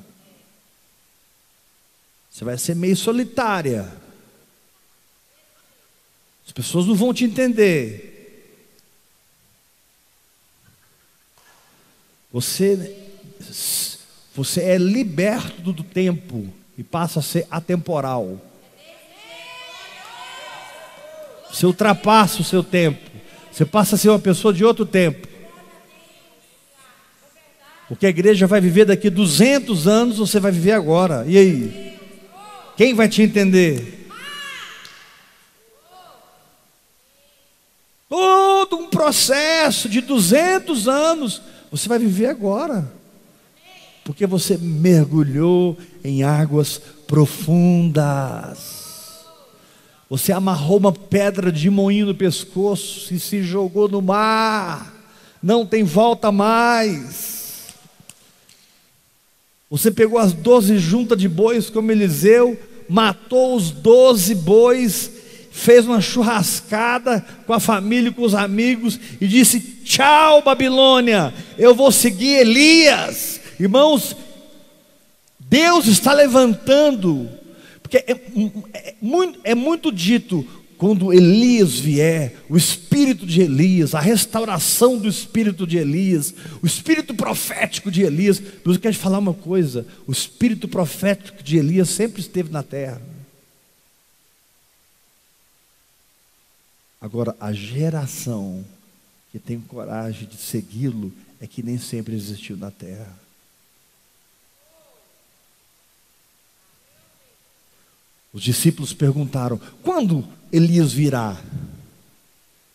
Você 2.31 2.45
vai 2.45 2.57
ser 2.59 2.77
meio 2.77 2.95
solitária. 2.95 3.91
As 6.47 6.53
pessoas 6.53 6.87
não 6.87 6.95
vão 6.95 7.13
te 7.13 7.25
entender. 7.25 8.16
Você, 12.37 12.95
você 14.35 14.61
é 14.61 14.77
liberto 14.77 15.73
do 15.73 15.83
tempo 15.83 16.53
e 16.77 16.85
passa 16.85 17.21
a 17.21 17.23
ser 17.23 17.47
atemporal. 17.51 18.39
Você 21.51 21.65
ultrapassa 21.65 22.43
o 22.43 22.45
seu 22.45 22.63
tempo. 22.63 23.01
Você 23.51 23.65
passa 23.65 23.95
a 23.95 23.99
ser 23.99 24.11
uma 24.11 24.19
pessoa 24.19 24.53
de 24.53 24.63
outro 24.63 24.85
tempo. 24.85 25.27
Porque 27.89 28.05
a 28.05 28.11
igreja 28.11 28.47
vai 28.47 28.61
viver 28.61 28.85
daqui 28.85 29.09
200 29.09 29.89
anos, 29.89 30.19
você 30.19 30.39
vai 30.39 30.53
viver 30.53 30.73
agora. 30.73 31.25
E 31.27 31.39
aí? 31.39 31.99
Quem 32.77 32.93
vai 32.93 33.09
te 33.09 33.23
entender? 33.23 34.11
Todo 38.11 38.77
um 38.77 38.91
processo 38.91 39.89
de 39.89 40.03
200 40.03 40.87
anos 40.87 41.41
você 41.71 41.89
vai 41.89 41.99
viver 41.99 42.27
agora. 42.27 42.91
Porque 44.05 44.27
você 44.27 44.57
mergulhou 44.57 45.77
em 46.05 46.23
águas 46.23 46.81
profundas. 47.07 48.85
Você 50.09 50.33
amarrou 50.33 50.79
uma 50.79 50.93
pedra 50.93 51.51
de 51.51 51.69
moinho 51.69 52.07
no 52.07 52.15
pescoço 52.15 53.13
e 53.13 53.19
se 53.19 53.43
jogou 53.43 53.89
no 53.89 54.01
mar. 54.01 54.95
Não 55.43 55.67
tem 55.67 55.83
volta 55.83 56.31
mais. 56.31 57.67
Você 59.69 59.91
pegou 59.91 60.19
as 60.19 60.33
doze 60.33 60.79
juntas 60.79 61.19
de 61.19 61.29
bois 61.29 61.69
como 61.69 61.91
Eliseu, 61.91 62.57
matou 62.89 63.57
os 63.57 63.73
doze 63.73 64.35
bois 64.35 65.11
fez 65.57 65.87
uma 65.87 66.03
churrascada 66.03 67.25
com 67.47 67.53
a 67.55 67.59
família 67.59 68.13
com 68.13 68.23
os 68.23 68.35
amigos 68.35 69.01
e 69.19 69.27
disse: 69.27 69.76
Tchau, 69.87 70.43
Babilônia, 70.43 71.33
eu 71.57 71.73
vou 71.73 71.93
seguir 71.93 72.41
Elias. 72.41 73.41
Irmãos, 73.59 74.17
Deus 75.39 75.87
está 75.87 76.13
levantando, 76.13 77.31
porque 77.81 77.99
é, 77.99 78.21
é, 78.75 78.95
muito, 79.01 79.39
é 79.45 79.55
muito 79.55 79.93
dito, 79.93 80.45
quando 80.77 81.13
Elias 81.13 81.79
vier, 81.79 82.35
o 82.49 82.57
espírito 82.57 83.25
de 83.25 83.41
Elias, 83.41 83.95
a 83.95 84.01
restauração 84.01 84.99
do 84.99 85.09
espírito 85.09 85.65
de 85.65 85.79
Elias, 85.79 86.35
o 86.61 86.67
espírito 86.67 87.15
profético 87.15 87.89
de 87.89 88.03
Elias. 88.03 88.43
Mas 88.65 88.75
eu 88.75 88.83
quero 88.83 88.95
te 88.95 89.01
falar 89.01 89.21
uma 89.21 89.35
coisa: 89.35 89.87
o 90.05 90.11
espírito 90.11 90.67
profético 90.67 91.45
de 91.45 91.59
Elias 91.59 91.91
sempre 91.91 92.21
esteve 92.21 92.51
na 92.51 92.65
terra. 92.65 93.01
Agora, 97.01 97.37
a 97.39 97.53
geração 97.53 98.65
que 99.37 99.41
tem 99.41 99.61
coragem 99.61 100.27
de 100.27 100.39
segui-lo 100.39 101.13
é 101.39 101.47
que 101.47 101.63
nem 101.63 101.77
sempre 101.77 102.15
existiu 102.15 102.57
na 102.57 102.71
terra. 102.71 103.15
Os 108.33 108.43
discípulos 108.43 108.95
perguntaram: 108.95 109.61
quando 109.83 110.27
Elias 110.51 110.91
virá? 110.95 111.39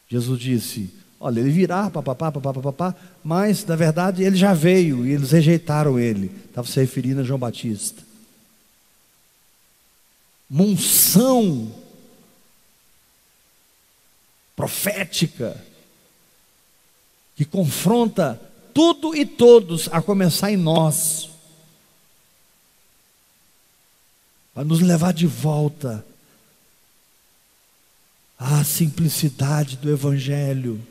Jesus 0.08 0.40
disse: 0.40 0.94
Olha, 1.20 1.40
ele 1.40 1.50
virá, 1.50 1.90
papapá, 1.90 2.32
papapá, 2.32 2.62
papapá, 2.62 2.96
mas 3.24 3.66
na 3.66 3.76
verdade 3.76 4.22
ele 4.24 4.36
já 4.36 4.54
veio 4.54 5.04
e 5.04 5.14
eles 5.14 5.32
rejeitaram 5.32 5.98
ele. 5.98 6.30
Estava 6.46 6.68
se 6.68 6.80
referindo 6.80 7.22
a 7.22 7.24
João 7.24 7.40
Batista. 7.40 8.04
Monção 10.48 11.74
profética, 14.56 15.60
que 17.36 17.46
confronta 17.46 18.40
tudo 18.74 19.16
e 19.16 19.26
todos, 19.26 19.90
a 19.92 20.02
começar 20.02 20.52
em 20.52 20.58
nós, 20.58 21.30
para 24.54 24.64
nos 24.64 24.80
levar 24.82 25.14
de 25.14 25.28
volta 25.28 26.06
à 28.38 28.64
simplicidade 28.64 29.78
do 29.78 29.90
Evangelho, 29.90 30.82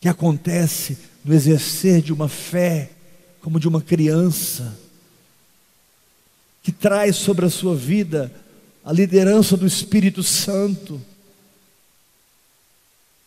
que 0.00 0.08
acontece 0.08 0.98
no 1.24 1.34
exercer 1.34 2.02
de 2.02 2.12
uma 2.12 2.28
fé 2.28 2.90
como 3.40 3.60
de 3.60 3.68
uma 3.68 3.80
criança, 3.80 4.76
que 6.62 6.72
traz 6.72 7.16
sobre 7.16 7.46
a 7.46 7.50
sua 7.50 7.76
vida 7.76 8.32
a 8.84 8.92
liderança 8.92 9.56
do 9.56 9.66
Espírito 9.66 10.22
Santo. 10.22 11.00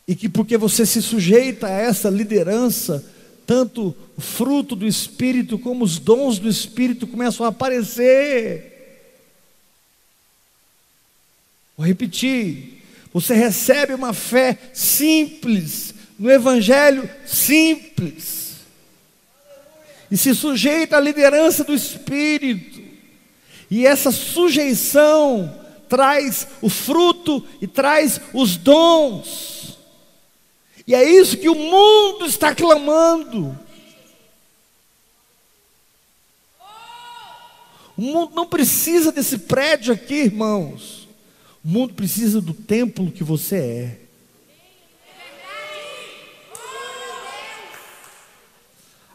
E 0.10 0.16
que 0.16 0.28
porque 0.28 0.58
você 0.58 0.88
se 0.88 1.04
sujeita 1.04 1.68
a 1.68 1.70
essa 1.70 2.10
liderança, 2.10 3.06
tanto 3.46 3.96
o 4.18 4.20
fruto 4.20 4.76
do 4.76 4.88
Espírito 4.88 5.60
como 5.60 5.86
os 5.86 6.00
dons 6.00 6.40
do 6.40 6.50
Espírito 6.50 7.06
começam 7.06 7.46
a 7.46 7.50
aparecer. 7.50 9.06
Vou 11.78 11.86
repetir. 11.86 12.82
Você 13.14 13.36
recebe 13.36 13.94
uma 13.94 14.12
fé 14.12 14.58
simples, 14.74 15.94
no 16.18 16.32
Evangelho 16.32 17.08
simples, 17.24 18.54
e 20.10 20.18
se 20.18 20.34
sujeita 20.34 20.98
à 20.98 21.00
liderança 21.00 21.64
do 21.64 21.76
Espírito. 21.76 22.82
E 23.70 23.86
essa 23.86 24.12
sujeição 24.12 25.56
traz 25.88 26.48
o 26.64 26.68
fruto 26.68 27.46
e 27.62 27.68
traz 27.68 28.20
os 28.34 28.58
dons. 28.58 29.59
E 30.90 30.96
é 30.96 31.08
isso 31.08 31.38
que 31.38 31.48
o 31.48 31.54
mundo 31.54 32.26
está 32.26 32.56
clamando. 32.56 33.56
O 37.96 38.02
mundo 38.02 38.34
não 38.34 38.48
precisa 38.48 39.12
desse 39.12 39.38
prédio 39.38 39.94
aqui, 39.94 40.16
irmãos. 40.16 41.08
O 41.64 41.68
mundo 41.68 41.94
precisa 41.94 42.42
do 42.42 42.56
templo 42.56 43.12
que 43.12 43.24
você 43.24 43.56
é. 43.56 44.00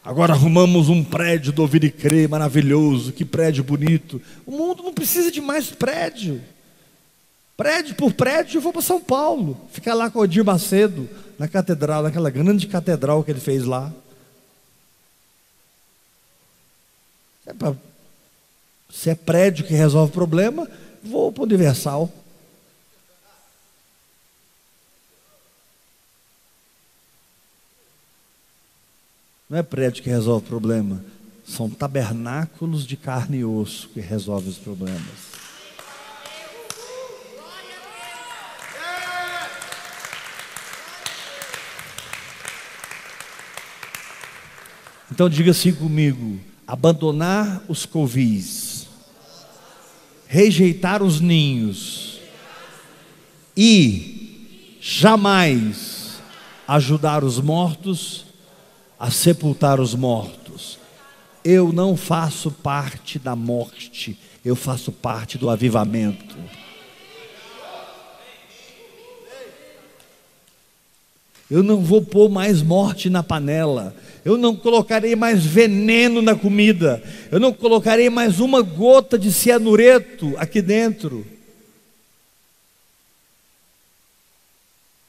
Agora 0.01 0.31
arrumamos 0.31 0.87
um 0.87 1.03
prédio 1.03 1.51
do 1.51 1.61
Ouvir 1.61 1.83
e 1.83 1.91
Crer 1.91 2.29
maravilhoso, 2.29 3.11
que 3.11 3.25
prédio 3.25 3.65
bonito. 3.65 4.21
O 4.45 4.51
mundo 4.51 4.81
não 4.81 4.93
precisa 4.93 5.29
de 5.29 5.41
mais 5.41 5.71
prédio. 5.71 6.41
Prédio 7.57 7.95
por 7.95 8.13
prédio, 8.13 8.57
eu 8.57 8.61
vou 8.61 8.73
para 8.73 8.81
São 8.81 8.99
Paulo, 8.99 9.57
ficar 9.71 9.93
lá 9.93 10.09
com 10.09 10.19
o 10.19 10.21
Odir 10.23 10.43
Macedo, 10.43 11.09
na 11.39 11.47
catedral, 11.47 12.03
naquela 12.03 12.29
grande 12.29 12.67
catedral 12.67 13.23
que 13.23 13.31
ele 13.31 13.39
fez 13.39 13.63
lá. 13.63 13.93
É 17.45 17.53
pra, 17.53 17.75
se 18.89 19.09
é 19.09 19.15
prédio 19.15 19.65
que 19.65 19.73
resolve 19.73 20.11
problema, 20.11 20.69
vou 21.01 21.31
para 21.31 21.41
o 21.41 21.45
Universal. 21.45 22.11
Não 29.49 29.59
é 29.59 29.63
prédio 29.63 30.03
que 30.03 30.09
resolve 30.09 30.45
problema, 30.45 31.05
são 31.47 31.69
tabernáculos 31.69 32.85
de 32.85 32.97
carne 32.97 33.37
e 33.37 33.45
osso 33.45 33.87
que 33.89 34.01
resolvem 34.01 34.49
os 34.49 34.57
problemas. 34.57 35.24
Então 45.15 45.29
diga 45.29 45.51
assim 45.51 45.71
comigo: 45.71 46.37
abandonar 46.67 47.63
os 47.69 47.85
covis, 47.85 48.85
rejeitar 50.27 51.01
os 51.01 51.21
ninhos 51.21 52.19
e 53.55 54.77
jamais 54.81 56.17
ajudar 56.67 57.23
os 57.23 57.39
mortos 57.39 58.25
a 58.99 59.09
sepultar 59.09 59.79
os 59.79 59.95
mortos. 59.95 60.77
Eu 61.45 61.71
não 61.71 61.95
faço 61.95 62.51
parte 62.51 63.17
da 63.17 63.37
morte, 63.37 64.19
eu 64.43 64.53
faço 64.53 64.91
parte 64.91 65.37
do 65.37 65.49
avivamento. 65.49 66.35
Eu 71.49 71.61
não 71.61 71.81
vou 71.81 72.01
pôr 72.01 72.29
mais 72.29 72.61
morte 72.61 73.09
na 73.09 73.21
panela. 73.21 73.95
Eu 74.25 74.39
não 74.39 74.55
colocarei 74.55 75.15
mais 75.15 75.45
veneno 75.45 76.19
na 76.19 76.35
comida. 76.35 77.03
Eu 77.31 77.39
não 77.39 77.53
colocarei 77.53 78.09
mais 78.09 78.39
uma 78.39 78.63
gota 78.63 79.19
de 79.19 79.31
cianureto 79.31 80.35
aqui 80.37 80.63
dentro. 80.63 81.23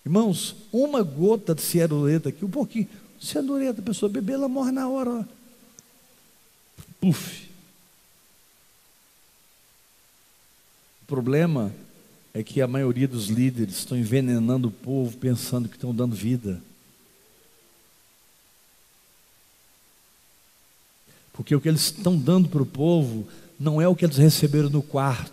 Irmãos, 0.05 0.55
uma 0.71 1.03
gota 1.03 1.55
de 1.55 1.63
cianureto 1.63 2.29
aqui, 2.29 2.45
um 2.45 2.51
pouquinho. 2.51 2.87
Cianureto, 3.19 3.81
a 3.81 3.85
pessoa 3.85 4.13
beber, 4.13 4.35
ela 4.35 4.49
morre 4.49 4.71
na 4.71 4.87
hora. 4.87 5.27
Puf. 7.01 7.49
O 11.03 11.07
problema 11.07 11.73
é 12.35 12.43
que 12.43 12.61
a 12.61 12.67
maioria 12.67 13.09
dos 13.09 13.29
líderes 13.29 13.79
estão 13.79 13.97
envenenando 13.97 14.69
o 14.69 14.71
povo 14.71 15.17
pensando 15.17 15.71
que 15.71 15.77
estão 15.77 15.95
dando 15.95 16.15
vida. 16.15 16.61
Porque 21.37 21.55
o 21.55 21.61
que 21.61 21.69
eles 21.69 21.83
estão 21.83 22.17
dando 22.17 22.49
para 22.49 22.63
o 22.63 22.67
povo 22.67 23.27
não 23.59 23.81
é 23.81 23.87
o 23.87 23.95
que 23.95 24.05
eles 24.05 24.17
receberam 24.17 24.71
no 24.71 24.83
quarto, 24.83 25.33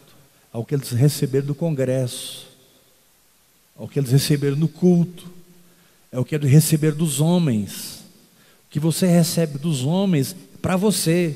é 0.53 0.57
o 0.57 0.65
que 0.65 0.75
eles 0.75 0.91
receberam 0.91 1.47
no 1.47 1.55
congresso, 1.55 2.47
é 3.79 3.83
o 3.83 3.87
que 3.87 3.99
eles 3.99 4.11
receberam 4.11 4.55
no 4.55 4.67
culto, 4.67 5.25
é 6.11 6.19
o 6.19 6.25
que 6.25 6.35
eles 6.35 6.51
receberam 6.51 6.97
dos 6.97 7.19
homens. 7.19 8.03
O 8.67 8.71
que 8.71 8.79
você 8.79 9.07
recebe 9.07 9.57
dos 9.57 9.83
homens 9.83 10.35
é 10.53 10.57
para 10.61 10.75
você, 10.75 11.35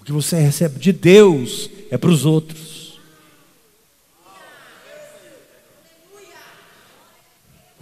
o 0.00 0.04
que 0.04 0.12
você 0.12 0.38
recebe 0.38 0.78
de 0.78 0.92
Deus 0.92 1.70
é 1.90 1.96
para 1.96 2.10
os 2.10 2.24
outros. 2.24 2.78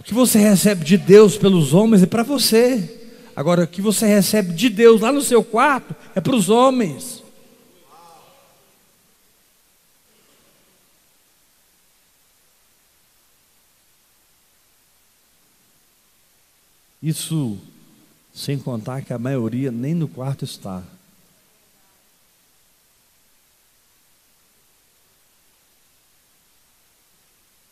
que 0.07 0.13
você 0.13 0.39
recebe 0.39 0.85
de 0.85 0.95
Deus 0.95 1.37
pelos 1.37 1.73
homens 1.73 2.01
é 2.01 2.05
para 2.05 2.23
você. 2.23 2.96
Agora, 3.37 3.65
o 3.65 3.67
que 3.67 3.83
você 3.83 4.07
recebe 4.07 4.51
de 4.51 4.67
Deus 4.67 5.01
lá 5.01 5.11
no 5.11 5.21
seu 5.21 5.43
quarto 5.43 5.95
é 6.15 6.19
para 6.19 6.35
os 6.35 6.49
homens. 6.49 7.21
Isso 16.99 17.59
sem 18.33 18.57
contar 18.57 19.03
que 19.03 19.13
a 19.13 19.19
maioria 19.19 19.71
nem 19.71 19.93
no 19.93 20.07
quarto 20.07 20.43
está. 20.43 20.79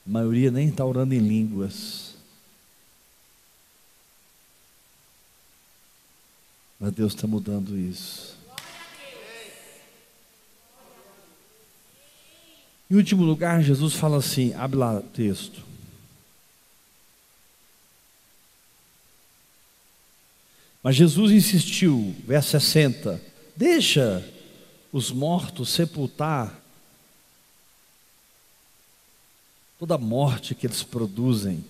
A 0.05 0.11
maioria 0.11 0.51
nem 0.51 0.67
está 0.67 0.85
orando 0.85 1.15
em 1.15 1.19
línguas. 1.19 2.14
Mas 6.79 6.93
Deus 6.93 7.13
está 7.13 7.27
mudando 7.27 7.77
isso. 7.77 8.35
Em 12.89 12.95
último 12.95 13.23
lugar, 13.23 13.63
Jesus 13.63 13.93
fala 13.93 14.17
assim: 14.17 14.53
abre 14.53 14.77
lá 14.77 15.01
texto. 15.01 15.63
Mas 20.83 20.95
Jesus 20.95 21.31
insistiu, 21.31 22.15
verso 22.27 22.51
60, 22.51 23.19
deixa 23.55 24.23
os 24.93 25.09
mortos 25.09 25.69
sepultar 25.69 26.61
toda 29.79 29.95
a 29.95 29.97
morte 29.97 30.53
que 30.53 30.67
eles 30.67 30.83
produzem. 30.83 31.65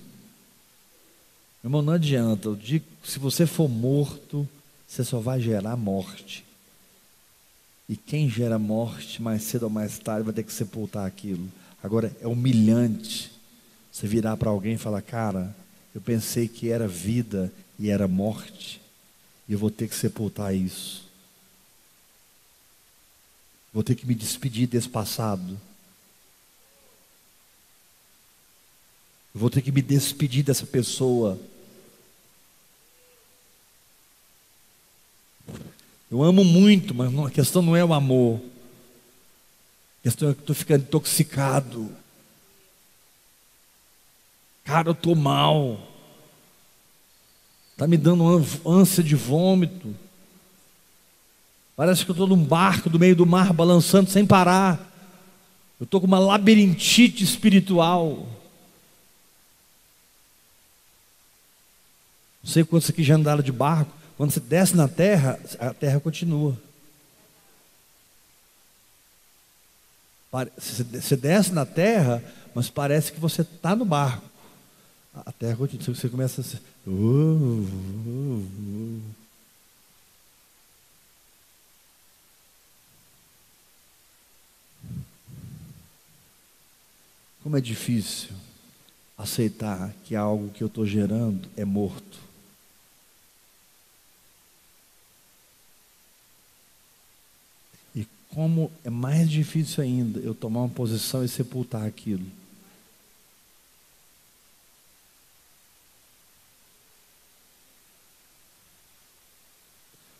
Irmão, 1.63 1.81
não 1.81 1.93
adianta, 1.93 2.49
eu 2.49 2.55
digo, 2.57 2.85
se 3.05 3.17
você 3.17 3.47
for 3.47 3.69
morto, 3.69 4.47
você 4.87 5.03
só 5.03 5.19
vai 5.19 5.39
gerar 5.41 5.75
morte. 5.75 6.45
E 7.87 7.95
quem 7.95 8.29
gera 8.29 8.57
morte, 8.57 9.21
mais 9.21 9.43
cedo 9.43 9.63
ou 9.63 9.69
mais 9.69 9.99
tarde, 9.99 10.25
vai 10.25 10.33
ter 10.33 10.43
que 10.43 10.53
sepultar 10.53 11.05
aquilo. 11.05 11.47
Agora, 11.83 12.15
é 12.19 12.27
humilhante 12.27 13.31
você 13.91 14.07
virar 14.07 14.35
para 14.37 14.49
alguém 14.49 14.73
e 14.73 14.77
falar: 14.77 15.01
Cara, 15.01 15.55
eu 15.93 16.01
pensei 16.01 16.47
que 16.47 16.69
era 16.69 16.87
vida 16.87 17.51
e 17.77 17.89
era 17.89 18.07
morte, 18.07 18.81
e 19.47 19.53
eu 19.53 19.59
vou 19.59 19.69
ter 19.69 19.87
que 19.87 19.95
sepultar 19.95 20.55
isso. 20.55 21.05
Vou 23.73 23.83
ter 23.83 23.93
que 23.95 24.05
me 24.05 24.15
despedir 24.15 24.67
desse 24.67 24.89
passado. 24.89 25.59
Vou 29.33 29.49
ter 29.49 29.61
que 29.61 29.71
me 29.71 29.81
despedir 29.81 30.43
dessa 30.43 30.65
pessoa. 30.65 31.37
Eu 36.15 36.23
amo 36.23 36.45
muito, 36.45 36.95
mas 36.95 37.13
a 37.13 37.29
questão 37.29 37.61
não 37.61 37.75
é 37.75 37.83
o 37.83 37.93
amor. 37.93 38.39
A 39.99 40.03
questão 40.03 40.29
é 40.29 40.33
que 40.33 40.39
estou 40.39 40.55
ficando 40.55 40.83
intoxicado. 40.83 41.91
Cara, 44.63 44.87
eu 44.87 44.93
estou 44.93 45.13
mal. 45.13 45.77
Está 47.73 47.85
me 47.85 47.97
dando 47.97 48.23
ânsia 48.65 49.03
de 49.03 49.13
vômito. 49.13 49.93
Parece 51.75 52.05
que 52.05 52.11
eu 52.11 52.13
estou 52.13 52.27
num 52.27 52.45
barco 52.45 52.89
do 52.89 52.97
meio 52.97 53.17
do 53.17 53.25
mar 53.25 53.51
balançando 53.51 54.09
sem 54.09 54.25
parar. 54.25 54.89
Eu 55.77 55.83
estou 55.83 55.99
com 55.99 56.07
uma 56.07 56.17
labirintite 56.17 57.25
espiritual. 57.25 58.25
Não 62.41 62.49
sei 62.49 62.63
quantos 62.63 62.89
aqui 62.89 63.03
já 63.03 63.15
andaram 63.15 63.43
de 63.43 63.51
barco. 63.51 64.04
Quando 64.17 64.31
você 64.31 64.39
desce 64.39 64.75
na 64.75 64.87
terra, 64.87 65.39
a 65.59 65.73
terra 65.73 65.99
continua. 65.99 66.57
Você 70.57 71.15
desce 71.15 71.51
na 71.51 71.65
terra, 71.65 72.23
mas 72.53 72.69
parece 72.69 73.11
que 73.11 73.19
você 73.19 73.41
está 73.41 73.75
no 73.75 73.85
barco. 73.85 74.29
A 75.13 75.31
terra 75.31 75.55
continua. 75.55 75.95
Você 75.95 76.09
começa 76.09 76.41
a. 76.41 76.43
Ser, 76.43 76.61
uh, 76.87 76.91
uh, 76.91 78.47
uh. 78.47 79.01
Como 87.43 87.55
é 87.55 87.61
difícil 87.61 88.31
aceitar 89.17 89.93
que 90.03 90.15
algo 90.15 90.49
que 90.49 90.63
eu 90.63 90.67
estou 90.67 90.85
gerando 90.85 91.47
é 91.55 91.63
morto. 91.63 92.24
Como 98.35 98.69
é 98.83 98.89
mais 98.89 99.31
difícil 99.31 99.81
ainda 99.81 100.19
eu 100.19 100.35
tomar 100.35 100.59
uma 100.59 100.69
posição 100.69 101.23
e 101.23 101.29
sepultar 101.29 101.85
aquilo. 101.85 102.25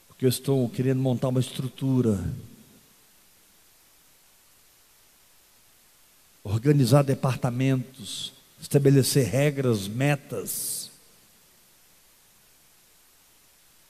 Porque 0.08 0.26
eu 0.26 0.30
estou 0.30 0.70
querendo 0.70 1.02
montar 1.02 1.28
uma 1.28 1.42
estrutura, 1.42 2.24
organizar 6.42 7.04
departamentos, 7.04 8.32
estabelecer 8.62 9.28
regras, 9.28 9.90
metas. 9.90 10.90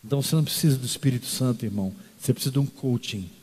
Então 0.04 0.20
você 0.20 0.36
não 0.36 0.44
precisa 0.44 0.80
do 0.80 0.86
Espírito 0.88 1.28
Santo, 1.28 1.64
irmão. 1.64 1.96
Você 2.20 2.34
precisa 2.34 2.54
de 2.54 2.58
um 2.58 2.66
coaching. 2.66 3.35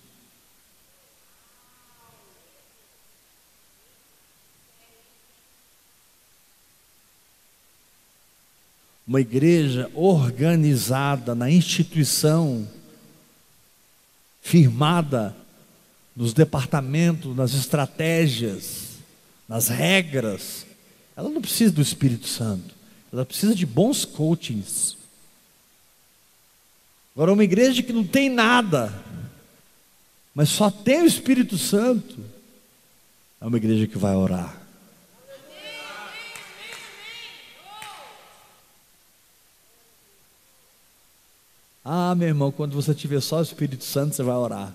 Uma 9.07 9.20
igreja 9.20 9.90
organizada 9.94 11.34
na 11.34 11.50
instituição, 11.50 12.68
firmada 14.40 15.34
nos 16.14 16.32
departamentos, 16.32 17.34
nas 17.34 17.55
estratégias, 17.55 18.98
nas 19.48 19.68
regras. 19.68 20.66
Ela 21.16 21.28
não 21.28 21.40
precisa 21.40 21.72
do 21.72 21.82
Espírito 21.82 22.26
Santo, 22.26 22.74
ela 23.12 23.24
precisa 23.24 23.55
de 23.55 23.66
bons 23.66 24.05
coachings. 24.05 24.96
Agora, 27.14 27.32
uma 27.32 27.44
igreja 27.44 27.82
que 27.82 27.92
não 27.92 28.05
tem 28.05 28.30
nada, 28.30 28.92
mas 30.34 30.48
só 30.48 30.70
tem 30.70 31.03
o 31.03 31.07
Espírito 31.07 31.59
Santo, 31.59 32.18
é 33.40 33.46
uma 33.46 33.57
igreja 33.57 33.86
que 33.86 33.98
vai 33.98 34.14
orar. 34.14 34.61
Ah, 41.84 42.14
meu 42.14 42.28
irmão, 42.28 42.52
quando 42.52 42.74
você 42.74 42.94
tiver 42.94 43.20
só 43.20 43.40
o 43.40 43.42
Espírito 43.42 43.84
Santo, 43.84 44.14
você 44.14 44.22
vai 44.22 44.36
orar. 44.36 44.72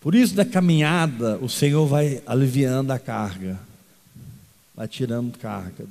Por 0.00 0.14
isso, 0.14 0.34
na 0.34 0.44
caminhada, 0.44 1.38
o 1.38 1.48
Senhor 1.48 1.86
vai 1.86 2.20
aliviando 2.26 2.92
a 2.92 2.98
carga, 2.98 3.58
vai 4.74 4.88
tirando 4.88 5.38
carga, 5.38 5.86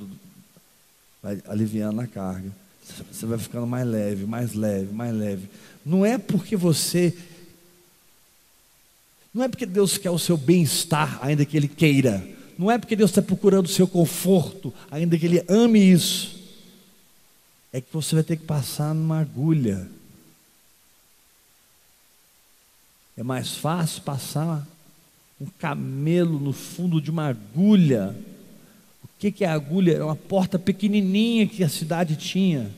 vai 1.22 1.42
aliviando 1.48 2.02
a 2.02 2.06
carga. 2.06 2.52
Você 3.12 3.26
vai 3.26 3.40
ficando 3.40 3.66
mais 3.66 3.88
leve, 3.88 4.26
mais 4.26 4.54
leve, 4.54 4.94
mais 4.94 5.16
leve. 5.16 5.50
Não 5.86 6.06
é 6.06 6.18
porque 6.18 6.56
você. 6.58 7.18
Não 9.34 9.42
é 9.42 9.48
porque 9.48 9.66
Deus 9.66 9.98
quer 9.98 10.12
o 10.12 10.20
seu 10.20 10.36
bem-estar, 10.36 11.18
ainda 11.22 11.46
que 11.46 11.56
Ele 11.56 11.70
queira. 11.70 12.28
Não 12.60 12.70
é 12.70 12.78
porque 12.78 12.96
Deus 12.96 13.10
está 13.10 13.22
procurando 13.22 13.66
o 13.66 13.70
seu 13.70 13.88
conforto, 13.88 14.72
ainda 14.92 15.18
que 15.18 15.26
Ele 15.26 15.44
ame 15.48 15.80
isso 15.80 16.43
é 17.74 17.82
que 17.82 17.92
você 17.92 18.14
vai 18.14 18.24
ter 18.24 18.38
que 18.38 18.46
passar 18.46 18.94
numa 18.94 19.20
agulha. 19.20 19.90
É 23.18 23.24
mais 23.24 23.56
fácil 23.56 24.04
passar 24.04 24.66
um 25.42 25.48
camelo 25.58 26.40
no 26.40 26.54
fundo 26.54 27.02
de 27.02 27.10
uma 27.10 27.28
agulha. 27.30 28.16
O 29.04 29.08
que, 29.18 29.32
que 29.32 29.44
é 29.44 29.48
agulha? 29.48 29.94
É 29.94 30.04
uma 30.04 30.16
porta 30.16 30.60
pequenininha 30.60 31.48
que 31.48 31.64
a 31.64 31.70
cidade 31.70 32.16
tinha 32.16 32.72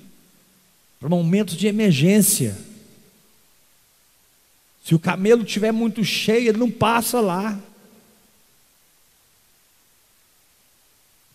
para 0.98 1.10
momentos 1.10 1.58
de 1.58 1.68
emergência. 1.68 2.58
Se 4.84 4.96
o 4.96 5.00
camelo 5.00 5.44
estiver 5.44 5.74
muito 5.74 6.06
cheio, 6.06 6.50
ele 6.50 6.58
não 6.58 6.72
passa 6.72 7.20
lá. 7.20 7.60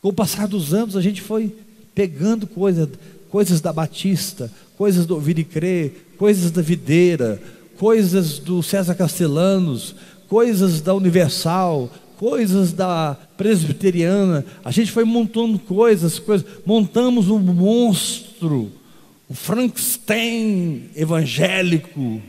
Com 0.00 0.08
o 0.08 0.14
passar 0.14 0.48
dos 0.48 0.72
anos, 0.72 0.96
a 0.96 1.02
gente 1.02 1.20
foi 1.20 1.54
pegando 1.94 2.46
coisas 2.46 2.88
coisas 3.30 3.60
da 3.60 3.72
Batista, 3.72 4.50
coisas 4.76 5.06
do 5.06 5.14
Ouvir 5.14 5.38
e 5.38 5.44
Crer, 5.44 6.14
coisas 6.18 6.50
da 6.50 6.60
Videira, 6.60 7.40
coisas 7.78 8.38
do 8.38 8.62
César 8.62 8.94
Castellanos, 8.94 9.94
coisas 10.28 10.80
da 10.80 10.94
Universal, 10.94 11.90
coisas 12.18 12.72
da 12.72 13.16
Presbiteriana. 13.36 14.44
A 14.64 14.70
gente 14.70 14.92
foi 14.92 15.04
montando 15.04 15.58
coisas, 15.58 16.18
coisas 16.18 16.46
montamos 16.66 17.28
um 17.30 17.38
monstro, 17.38 18.70
o 19.28 19.32
um 19.32 19.34
Frankenstein 19.34 20.90
evangélico. 20.94 22.20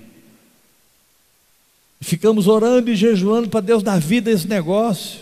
Ficamos 1.99 2.47
orando 2.47 2.89
e 2.89 2.95
jejuando 2.95 3.49
para 3.49 3.62
Deus 3.62 3.84
dar 3.84 3.99
vida 3.99 4.30
a 4.30 4.34
esse 4.34 4.47
negócio. 4.47 5.20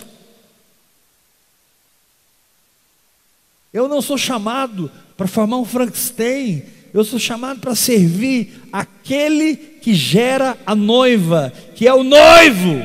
Eu 3.74 3.88
não 3.88 4.02
sou 4.02 4.18
chamado 4.18 4.92
para 5.20 5.28
formar 5.28 5.58
um 5.58 5.66
Frankenstein. 5.66 6.64
Eu 6.94 7.04
sou 7.04 7.20
chamado 7.20 7.60
para 7.60 7.76
servir 7.76 8.64
aquele 8.72 9.58
que 9.58 9.94
gera 9.94 10.58
a 10.66 10.74
noiva, 10.74 11.52
que 11.76 11.86
é 11.86 11.94
o 11.94 12.06
noivo. 12.06 12.80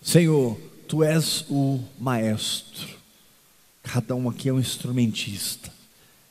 Senhor, 0.00 0.56
tu 0.86 1.02
és 1.02 1.44
o 1.50 1.80
maestro, 1.98 2.96
cada 3.82 4.14
um 4.14 4.30
aqui 4.30 4.48
é 4.48 4.52
um 4.52 4.60
instrumentista. 4.60 5.72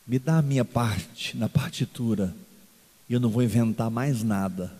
Me 0.08 0.18
dá 0.18 0.38
a 0.38 0.42
minha 0.42 0.64
parte 0.64 1.36
na 1.36 1.50
partitura 1.50 2.34
e 3.10 3.14
eu 3.14 3.20
não 3.20 3.30
vou 3.30 3.42
inventar 3.42 3.90
mais 3.90 4.24
nada. 4.24 4.72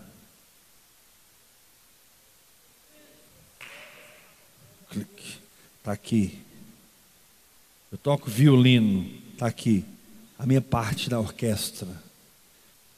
Clique. 4.90 5.38
Está 5.78 5.92
aqui. 5.92 6.38
Eu 7.90 7.98
toco 7.98 8.30
violino. 8.30 9.08
Está 9.32 9.46
aqui. 9.46 9.84
A 10.38 10.46
minha 10.46 10.60
parte 10.60 11.08
da 11.08 11.18
orquestra. 11.18 11.88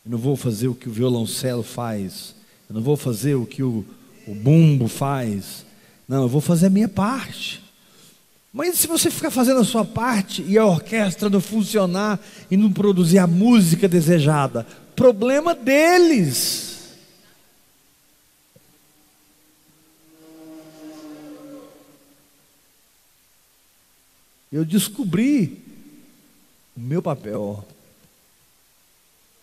Eu 0.05 0.13
não 0.13 0.19
vou 0.19 0.37
fazer 0.37 0.69
o 0.69 0.75
que 0.75 0.89
o 0.89 0.93
violoncelo 0.93 1.63
faz. 1.63 2.35
Eu 2.69 2.75
não 2.75 2.83
vou 2.83 2.97
fazer 2.97 3.35
o 3.35 3.47
que 3.47 3.63
o, 3.63 3.85
o 4.27 4.35
bumbo 4.35 4.89
faz. 4.89 5.65
Não, 6.09 6.23
eu 6.23 6.29
vou 6.29 6.41
fazer 6.41 6.67
a 6.67 6.71
minha 6.71 6.89
parte. 6.89 7.63
Mas 8.53 8.79
se 8.79 8.89
você 8.89 9.11
ficar 9.11 9.31
fazendo 9.31 9.61
a 9.61 9.65
sua 9.65 9.85
parte 9.85 10.43
e 10.43 10.59
a 10.59 10.67
orquestra 10.67 11.31
não 11.31 11.41
funcionar 11.41 12.19
e 12.51 12.57
não 12.57 12.73
produzir 12.73 13.19
a 13.19 13.27
música 13.27 13.89
desejada, 13.89 14.67
problema 15.01 15.55
deles. 15.55 16.93
Eu 24.53 24.63
descobri 24.63 25.59
o 26.77 26.81
meu 26.81 27.01
papel. 27.01 27.67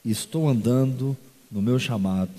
Estou 0.06 0.48
andando 0.48 1.18
no 1.50 1.60
meu 1.60 1.80
chamado. 1.80 2.32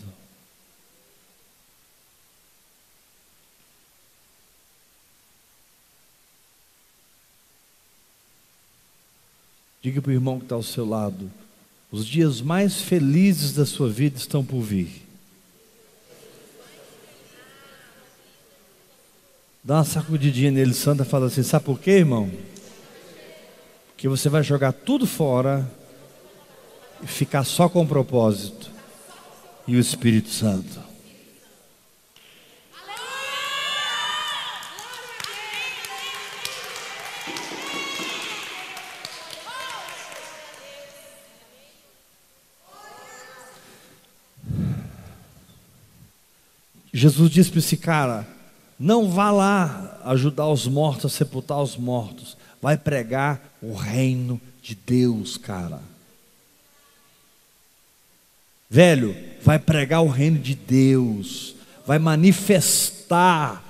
Diga 9.83 10.01
para 10.01 10.11
o 10.11 10.13
irmão 10.13 10.39
que 10.39 10.45
está 10.45 10.55
ao 10.55 10.63
seu 10.63 10.89
lado: 10.89 11.29
os 11.91 12.07
dias 12.07 12.41
mais 12.41 12.81
felizes 12.81 13.53
da 13.53 13.65
sua 13.65 13.89
vida 13.89 14.19
estão 14.19 14.45
por 14.45 14.61
vir. 14.61 15.07
Dá 19.65 19.77
uma 19.77 19.85
sacudidinha 19.85 20.51
nele, 20.51 20.75
Santa, 20.75 21.05
fala 21.05 21.27
assim: 21.27 21.43
sabe 21.43 21.65
por 21.65 21.79
quê, 21.79 21.93
irmão? 21.93 22.31
Que 23.97 24.09
você 24.09 24.29
vai 24.29 24.43
jogar 24.43 24.73
tudo 24.73 25.07
fora 25.07 25.71
e 27.03 27.07
ficar 27.07 27.45
só 27.45 27.69
com 27.69 27.83
o 27.83 27.87
propósito 27.87 28.71
e 29.67 29.77
o 29.77 29.81
Espírito 29.81 30.31
Santo. 30.31 30.88
Jesus 46.99 47.31
disse 47.31 47.51
para 47.51 47.61
esse 47.61 47.77
cara: 47.77 48.27
não 48.79 49.11
vá 49.11 49.31
lá 49.31 50.01
ajudar 50.05 50.49
os 50.49 50.67
mortos 50.67 51.07
a 51.07 51.17
sepultar 51.17 51.63
os 51.63 51.77
mortos, 51.77 52.37
vai 52.61 52.77
pregar 52.77 53.41
o 53.63 53.75
reino 53.75 54.41
de 54.63 54.75
Deus, 54.75 55.37
cara. 55.37 55.81
Velho, 58.69 59.17
vai 59.43 59.59
pregar 59.59 60.03
o 60.03 60.09
reino 60.09 60.39
de 60.39 60.55
Deus, 60.55 61.55
vai 61.87 61.99
manifestar 61.99 63.65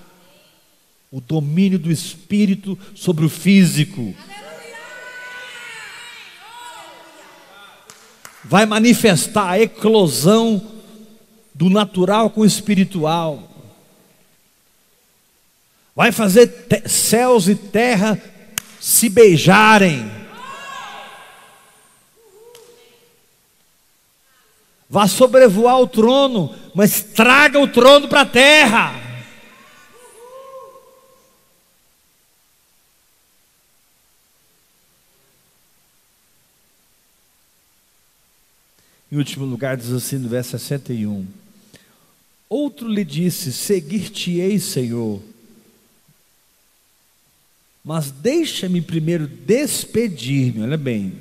o 1.11 1.21
domínio 1.21 1.79
do 1.79 1.91
espírito 1.91 2.77
sobre 2.95 3.25
o 3.25 3.29
físico. 3.29 4.15
Vai 8.45 8.67
manifestar 8.67 9.51
a 9.51 9.61
eclosão 9.61 10.78
do 11.59 11.69
natural 11.69 12.31
com 12.31 12.43
o 12.43 12.47
espiritual. 12.47 13.43
Vai 15.93 16.13
fazer 16.13 16.69
céus 16.87 17.49
e 17.49 17.57
terra 17.57 18.17
se 18.79 19.09
beijarem. 19.09 20.09
Vá 24.89 25.09
sobrevoar 25.09 25.81
o 25.81 25.89
trono, 25.89 26.55
mas 26.73 27.03
traga 27.03 27.59
o 27.59 27.67
trono 27.67 28.07
para 28.07 28.21
a 28.21 28.27
terra. 28.27 28.95
Em 39.11 39.17
último 39.17 39.45
lugar, 39.45 39.77
diz 39.77 39.91
assim 39.91 40.19
no 40.19 40.29
verso 40.29 40.51
61. 40.51 41.48
Outro 42.49 42.89
lhe 42.89 43.05
disse: 43.05 43.53
Seguir-te-ei, 43.53 44.59
Senhor. 44.59 45.23
Mas 47.85 48.11
deixa-me 48.11 48.81
primeiro 48.81 49.27
despedir-me. 49.27 50.63
Olha 50.63 50.77
bem, 50.77 51.15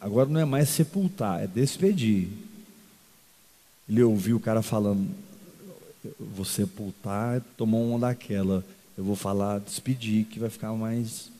agora 0.00 0.28
não 0.28 0.40
é 0.40 0.44
mais 0.44 0.68
sepultar, 0.68 1.42
é 1.42 1.46
despedir. 1.46 2.28
Ele 3.88 4.02
ouviu 4.02 4.36
o 4.36 4.40
cara 4.40 4.62
falando: 4.62 5.08
Vou 6.18 6.44
sepultar, 6.44 7.42
tomou 7.56 7.88
uma 7.88 7.98
daquela. 7.98 8.64
Eu 8.96 9.04
vou 9.04 9.16
falar, 9.16 9.60
despedir, 9.60 10.26
que 10.26 10.38
vai 10.38 10.50
ficar 10.50 10.72
mais, 10.74 11.30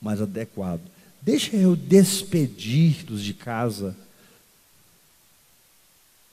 mais 0.00 0.20
adequado. 0.20 0.80
Deixa 1.22 1.54
eu 1.56 1.76
despedir 1.76 3.04
dos 3.04 3.22
de 3.22 3.34
casa. 3.34 3.96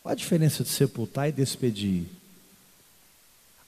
Qual 0.07 0.13
a 0.13 0.15
diferença 0.15 0.63
de 0.63 0.69
sepultar 0.69 1.27
e 1.27 1.33
despedir? 1.33 2.05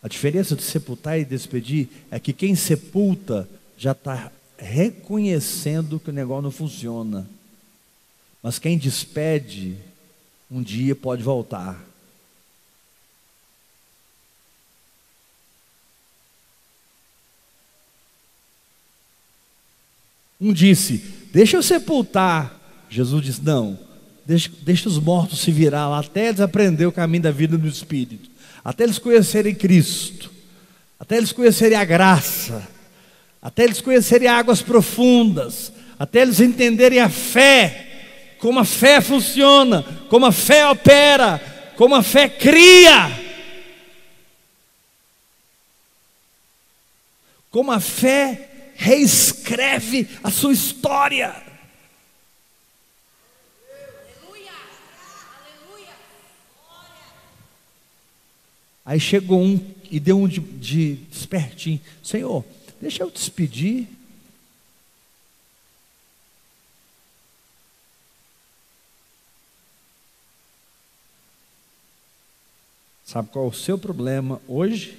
A 0.01 0.07
diferença 0.07 0.55
de 0.55 0.63
sepultar 0.63 1.19
e 1.19 1.25
despedir 1.25 1.89
é 2.09 2.17
que 2.17 2.31
quem 2.31 2.55
sepulta 2.55 3.45
já 3.77 3.91
está 3.91 4.31
reconhecendo 4.57 5.99
que 5.99 6.11
o 6.11 6.13
negócio 6.13 6.43
não 6.43 6.51
funciona. 6.51 7.29
Mas 8.41 8.57
quem 8.57 8.77
despede, 8.77 9.75
um 10.49 10.63
dia 10.63 10.95
pode 10.95 11.21
voltar. 11.21 11.85
Um 20.39 20.53
disse: 20.53 20.99
Deixa 21.33 21.57
eu 21.57 21.61
sepultar. 21.61 22.57
Jesus 22.89 23.25
disse: 23.25 23.41
Não, 23.41 23.88
deixa, 24.29 24.51
deixa 24.61 24.87
os 24.87 24.99
mortos 24.99 25.39
se 25.39 25.51
virar 25.51 25.89
lá 25.89 25.99
até 25.99 26.27
eles 26.27 26.39
aprenderem 26.39 26.85
o 26.85 26.91
caminho 26.91 27.23
da 27.23 27.31
vida 27.31 27.57
do 27.57 27.67
Espírito, 27.67 28.29
até 28.63 28.83
eles 28.83 28.99
conhecerem 28.99 29.55
Cristo, 29.55 30.31
até 30.99 31.17
eles 31.17 31.31
conhecerem 31.31 31.75
a 31.75 31.83
graça, 31.83 32.67
até 33.41 33.63
eles 33.63 33.81
conhecerem 33.81 34.27
águas 34.27 34.61
profundas, 34.61 35.73
até 35.97 36.21
eles 36.21 36.39
entenderem 36.39 36.99
a 36.99 37.09
fé, 37.09 38.35
como 38.37 38.59
a 38.59 38.65
fé 38.65 39.01
funciona, 39.01 39.83
como 40.09 40.27
a 40.27 40.31
fé 40.31 40.69
opera, 40.69 41.41
como 41.75 41.95
a 41.95 42.03
fé 42.03 42.29
cria. 42.29 43.27
Como 47.49 47.71
a 47.71 47.79
fé 47.79 48.73
reescreve 48.75 50.07
a 50.23 50.29
sua 50.29 50.53
história. 50.53 51.48
Aí 58.89 58.99
chegou 58.99 59.39
um 59.39 59.63
e 59.91 59.99
deu 59.99 60.17
um 60.17 60.27
de, 60.27 60.39
de 60.39 60.95
despertinho: 60.95 61.79
Senhor, 62.01 62.43
deixa 62.81 63.03
eu 63.03 63.11
despedir. 63.11 63.87
Sabe 73.05 73.29
qual 73.29 73.45
é 73.45 73.47
o 73.49 73.53
seu 73.53 73.77
problema 73.77 74.41
hoje? 74.47 74.97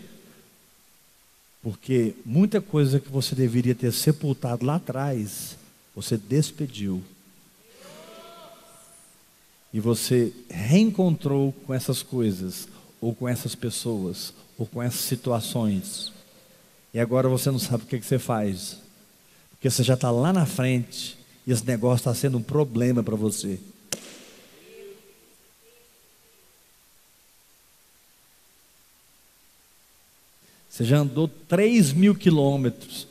Porque 1.60 2.14
muita 2.24 2.60
coisa 2.60 3.00
que 3.00 3.08
você 3.08 3.34
deveria 3.34 3.74
ter 3.74 3.92
sepultado 3.92 4.64
lá 4.64 4.76
atrás, 4.76 5.56
você 5.96 6.16
despediu. 6.16 7.02
E 9.74 9.80
você 9.80 10.32
reencontrou 10.48 11.52
com 11.66 11.74
essas 11.74 12.04
coisas, 12.04 12.68
ou 13.00 13.14
com 13.14 13.28
essas 13.28 13.54
pessoas, 13.54 14.32
ou 14.58 14.66
com 14.66 14.82
essas 14.82 15.00
situações. 15.00 16.12
E 16.92 16.98
agora 16.98 17.28
você 17.28 17.50
não 17.50 17.58
sabe 17.58 17.84
o 17.84 17.86
que, 17.86 17.98
que 17.98 18.06
você 18.06 18.18
faz. 18.18 18.78
Porque 19.50 19.70
você 19.70 19.82
já 19.82 19.94
está 19.94 20.10
lá 20.10 20.32
na 20.32 20.46
frente 20.46 21.18
e 21.46 21.52
esse 21.52 21.64
negócio 21.66 22.02
está 22.02 22.14
sendo 22.14 22.38
um 22.38 22.42
problema 22.42 23.02
para 23.02 23.16
você. 23.16 23.58
Você 30.68 30.84
já 30.84 30.98
andou 30.98 31.28
3 31.28 31.92
mil 31.92 32.14
quilômetros, 32.14 33.06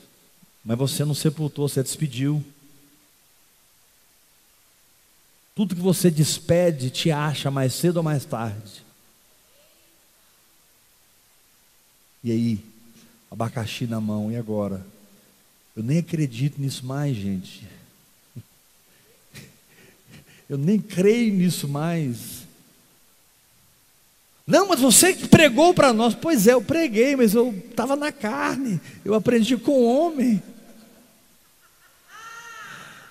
mas 0.64 0.78
você 0.78 1.06
não 1.06 1.14
sepultou, 1.14 1.68
você 1.68 1.84
despediu. 1.84 2.44
Tudo 5.54 5.76
que 5.76 5.82
você 5.82 6.10
despede 6.10 6.90
te 6.90 7.12
acha 7.12 7.52
mais 7.52 7.74
cedo 7.74 7.98
ou 7.98 8.04
mais 8.04 8.26
tarde. 8.26 8.89
E 12.24 12.32
aí, 12.32 12.60
abacaxi 13.32 13.88
na 13.88 14.02
mão, 14.02 14.32
e 14.32 14.36
agora? 14.36 14.86
Eu 15.76 15.84
nem 15.84 16.00
acredito 16.00 16.60
nisso 16.60 16.86
mais, 16.86 17.16
gente. 17.16 17.66
Eu 20.50 20.58
nem 20.58 20.80
creio 20.80 21.34
nisso 21.34 21.68
mais. 21.68 22.40
Não, 24.46 24.68
mas 24.68 24.80
você 24.80 25.14
que 25.14 25.28
pregou 25.28 25.76
para 25.76 25.94
nós. 25.94 26.16
Pois 26.16 26.48
é, 26.48 26.54
eu 26.54 26.62
preguei, 26.62 27.16
mas 27.16 27.36
eu 27.36 27.54
estava 27.70 27.96
na 27.96 28.12
carne. 28.12 28.82
Eu 29.06 29.14
aprendi 29.14 29.56
com 29.56 29.72
o 29.72 29.86
homem. 29.86 30.42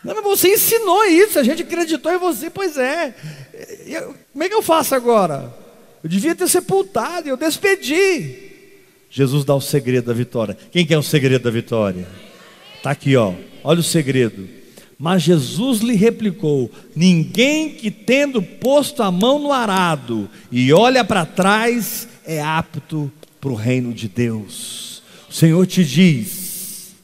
Não, 0.02 0.16
mas 0.16 0.24
você 0.24 0.54
ensinou 0.54 1.04
isso, 1.04 1.38
a 1.38 1.44
gente 1.44 1.62
acreditou 1.62 2.12
em 2.12 2.18
você. 2.18 2.50
Pois 2.50 2.76
é. 2.76 3.14
Eu, 3.86 4.16
como 4.32 4.42
é 4.42 4.48
que 4.48 4.54
eu 4.54 4.62
faço 4.62 4.96
agora? 4.96 5.54
Eu 6.02 6.10
devia 6.10 6.34
ter 6.34 6.48
sepultado, 6.48 7.28
eu 7.28 7.36
despedi. 7.36 8.47
Jesus 9.10 9.44
dá 9.44 9.54
o 9.54 9.60
segredo 9.60 10.06
da 10.06 10.12
vitória. 10.12 10.56
Quem 10.70 10.84
quer 10.84 10.98
o 10.98 11.02
segredo 11.02 11.44
da 11.44 11.50
vitória? 11.50 12.06
Está 12.76 12.90
aqui, 12.90 13.16
ó. 13.16 13.34
Olha 13.64 13.80
o 13.80 13.84
segredo. 13.84 14.48
Mas 14.98 15.22
Jesus 15.22 15.80
lhe 15.80 15.94
replicou: 15.94 16.70
Ninguém 16.94 17.70
que 17.70 17.90
tendo 17.90 18.42
posto 18.42 19.02
a 19.02 19.10
mão 19.10 19.38
no 19.38 19.52
arado 19.52 20.28
e 20.50 20.72
olha 20.72 21.04
para 21.04 21.24
trás 21.24 22.08
é 22.26 22.42
apto 22.42 23.10
para 23.40 23.50
o 23.50 23.54
reino 23.54 23.92
de 23.92 24.08
Deus. 24.08 25.02
O 25.28 25.32
Senhor 25.32 25.66
te 25.66 25.84
diz: 25.84 26.94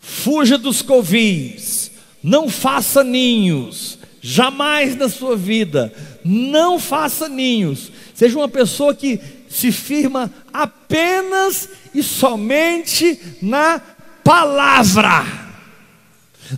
fuja 0.00 0.56
dos 0.56 0.82
covis, 0.82 1.90
não 2.22 2.48
faça 2.48 3.04
ninhos, 3.04 3.98
jamais 4.22 4.96
na 4.96 5.08
sua 5.08 5.36
vida, 5.36 5.92
não 6.24 6.78
faça 6.78 7.28
ninhos. 7.28 7.92
Seja 8.14 8.38
uma 8.38 8.48
pessoa 8.48 8.94
que 8.94 9.20
se 9.56 9.72
firma 9.72 10.30
apenas 10.52 11.70
e 11.94 12.02
somente 12.02 13.18
na 13.40 13.80
palavra. 14.22 15.24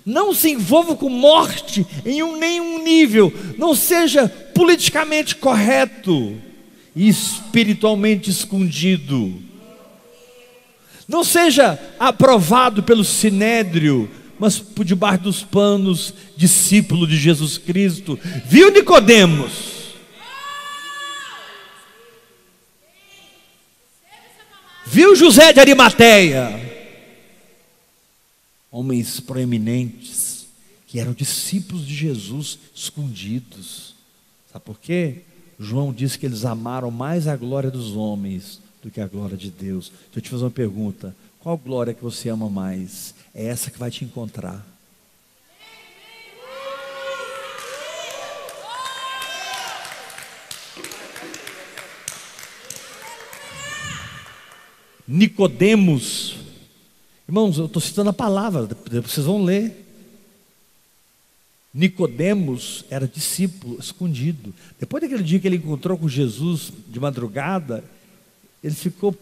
Não 0.05 0.34
se 0.34 0.51
envolva 0.51 0.96
com 0.96 1.09
morte 1.09 1.86
em 2.05 2.24
um, 2.24 2.36
nenhum 2.36 2.82
nível. 2.82 3.32
Não 3.57 3.72
seja 3.72 4.28
politicamente 4.53 5.36
correto 5.36 6.34
e 6.94 7.09
espiritualmente 7.09 8.30
escondido. 8.30 9.32
Não 11.07 11.22
seja 11.22 11.78
aprovado 12.01 12.82
pelo 12.82 13.05
sinédrio, 13.05 14.11
mas 14.40 14.59
por 14.59 14.84
debaixo 14.84 15.22
dos 15.22 15.44
panos, 15.44 16.12
discípulo 16.36 17.07
de 17.07 17.16
Jesus 17.16 17.59
Cristo. 17.59 18.18
Viu 18.44 18.72
Nicodemos? 18.72 19.78
Viu 24.91 25.14
José 25.14 25.53
de 25.53 25.61
Arimateia? 25.61 26.68
homens 28.70 29.18
proeminentes, 29.20 30.47
que 30.86 31.01
eram 31.01 31.12
discípulos 31.12 31.86
de 31.86 31.95
Jesus, 31.95 32.59
escondidos. 32.74 33.95
Sabe 34.53 34.64
por 34.64 34.78
quê? 34.78 35.22
João 35.59 35.93
diz 35.93 36.16
que 36.16 36.24
eles 36.24 36.45
amaram 36.45 36.91
mais 36.91 37.26
a 37.26 37.36
glória 37.36 37.70
dos 37.70 37.97
homens 37.97 38.61
do 38.82 38.91
que 38.91 39.01
a 39.01 39.07
glória 39.07 39.36
de 39.36 39.51
Deus. 39.51 39.91
Deixa 39.91 40.18
eu 40.18 40.22
te 40.22 40.28
fazer 40.28 40.45
uma 40.45 40.51
pergunta: 40.51 41.14
qual 41.41 41.57
glória 41.57 41.93
que 41.93 42.03
você 42.03 42.28
ama 42.28 42.49
mais? 42.49 43.14
É 43.34 43.47
essa 43.47 43.70
que 43.70 43.78
vai 43.78 43.91
te 43.91 44.05
encontrar. 44.05 44.64
Nicodemos 55.09 56.36
Irmãos, 57.28 57.59
eu 57.59 57.66
estou 57.66 57.82
citando 57.82 58.09
a 58.09 58.12
palavra, 58.14 58.66
vocês 59.02 59.26
vão 59.26 59.44
ler. 59.44 59.84
Nicodemos 61.74 62.86
era 62.88 63.06
discípulo 63.06 63.78
escondido. 63.78 64.54
Depois 64.80 65.02
daquele 65.02 65.22
dia 65.22 65.38
que 65.38 65.46
ele 65.46 65.56
encontrou 65.56 65.98
com 65.98 66.09
Jesus 66.09 66.72
de 66.88 66.98
madrugada, 66.98 67.84
ele 68.64 68.74
ficou, 68.74 69.14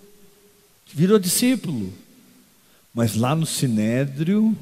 virou 0.95 1.18
discípulo. 1.18 1.93
Mas 2.95 3.16
lá 3.16 3.34
no 3.34 3.45
Sinédrio, 3.45 4.57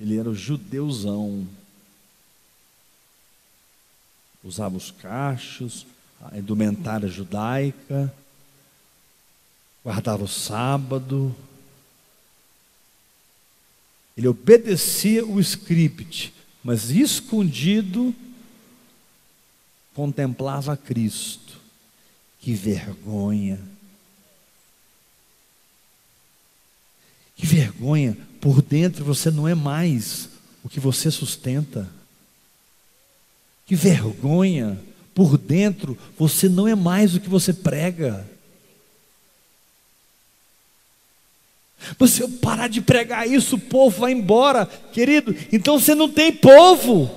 ele 0.00 0.18
era 0.18 0.28
o 0.28 0.34
judeuzão. 0.34 1.46
usava 4.42 4.76
os 4.76 4.90
cachos, 4.90 5.86
a 6.20 6.36
indumentária 6.36 7.08
judaica, 7.08 8.12
guardava 9.84 10.24
o 10.24 10.28
sábado. 10.28 11.34
Ele 14.16 14.28
obedecia 14.28 15.26
o 15.26 15.38
script, 15.40 16.32
mas 16.62 16.90
escondido 16.90 18.14
contemplava 19.92 20.76
Cristo. 20.76 21.60
Que 22.40 22.54
vergonha! 22.54 23.60
Que 27.36 27.46
vergonha! 27.46 28.16
Por 28.40 28.62
dentro 28.62 29.04
você 29.04 29.30
não 29.30 29.48
é 29.48 29.54
mais 29.54 30.28
o 30.62 30.68
que 30.68 30.80
você 30.80 31.10
sustenta. 31.10 31.90
Que 33.66 33.74
vergonha! 33.74 34.80
Por 35.14 35.36
dentro 35.36 35.98
você 36.18 36.48
não 36.48 36.66
é 36.66 36.74
mais 36.74 37.14
o 37.14 37.20
que 37.20 37.28
você 37.28 37.52
prega. 37.52 38.28
Mas 41.98 42.10
se 42.10 42.22
eu 42.22 42.28
parar 42.28 42.68
de 42.68 42.80
pregar 42.80 43.28
isso, 43.28 43.56
o 43.56 43.60
povo 43.60 44.00
vai 44.00 44.12
embora, 44.12 44.68
querido. 44.92 45.34
Então 45.52 45.78
você 45.78 45.94
não 45.94 46.08
tem 46.08 46.32
povo. 46.32 47.10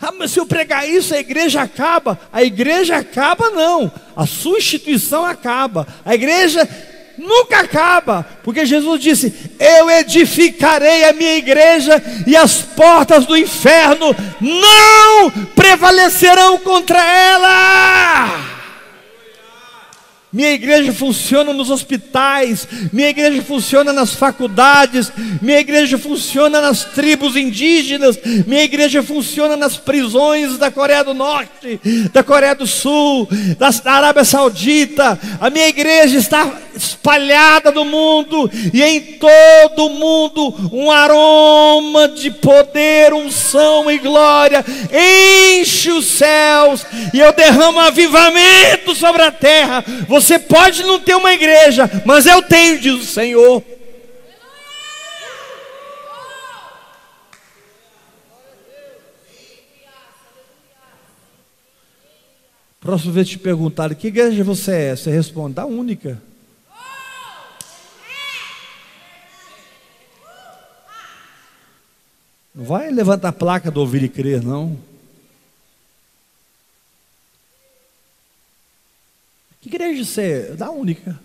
Ah, 0.00 0.12
mas 0.18 0.32
se 0.32 0.40
eu 0.40 0.46
pregar 0.46 0.88
isso, 0.88 1.14
a 1.14 1.18
igreja 1.18 1.62
acaba. 1.62 2.18
A 2.32 2.42
igreja 2.42 2.96
acaba, 2.96 3.50
não. 3.50 3.90
A 4.16 4.26
sua 4.26 4.58
instituição 4.58 5.24
acaba. 5.24 5.86
A 6.04 6.14
igreja 6.14 6.68
nunca 7.16 7.60
acaba, 7.60 8.26
porque 8.42 8.66
Jesus 8.66 9.00
disse: 9.00 9.52
Eu 9.60 9.88
edificarei 9.88 11.04
a 11.04 11.12
minha 11.12 11.36
igreja 11.36 12.02
e 12.26 12.36
as 12.36 12.62
portas 12.62 13.26
do 13.26 13.36
inferno 13.36 14.14
não 14.40 15.30
prevalecerão 15.54 16.58
contra 16.58 17.00
ela. 17.00 18.51
Minha 20.32 20.52
igreja 20.52 20.94
funciona 20.94 21.52
nos 21.52 21.68
hospitais, 21.68 22.66
minha 22.90 23.10
igreja 23.10 23.42
funciona 23.42 23.92
nas 23.92 24.14
faculdades, 24.14 25.12
minha 25.42 25.58
igreja 25.58 25.98
funciona 25.98 26.58
nas 26.58 26.84
tribos 26.84 27.36
indígenas, 27.36 28.18
minha 28.46 28.64
igreja 28.64 29.02
funciona 29.02 29.56
nas 29.56 29.76
prisões 29.76 30.56
da 30.56 30.70
Coreia 30.70 31.04
do 31.04 31.12
Norte, 31.12 31.78
da 32.14 32.22
Coreia 32.22 32.54
do 32.54 32.66
Sul, 32.66 33.28
da 33.58 33.92
Arábia 33.92 34.24
Saudita. 34.24 35.20
A 35.38 35.50
minha 35.50 35.68
igreja 35.68 36.16
está 36.16 36.50
espalhada 36.74 37.70
no 37.70 37.84
mundo 37.84 38.50
e 38.72 38.82
em 38.82 39.00
todo 39.18 39.86
o 39.86 39.90
mundo 39.90 40.70
um 40.72 40.90
aroma 40.90 42.08
de 42.08 42.30
poder, 42.30 43.12
unção 43.12 43.90
e 43.90 43.98
glória 43.98 44.64
enche 44.90 45.90
os 45.90 46.06
céus 46.06 46.86
e 47.12 47.18
eu 47.18 47.32
derramo 47.32 47.78
avivamento 47.78 48.94
sobre 48.94 49.22
a 49.22 49.30
terra. 49.30 49.84
Você 50.08 50.21
pode 50.38 50.82
não 50.82 51.00
ter 51.00 51.14
uma 51.14 51.32
igreja, 51.32 51.90
mas 52.04 52.26
eu 52.26 52.42
tenho, 52.42 52.80
diz 52.80 52.94
o 52.94 53.04
Senhor. 53.04 53.62
Próxima 62.80 63.12
vez 63.12 63.28
te 63.28 63.38
perguntarem 63.38 63.96
que 63.96 64.08
igreja 64.08 64.42
você 64.42 64.72
é, 64.72 64.96
você 64.96 65.10
responde, 65.10 65.58
a 65.60 65.64
única. 65.64 66.20
Não 72.54 72.64
vai 72.64 72.90
levantar 72.90 73.28
a 73.28 73.32
placa 73.32 73.70
do 73.70 73.80
ouvir 73.80 74.02
e 74.02 74.08
crer, 74.08 74.42
não. 74.42 74.76
Você 80.04 80.22
é? 80.22 80.54
Da 80.54 80.70
única, 80.70 81.20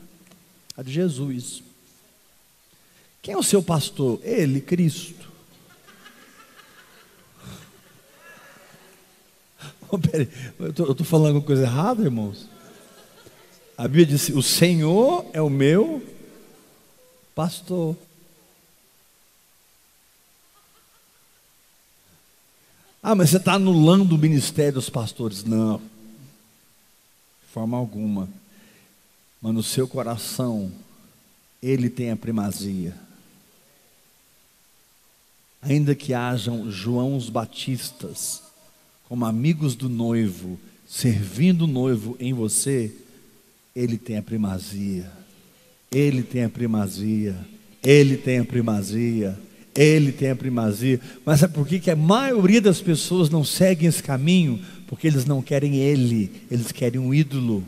a 0.75 0.83
de 0.83 0.91
Jesus. 0.91 1.63
Quem 3.21 3.33
é 3.33 3.37
o 3.37 3.43
seu 3.43 3.61
pastor? 3.61 4.19
Ele, 4.23 4.61
Cristo. 4.61 5.27
Oh, 9.89 9.97
peraí, 9.97 10.27
eu 10.59 10.69
estou 10.69 11.05
falando 11.05 11.27
alguma 11.27 11.45
coisa 11.45 11.63
errada, 11.63 12.03
irmãos? 12.03 12.49
A 13.77 13.83
Bíblia 13.83 14.05
disse: 14.05 14.33
O 14.33 14.43
Senhor 14.43 15.25
é 15.31 15.41
o 15.41 15.49
meu 15.49 16.05
pastor. 17.33 17.95
Ah, 23.01 23.15
mas 23.15 23.29
você 23.29 23.37
está 23.37 23.53
anulando 23.53 24.13
o 24.13 24.17
ministério 24.17 24.73
dos 24.73 24.89
pastores. 24.89 25.45
Não, 25.45 25.77
de 25.77 27.47
forma 27.53 27.77
alguma. 27.77 28.27
Mas 29.41 29.53
no 29.53 29.63
seu 29.63 29.87
coração, 29.87 30.71
ele 31.61 31.89
tem 31.89 32.11
a 32.11 32.15
primazia. 32.15 32.93
Ainda 35.61 35.95
que 35.95 36.13
hajam 36.13 36.71
Joãos 36.71 37.29
Batistas, 37.29 38.41
como 39.07 39.25
amigos 39.25 39.75
do 39.75 39.89
noivo, 39.89 40.59
servindo 40.87 41.63
o 41.63 41.67
noivo 41.67 42.15
em 42.19 42.33
você, 42.33 42.93
ele 43.75 43.97
tem 43.97 44.17
a 44.17 44.23
primazia. 44.23 45.11
Ele 45.91 46.23
tem 46.23 46.43
a 46.43 46.49
primazia. 46.49 47.35
Ele 47.83 48.17
tem 48.17 48.39
a 48.39 48.45
primazia. 48.45 49.37
Ele 49.75 50.11
tem 50.11 50.31
a 50.31 50.35
primazia. 50.35 50.99
Mas 51.23 51.39
sabe 51.39 51.53
por 51.53 51.67
que 51.67 51.91
a 51.91 51.95
maioria 51.95 52.61
das 52.61 52.81
pessoas 52.81 53.29
não 53.29 53.43
seguem 53.43 53.87
esse 53.87 54.01
caminho? 54.01 54.59
Porque 54.87 55.07
eles 55.07 55.25
não 55.25 55.41
querem 55.41 55.75
Ele, 55.75 56.31
eles 56.49 56.71
querem 56.71 56.99
um 56.99 57.13
ídolo. 57.13 57.63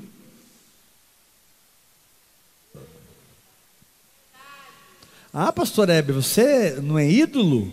Ah, 5.34 5.54
pastor 5.54 5.90
Hebe, 5.90 6.12
você 6.12 6.80
não 6.82 6.98
é 6.98 7.10
ídolo? 7.10 7.72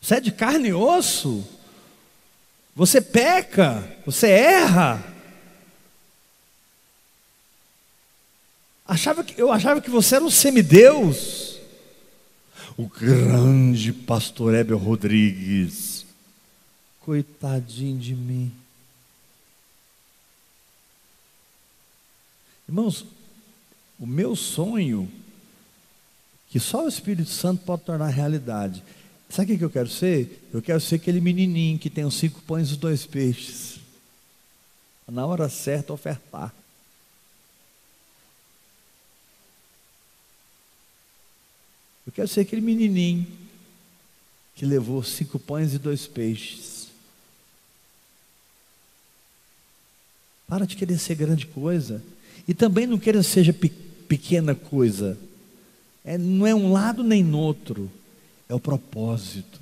Você 0.00 0.16
é 0.16 0.20
de 0.20 0.32
carne 0.32 0.68
e 0.68 0.74
osso? 0.74 1.46
Você 2.74 3.00
peca? 3.00 3.96
Você 4.06 4.28
erra? 4.28 5.12
Achava 8.86 9.22
que, 9.22 9.40
eu 9.40 9.52
achava 9.52 9.80
que 9.80 9.90
você 9.90 10.16
era 10.16 10.24
um 10.24 10.30
semideus. 10.30 11.58
O 12.76 12.88
grande 12.88 13.92
pastor 13.92 14.54
Hébel 14.54 14.78
Rodrigues. 14.78 16.06
Coitadinho 17.00 17.98
de 17.98 18.14
mim. 18.14 18.52
Irmãos, 22.66 23.04
o 24.02 24.06
meu 24.06 24.34
sonho, 24.34 25.08
que 26.48 26.58
só 26.58 26.84
o 26.84 26.88
Espírito 26.88 27.30
Santo 27.30 27.62
pode 27.64 27.84
tornar 27.84 28.08
realidade. 28.08 28.82
Sabe 29.30 29.54
o 29.54 29.58
que 29.58 29.64
eu 29.64 29.70
quero 29.70 29.88
ser? 29.88 30.44
Eu 30.52 30.60
quero 30.60 30.80
ser 30.80 30.96
aquele 30.96 31.20
menininho 31.20 31.78
que 31.78 31.88
tem 31.88 32.04
os 32.04 32.14
cinco 32.14 32.42
pães 32.42 32.68
e 32.68 32.72
os 32.72 32.76
dois 32.76 33.06
peixes. 33.06 33.78
Na 35.06 35.24
hora 35.24 35.48
certa, 35.48 35.92
ofertar. 35.92 36.52
Eu 42.04 42.12
quero 42.12 42.26
ser 42.26 42.40
aquele 42.40 42.60
menininho 42.60 43.24
que 44.56 44.66
levou 44.66 45.00
cinco 45.04 45.38
pães 45.38 45.74
e 45.74 45.78
dois 45.78 46.08
peixes. 46.08 46.88
Para 50.48 50.66
de 50.66 50.74
querer 50.74 50.98
ser 50.98 51.14
grande 51.14 51.46
coisa. 51.46 52.02
E 52.48 52.52
também 52.52 52.88
não 52.88 52.98
queira 52.98 53.22
seja 53.22 53.52
pe 53.52 53.72
pequena 54.12 54.54
coisa. 54.54 55.16
É, 56.04 56.18
não 56.18 56.46
é 56.46 56.54
um 56.54 56.70
lado 56.70 57.02
nem 57.02 57.24
no 57.24 57.38
outro. 57.38 57.90
É 58.46 58.54
o 58.54 58.60
propósito. 58.60 59.58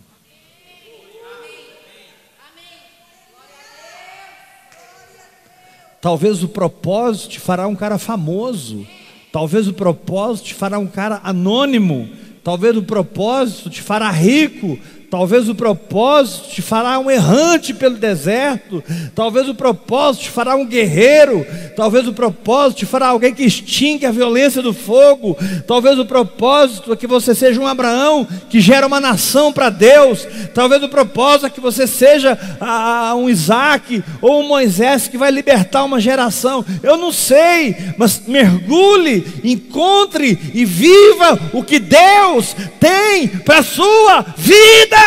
Talvez 6.01 6.43
o 6.43 6.49
propósito 6.49 7.29
te 7.29 7.39
fará 7.39 7.69
um 7.69 7.77
cara 7.77 7.97
famoso. 7.97 8.85
Talvez 9.31 9.69
o 9.69 9.73
propósito 9.73 10.47
te 10.47 10.55
fará 10.55 10.81
um 10.81 10.89
cara 10.89 11.21
anônimo. 11.23 12.09
Talvez 12.43 12.77
o 12.77 12.83
propósito 12.83 13.71
te 13.71 13.81
fará 13.81 14.11
rico, 14.11 14.77
Talvez 15.11 15.49
o 15.49 15.57
propósito 15.57 16.51
te 16.51 16.63
fará 16.63 16.97
um 17.01 17.11
errante 17.11 17.75
pelo 17.75 17.97
deserto, 17.97 18.83
talvez 19.13 19.49
o 19.49 19.55
propósito 19.57 20.23
te 20.23 20.31
fará 20.31 20.55
um 20.55 20.65
guerreiro, 20.65 21.45
talvez 21.75 22.07
o 22.07 22.13
propósito 22.13 22.79
te 22.79 22.87
fará 22.87 23.09
alguém 23.09 23.35
que 23.35 23.43
extingue 23.43 24.07
a 24.07 24.13
violência 24.13 24.63
do 24.63 24.73
fogo, 24.73 25.37
talvez 25.67 25.99
o 25.99 26.07
propósito 26.07 26.93
é 26.93 26.97
que 26.97 27.09
você 27.09 27.35
seja 27.35 27.61
um 27.61 27.67
Abraão 27.67 28.25
que 28.49 28.61
gera 28.61 28.87
uma 28.87 29.01
nação 29.01 29.53
para 29.53 29.69
Deus, 29.69 30.29
talvez 30.55 30.81
o 30.81 30.89
propósito 30.89 31.47
é 31.47 31.51
que 31.51 31.61
você 31.61 31.89
seja 31.89 32.39
ah, 32.61 33.13
um 33.17 33.29
Isaac 33.29 34.05
ou 34.23 34.41
um 34.41 34.47
Moisés 34.47 35.09
que 35.09 35.19
vai 35.19 35.33
libertar 35.33 35.83
uma 35.83 36.01
geração. 36.01 36.65
Eu 36.83 36.97
não 36.97 37.11
sei, 37.11 37.75
mas 37.97 38.23
mergulhe, 38.29 39.27
encontre 39.43 40.39
e 40.55 40.65
viva 40.65 41.37
o 41.53 41.65
que 41.65 41.81
Deus 41.81 42.55
tem 42.79 43.27
para 43.29 43.59
a 43.59 43.65
sua 43.65 44.25
vida. 44.37 45.00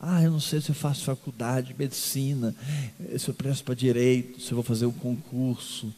Ah, 0.00 0.22
eu 0.22 0.30
não 0.30 0.40
sei 0.40 0.60
se 0.60 0.70
eu 0.70 0.74
faço 0.74 1.04
faculdade, 1.04 1.74
medicina, 1.78 2.54
se 3.18 3.28
eu 3.28 3.34
presto 3.34 3.62
para 3.64 3.74
direito, 3.74 4.40
se 4.40 4.52
eu 4.52 4.54
vou 4.54 4.64
fazer 4.64 4.86
um 4.86 4.92
concurso. 4.92 5.92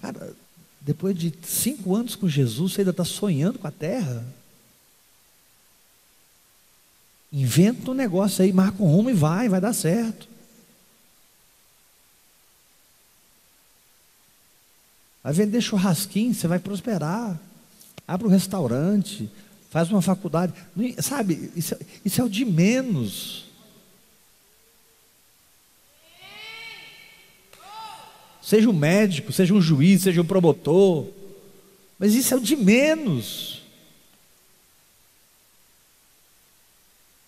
Cara, 0.00 0.34
depois 0.80 1.16
de 1.16 1.32
cinco 1.42 1.94
anos 1.94 2.16
com 2.16 2.28
Jesus, 2.28 2.72
você 2.72 2.80
ainda 2.80 2.90
está 2.90 3.04
sonhando 3.04 3.58
com 3.58 3.66
a 3.68 3.70
terra? 3.70 4.24
Inventa 7.32 7.90
um 7.90 7.94
negócio 7.94 8.44
aí, 8.44 8.52
marca 8.52 8.82
um 8.82 8.86
rumo 8.86 9.10
e 9.10 9.14
vai, 9.14 9.48
vai 9.48 9.60
dar 9.60 9.72
certo. 9.72 10.28
Vai 15.22 15.32
vender 15.32 15.60
churrasquinho, 15.60 16.32
você 16.32 16.46
vai 16.46 16.60
prosperar. 16.60 17.38
Abre 18.06 18.28
um 18.28 18.30
restaurante, 18.30 19.28
faz 19.70 19.90
uma 19.90 20.00
faculdade. 20.00 20.52
Sabe, 21.02 21.50
isso, 21.56 21.74
é, 21.74 21.78
isso 22.04 22.20
é 22.20 22.24
o 22.24 22.28
de 22.28 22.44
menos. 22.44 23.46
Seja 28.40 28.70
um 28.70 28.72
médico, 28.72 29.32
seja 29.32 29.52
um 29.52 29.60
juiz, 29.60 30.02
seja 30.02 30.22
um 30.22 30.24
promotor. 30.24 31.08
Mas 31.98 32.14
isso 32.14 32.32
é 32.32 32.36
o 32.36 32.40
de 32.40 32.54
menos. 32.54 33.55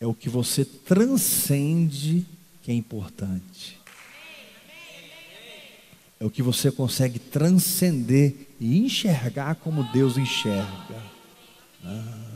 É 0.00 0.06
o 0.06 0.14
que 0.14 0.28
você 0.28 0.64
transcende 0.64 2.24
que 2.62 2.70
é 2.70 2.74
importante. 2.74 3.78
É 6.20 6.24
o 6.24 6.30
que 6.30 6.42
você 6.42 6.70
consegue 6.70 7.18
transcender 7.18 8.34
e 8.60 8.78
enxergar 8.78 9.54
como 9.56 9.84
Deus 9.92 10.16
enxerga. 10.16 11.02
Ah. 11.84 12.28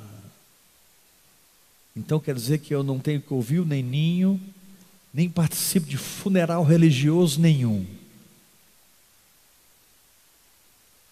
Então 1.96 2.18
quer 2.18 2.34
dizer 2.34 2.58
que 2.58 2.74
eu 2.74 2.82
não 2.82 2.98
tenho 2.98 3.20
que 3.20 3.34
ouvir 3.34 3.64
nem 3.66 3.82
ninho, 3.82 4.40
nem 5.12 5.28
participo 5.28 5.86
de 5.86 5.98
funeral 5.98 6.64
religioso 6.64 7.40
nenhum. 7.40 7.84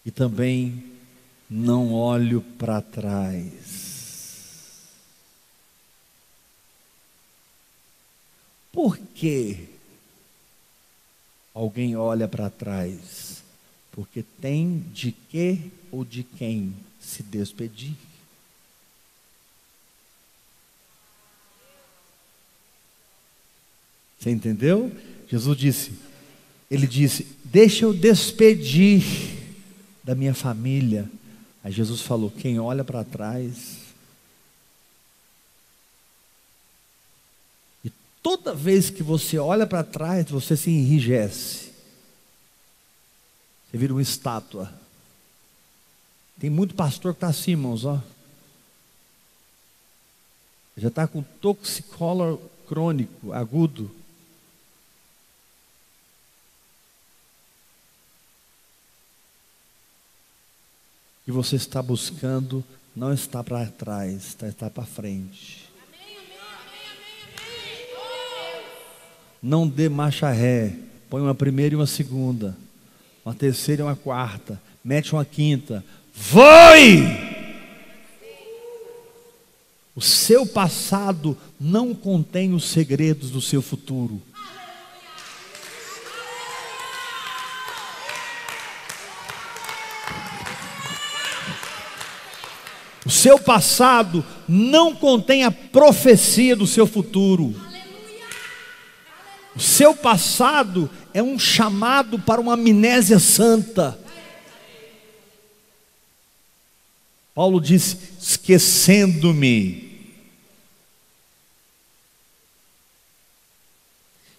E 0.05 0.09
também 0.09 0.83
não 1.49 1.93
olho 1.93 2.41
para 2.57 2.81
trás. 2.81 3.51
Por 8.71 8.97
que 8.97 9.67
alguém 11.53 11.95
olha 11.95 12.27
para 12.27 12.49
trás? 12.49 13.43
Porque 13.91 14.23
tem 14.41 14.79
de 14.93 15.11
que 15.11 15.71
ou 15.91 16.05
de 16.05 16.23
quem 16.23 16.73
se 16.99 17.21
despedir. 17.23 17.93
Você 24.17 24.29
entendeu? 24.29 24.95
Jesus 25.27 25.57
disse, 25.57 25.91
ele 26.69 26.87
disse: 26.87 27.27
Deixa 27.43 27.83
eu 27.83 27.93
despedir 27.93 29.03
da 30.03 30.15
minha 30.15 30.33
família. 30.33 31.09
Aí 31.63 31.71
Jesus 31.71 32.01
falou: 32.01 32.31
Quem 32.31 32.59
olha 32.59 32.83
para 32.83 33.03
trás 33.03 33.80
Toda 38.21 38.53
vez 38.53 38.89
que 38.89 39.01
você 39.01 39.37
olha 39.37 39.65
para 39.65 39.83
trás, 39.83 40.29
você 40.29 40.55
se 40.55 40.69
enrijece. 40.69 41.71
Você 43.69 43.77
vira 43.77 43.93
uma 43.93 44.01
estátua. 44.01 44.71
Tem 46.39 46.49
muito 46.49 46.75
pastor 46.75 47.13
que 47.13 47.17
está 47.17 47.27
assim, 47.27 47.51
irmãos, 47.51 47.85
ó. 47.85 48.01
Já 50.77 50.87
está 50.87 51.07
com 51.07 51.21
toxicolor 51.21 52.39
crônico, 52.67 53.33
agudo. 53.33 53.89
E 61.27 61.31
você 61.31 61.55
está 61.55 61.81
buscando 61.81 62.63
não 62.95 63.13
está 63.13 63.43
para 63.43 63.65
trás, 63.67 64.27
está, 64.27 64.47
está 64.47 64.69
para 64.69 64.85
frente. 64.85 65.60
Não 69.41 69.67
dê 69.67 69.89
marcha 69.89 70.29
ré. 70.29 70.73
Põe 71.09 71.21
uma 71.21 71.33
primeira 71.33 71.73
e 71.73 71.75
uma 71.75 71.87
segunda. 71.87 72.55
Uma 73.25 73.33
terceira 73.33 73.81
e 73.81 73.85
uma 73.85 73.95
quarta. 73.95 74.61
Mete 74.83 75.13
uma 75.13 75.25
quinta. 75.25 75.83
Voe! 76.13 77.31
O 79.95 80.01
seu 80.01 80.45
passado 80.45 81.37
não 81.59 81.93
contém 81.93 82.53
os 82.53 82.65
segredos 82.65 83.29
do 83.29 83.41
seu 83.41 83.61
futuro. 83.61 84.21
O 93.05 93.09
seu 93.09 93.37
passado 93.39 94.23
não 94.47 94.95
contém 94.95 95.43
a 95.43 95.51
profecia 95.51 96.55
do 96.55 96.67
seu 96.67 96.87
futuro. 96.87 97.53
O 99.55 99.59
seu 99.59 99.93
passado 99.95 100.89
é 101.13 101.21
um 101.21 101.37
chamado 101.37 102.17
para 102.17 102.39
uma 102.39 102.53
amnésia 102.53 103.19
santa. 103.19 103.99
Paulo 107.33 107.59
disse: 107.59 107.97
esquecendo-me. 108.19 109.91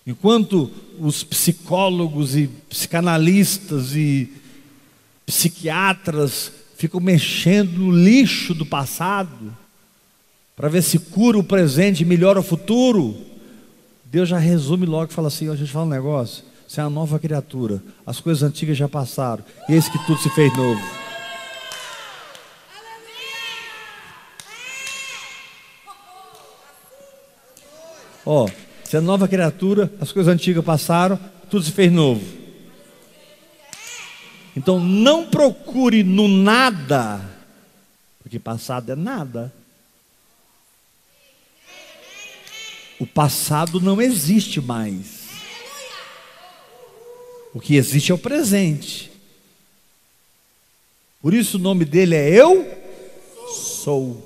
Enquanto 0.07 0.71
os 0.99 1.23
psicólogos 1.23 2.35
e 2.35 2.49
psicanalistas 2.69 3.95
e 3.95 4.33
psiquiatras 5.25 6.51
ficam 6.77 7.01
mexendo 7.01 7.79
no 7.79 7.91
lixo 7.93 8.53
do 8.53 8.67
passado, 8.67 9.57
para 10.57 10.69
ver 10.69 10.83
se 10.83 10.99
cura 10.99 11.39
o 11.39 11.45
presente 11.45 12.03
e 12.03 12.07
melhora 12.07 12.41
o 12.41 12.43
futuro, 12.43 13.17
Deus 14.13 14.29
já 14.29 14.37
resume 14.37 14.85
logo 14.85 15.11
e 15.11 15.15
fala 15.15 15.29
assim: 15.29 15.49
a 15.49 15.57
gente 15.57 15.73
fala 15.73 15.87
um 15.87 15.89
negócio, 15.89 16.45
você 16.69 16.83
é 16.83 16.85
uma 16.85 16.91
nova 16.91 17.19
criatura, 17.19 17.83
as 18.05 18.21
coisas 18.21 18.43
antigas 18.43 18.77
já 18.77 18.87
passaram, 18.87 19.43
e 19.67 19.73
eis 19.73 19.89
que 19.89 19.99
tudo 20.05 20.21
se 20.21 20.29
fez 20.29 20.55
novo. 20.55 20.83
Ó, 28.27 28.51
você 28.85 28.99
é 28.99 29.01
nova 29.01 29.27
criatura, 29.27 29.91
as 29.99 30.13
coisas 30.13 30.31
antigas 30.31 30.63
passaram, 30.63 31.19
tudo 31.49 31.65
se 31.65 31.73
fez 31.73 31.91
novo. 31.91 32.23
Então 34.55 34.79
não 34.79 35.25
procure 35.25 36.05
no 36.05 36.29
nada, 36.29 37.19
porque 38.23 38.39
passado 38.39 38.93
é 38.93 38.95
nada. 38.95 39.51
O 43.03 43.07
passado 43.07 43.81
não 43.81 44.01
existe 44.01 44.61
mais. 44.61 45.27
O 47.53 47.59
que 47.59 47.75
existe 47.75 48.13
é 48.13 48.15
o 48.15 48.19
presente. 48.19 49.11
Por 51.21 51.35
isso 51.35 51.57
o 51.57 51.61
nome 51.61 51.85
dele 51.85 52.15
é 52.15 52.31
Eu 52.31 52.65
Sou. 53.53 54.25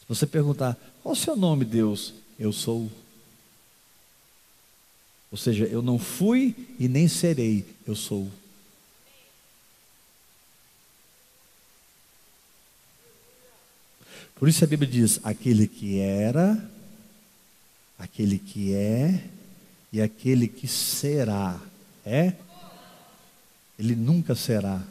Se 0.00 0.06
você 0.08 0.26
perguntar, 0.26 0.76
qual 1.04 1.12
o 1.12 1.16
seu 1.16 1.36
nome, 1.36 1.64
Deus? 1.64 2.12
Eu 2.36 2.52
sou. 2.52 2.90
Ou 5.30 5.38
seja, 5.38 5.66
eu 5.66 5.82
não 5.82 6.00
fui 6.00 6.52
e 6.80 6.88
nem 6.88 7.06
serei, 7.06 7.64
eu 7.86 7.94
sou. 7.94 8.28
Por 14.40 14.48
isso 14.48 14.64
a 14.64 14.66
Bíblia 14.66 14.90
diz: 14.90 15.20
aquele 15.22 15.68
que 15.68 15.98
era, 15.98 16.58
aquele 17.98 18.38
que 18.38 18.74
é 18.74 19.22
e 19.92 20.00
aquele 20.00 20.48
que 20.48 20.66
será. 20.66 21.60
É? 22.06 22.32
Ele 23.78 23.94
nunca 23.94 24.34
será. 24.34 24.82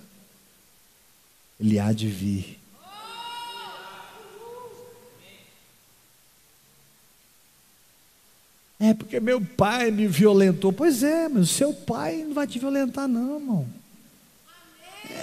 Ele 1.60 1.80
há 1.80 1.92
de 1.92 2.08
vir. 2.08 2.60
É 8.80 8.94
porque 8.94 9.20
meu 9.20 9.42
pai 9.42 9.90
me 9.90 10.08
violentou. 10.08 10.72
Pois 10.72 11.02
é, 11.02 11.28
mas 11.28 11.50
seu 11.50 11.74
pai 11.74 12.24
não 12.24 12.36
vai 12.36 12.46
te 12.46 12.60
violentar, 12.60 13.08
não, 13.08 13.40
irmão. 13.40 13.79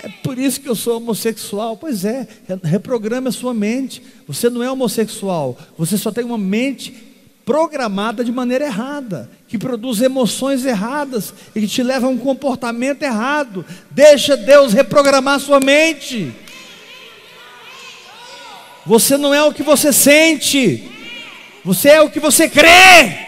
É 0.03 0.09
por 0.23 0.39
isso 0.39 0.61
que 0.61 0.69
eu 0.69 0.75
sou 0.75 0.99
homossexual. 0.99 1.77
Pois 1.77 2.05
é, 2.05 2.27
reprograme 2.63 3.29
a 3.29 3.33
sua 3.33 3.53
mente. 3.53 4.03
Você 4.27 4.49
não 4.49 4.63
é 4.63 4.71
homossexual, 4.71 5.59
você 5.77 5.97
só 5.97 6.11
tem 6.11 6.25
uma 6.25 6.39
mente 6.39 6.95
programada 7.45 8.25
de 8.25 8.33
maneira 8.33 8.67
errada, 8.67 9.31
que 9.47 9.57
produz 9.57 10.03
emoções 10.03 10.65
erradas 10.65 11.33
e 11.55 11.61
que 11.61 11.69
te 11.69 11.81
leva 11.81 12.09
a 12.09 12.11
um 12.11 12.19
comportamento 12.19 13.05
errado. 13.05 13.65
Deixa 13.93 14.37
Deus 14.37 14.73
reprogramar 14.73 15.37
a 15.37 15.39
sua 15.39 15.61
mente. 15.61 16.35
Você 18.85 19.17
não 19.17 19.33
é 19.33 19.43
o 19.45 19.53
que 19.53 19.63
você 19.63 19.93
sente, 19.93 20.91
você 21.65 21.91
é 21.91 22.03
o 22.03 22.11
que 22.11 22.19
você 22.19 22.49
crê. 22.49 23.27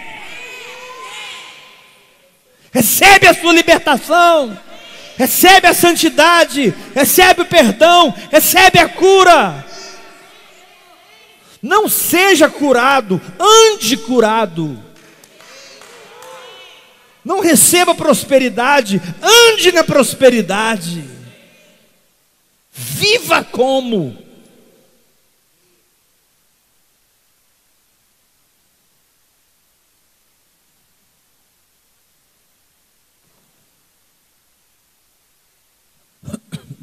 Recebe 2.72 3.26
a 3.28 3.34
sua 3.34 3.52
libertação 3.52 4.67
recebe 5.18 5.66
a 5.66 5.74
santidade, 5.74 6.72
recebe 6.94 7.42
o 7.42 7.46
perdão, 7.46 8.14
recebe 8.30 8.78
a 8.78 8.88
cura. 8.88 9.66
Não 11.60 11.88
seja 11.88 12.48
curado, 12.48 13.20
ande 13.36 13.96
curado. 13.96 14.80
Não 17.24 17.40
receba 17.40 17.96
prosperidade, 17.96 19.02
ande 19.20 19.72
na 19.72 19.82
prosperidade. 19.82 21.04
Viva 22.72 23.42
como 23.42 24.27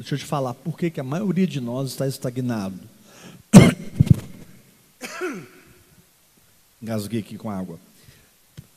Deixa 0.06 0.14
eu 0.14 0.18
te 0.20 0.24
falar 0.24 0.54
por 0.54 0.78
que, 0.78 0.88
que 0.88 1.00
a 1.00 1.02
maioria 1.02 1.48
de 1.48 1.60
nós 1.60 1.90
está 1.90 2.06
estagnado. 2.06 2.78
Engasguei 6.80 7.18
aqui 7.18 7.36
com 7.36 7.50
água. 7.50 7.76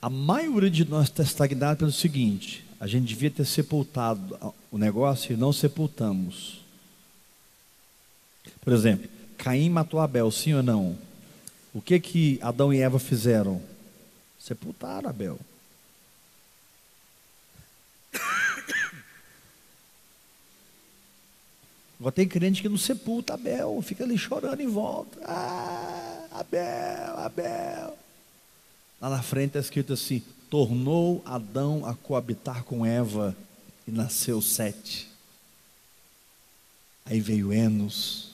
A 0.02 0.10
maioria 0.10 0.72
de 0.72 0.90
nós 0.90 1.04
está 1.04 1.22
estagnado 1.22 1.78
pelo 1.78 1.92
seguinte: 1.92 2.66
a 2.80 2.88
gente 2.88 3.10
devia 3.10 3.30
ter 3.30 3.46
sepultado 3.46 4.56
o 4.72 4.78
negócio 4.80 5.32
e 5.32 5.38
não 5.38 5.54
sepultamos. 5.54 6.62
Por 8.62 8.74
exemplo, 8.74 9.08
Caim 9.38 9.70
matou 9.70 10.00
Abel, 10.00 10.32
sim 10.32 10.56
ou 10.56 10.64
não? 10.64 10.98
O 11.72 11.80
que 11.80 12.00
que 12.00 12.40
Adão 12.42 12.74
e 12.74 12.82
Eva 12.82 12.98
fizeram? 12.98 13.62
Sepultaram 14.40 15.08
Abel. 15.08 15.40
Agora 22.00 22.14
tem 22.14 22.28
crente 22.28 22.62
que 22.62 22.70
não 22.70 22.78
sepulta 22.78 23.34
Abel, 23.34 23.82
fica 23.82 24.06
ali 24.06 24.18
chorando 24.18 24.62
em 24.62 24.68
volta. 24.68 25.20
Ah, 25.26 26.28
Abel, 26.32 27.18
Abel. 27.18 27.98
Lá 29.02 29.10
na 29.10 29.22
frente 29.22 29.50
está 29.50 29.60
escrito 29.60 29.94
assim: 29.94 30.24
tornou 30.50 31.22
Adão 31.26 31.86
a 31.86 31.94
coabitar 31.94 32.64
com 32.64 32.86
Eva 32.86 33.36
e 33.86 33.92
nasceu 33.92 34.42
Sete. 34.42 35.10
Aí 37.06 37.20
veio 37.20 37.52
Enos. 37.52 38.32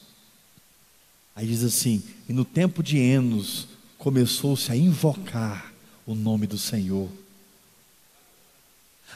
Aí 1.36 1.48
diz 1.48 1.64
assim: 1.64 2.04
e 2.30 2.34
no 2.34 2.46
tempo 2.46 2.84
de 2.84 3.00
Enos 3.00 3.68
começou-se 3.98 4.72
a 4.72 4.76
invocar 4.76 5.74
o 6.06 6.14
nome 6.14 6.46
do 6.46 6.58
Senhor. 6.58 7.10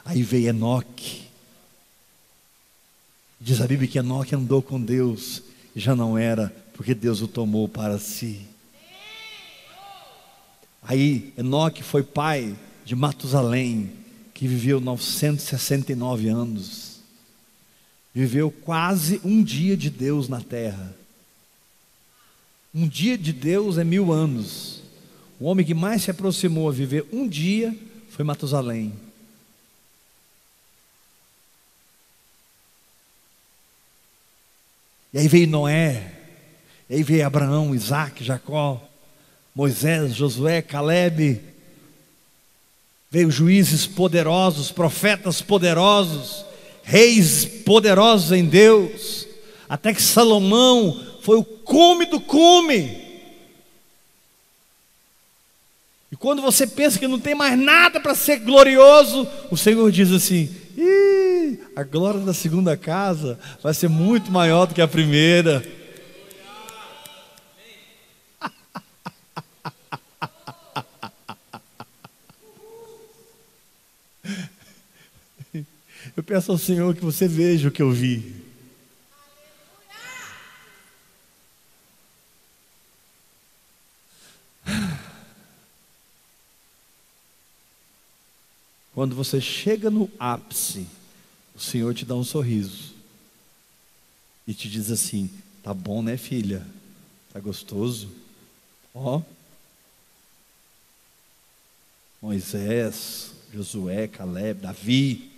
Aí 0.03 0.23
veio 0.23 0.49
Enoque. 0.49 1.28
Diz 3.41 3.61
a 3.61 3.67
Bíblia 3.67 3.87
que 3.87 3.97
Enoque 3.97 4.35
andou 4.35 4.61
com 4.61 4.81
Deus 4.81 5.41
já 5.73 5.95
não 5.95 6.17
era, 6.17 6.53
porque 6.73 6.93
Deus 6.93 7.21
o 7.21 7.27
tomou 7.27 7.69
para 7.69 7.97
si. 7.97 8.41
Aí 10.83 11.33
Enoque 11.37 11.81
foi 11.81 12.03
pai 12.03 12.53
de 12.83 12.95
Matusalém, 12.95 13.91
que 14.33 14.45
viveu 14.45 14.81
969 14.81 16.27
anos. 16.27 16.99
Viveu 18.13 18.51
quase 18.51 19.21
um 19.23 19.41
dia 19.41 19.77
de 19.77 19.89
Deus 19.89 20.27
na 20.27 20.41
terra. 20.41 20.93
Um 22.75 22.87
dia 22.87 23.17
de 23.17 23.31
Deus 23.31 23.77
é 23.77 23.83
mil 23.85 24.11
anos. 24.11 24.81
O 25.39 25.45
homem 25.45 25.65
que 25.65 25.73
mais 25.73 26.01
se 26.03 26.11
aproximou 26.11 26.67
a 26.67 26.73
viver 26.73 27.05
um 27.13 27.27
dia 27.27 27.73
foi 28.09 28.25
Matusalém. 28.25 28.93
E 35.13 35.17
aí 35.17 35.27
veio 35.27 35.47
Noé, 35.47 36.11
e 36.89 36.95
aí 36.95 37.03
veio 37.03 37.25
Abraão, 37.25 37.73
Isaac, 37.73 38.23
Jacó, 38.23 38.81
Moisés, 39.55 40.13
Josué, 40.15 40.61
Caleb, 40.61 41.41
veio 43.09 43.31
juízes 43.31 43.87
poderosos, 43.87 44.71
profetas 44.71 45.41
poderosos, 45.41 46.45
reis 46.83 47.45
poderosos 47.65 48.31
em 48.31 48.45
Deus, 48.45 49.27
até 49.67 49.93
que 49.93 50.01
Salomão 50.01 50.99
foi 51.21 51.37
o 51.37 51.43
cume 51.43 52.05
do 52.05 52.19
cume. 52.19 53.09
E 56.11 56.15
quando 56.15 56.41
você 56.41 56.65
pensa 56.65 56.97
que 56.97 57.07
não 57.07 57.19
tem 57.19 57.35
mais 57.35 57.57
nada 57.57 57.99
para 57.99 58.15
ser 58.15 58.37
glorioso, 58.37 59.27
o 59.51 59.57
Senhor 59.57 59.91
diz 59.91 60.11
assim: 60.11 60.49
Ih, 60.77 61.08
a 61.75 61.83
glória 61.83 62.21
da 62.21 62.33
segunda 62.33 62.75
casa 62.75 63.39
vai 63.63 63.73
ser 63.73 63.87
muito 63.87 64.31
maior 64.31 64.65
do 64.65 64.75
que 64.75 64.81
a 64.81 64.87
primeira. 64.87 65.63
Eu 76.15 76.23
peço 76.23 76.51
ao 76.51 76.57
Senhor 76.57 76.93
que 76.93 77.03
você 77.03 77.27
veja 77.27 77.69
o 77.69 77.71
que 77.71 77.81
eu 77.81 77.91
vi. 77.91 78.35
Quando 88.93 89.15
você 89.15 89.39
chega 89.39 89.89
no 89.89 90.09
ápice, 90.19 90.85
o 91.59 91.61
Senhor 91.61 91.93
te 91.93 92.05
dá 92.05 92.15
um 92.15 92.23
sorriso 92.23 92.93
e 94.47 94.53
te 94.53 94.69
diz 94.69 94.89
assim: 94.89 95.29
tá 95.61 95.73
bom, 95.73 96.01
né, 96.01 96.15
filha? 96.15 96.65
Tá 97.33 97.39
gostoso? 97.41 98.09
Ó. 98.95 99.21
Moisés, 102.21 103.33
Josué, 103.53 104.07
Caleb, 104.07 104.61
Davi. 104.61 105.29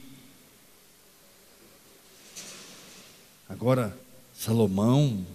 Agora, 3.49 3.97
Salomão. 4.37 5.25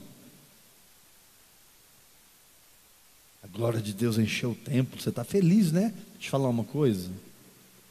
A 3.43 3.49
glória 3.49 3.81
de 3.81 3.93
Deus 3.93 4.19
encheu 4.19 4.53
o 4.53 4.55
templo. 4.55 5.01
Você 5.01 5.09
está 5.09 5.25
feliz, 5.25 5.73
né? 5.73 5.93
Deixa 5.93 6.15
eu 6.15 6.21
te 6.21 6.31
falar 6.31 6.49
uma 6.49 6.65
coisa. 6.65 7.11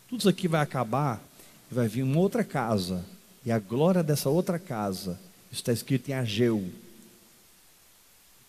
Tudo 0.08 0.20
isso 0.20 0.30
aqui 0.30 0.48
vai 0.48 0.62
acabar 0.62 1.22
e 1.70 1.74
vai 1.74 1.88
vir 1.88 2.04
uma 2.04 2.20
outra 2.20 2.44
casa. 2.44 3.06
E 3.46 3.52
a 3.52 3.60
glória 3.60 4.04
dessa 4.04 4.30
outra 4.30 4.58
casa 4.58 5.20
está 5.52 5.72
escrito 5.72 6.10
em 6.10 6.14
Ageu. 6.14 6.72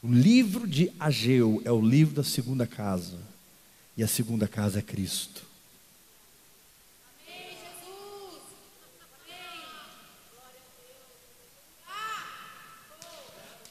O 0.03 0.09
livro 0.09 0.67
de 0.67 0.91
Ageu 0.99 1.61
é 1.64 1.71
o 1.71 1.81
livro 1.81 2.14
da 2.14 2.25
segunda 2.25 2.67
casa. 2.67 3.19
E 3.97 4.03
a 4.03 4.09
segunda 4.09 4.47
casa 4.47 4.79
é 4.79 4.83
Cristo. 4.83 5.47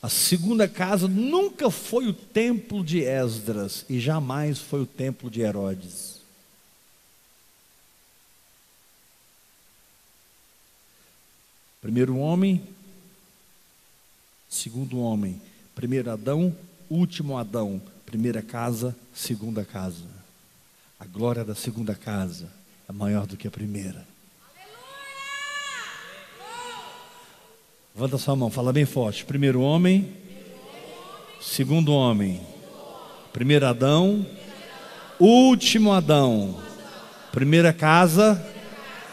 A 0.06 0.10
segunda 0.10 0.68
casa 0.68 1.08
nunca 1.08 1.72
foi 1.72 2.06
o 2.06 2.14
templo 2.14 2.84
de 2.84 3.02
Esdras 3.02 3.84
e 3.89 4.00
jamais 4.00 4.60
foi 4.60 4.82
o 4.82 4.86
templo 4.86 5.32
de 5.32 5.41
Herodes. 5.41 6.14
Primeiro 11.86 12.17
homem, 12.17 12.63
segundo 14.49 14.99
homem. 14.99 15.39
Primeiro 15.75 16.09
Adão, 16.09 16.51
último 16.89 17.38
Adão, 17.38 17.79
primeira 18.07 18.41
casa, 18.41 18.95
segunda 19.13 19.63
casa. 19.63 20.03
A 20.99 21.05
glória 21.05 21.43
da 21.43 21.53
segunda 21.53 21.93
casa 21.93 22.49
é 22.89 22.91
maior 22.91 23.27
do 23.27 23.38
que 23.38 23.47
a 23.47 23.51
primeira. 23.51 24.03
Levanta 27.93 28.17
sua 28.17 28.36
mão, 28.36 28.49
fala 28.49 28.73
bem 28.73 28.86
forte. 28.86 29.23
Primeiro 29.23 29.61
homem, 29.61 30.11
segundo 31.39 31.93
homem, 31.93 32.41
primeiro 33.31 33.67
Adão, 33.67 34.25
último 35.19 35.93
Adão, 35.93 36.59
primeira 37.31 37.71
casa, 37.71 38.43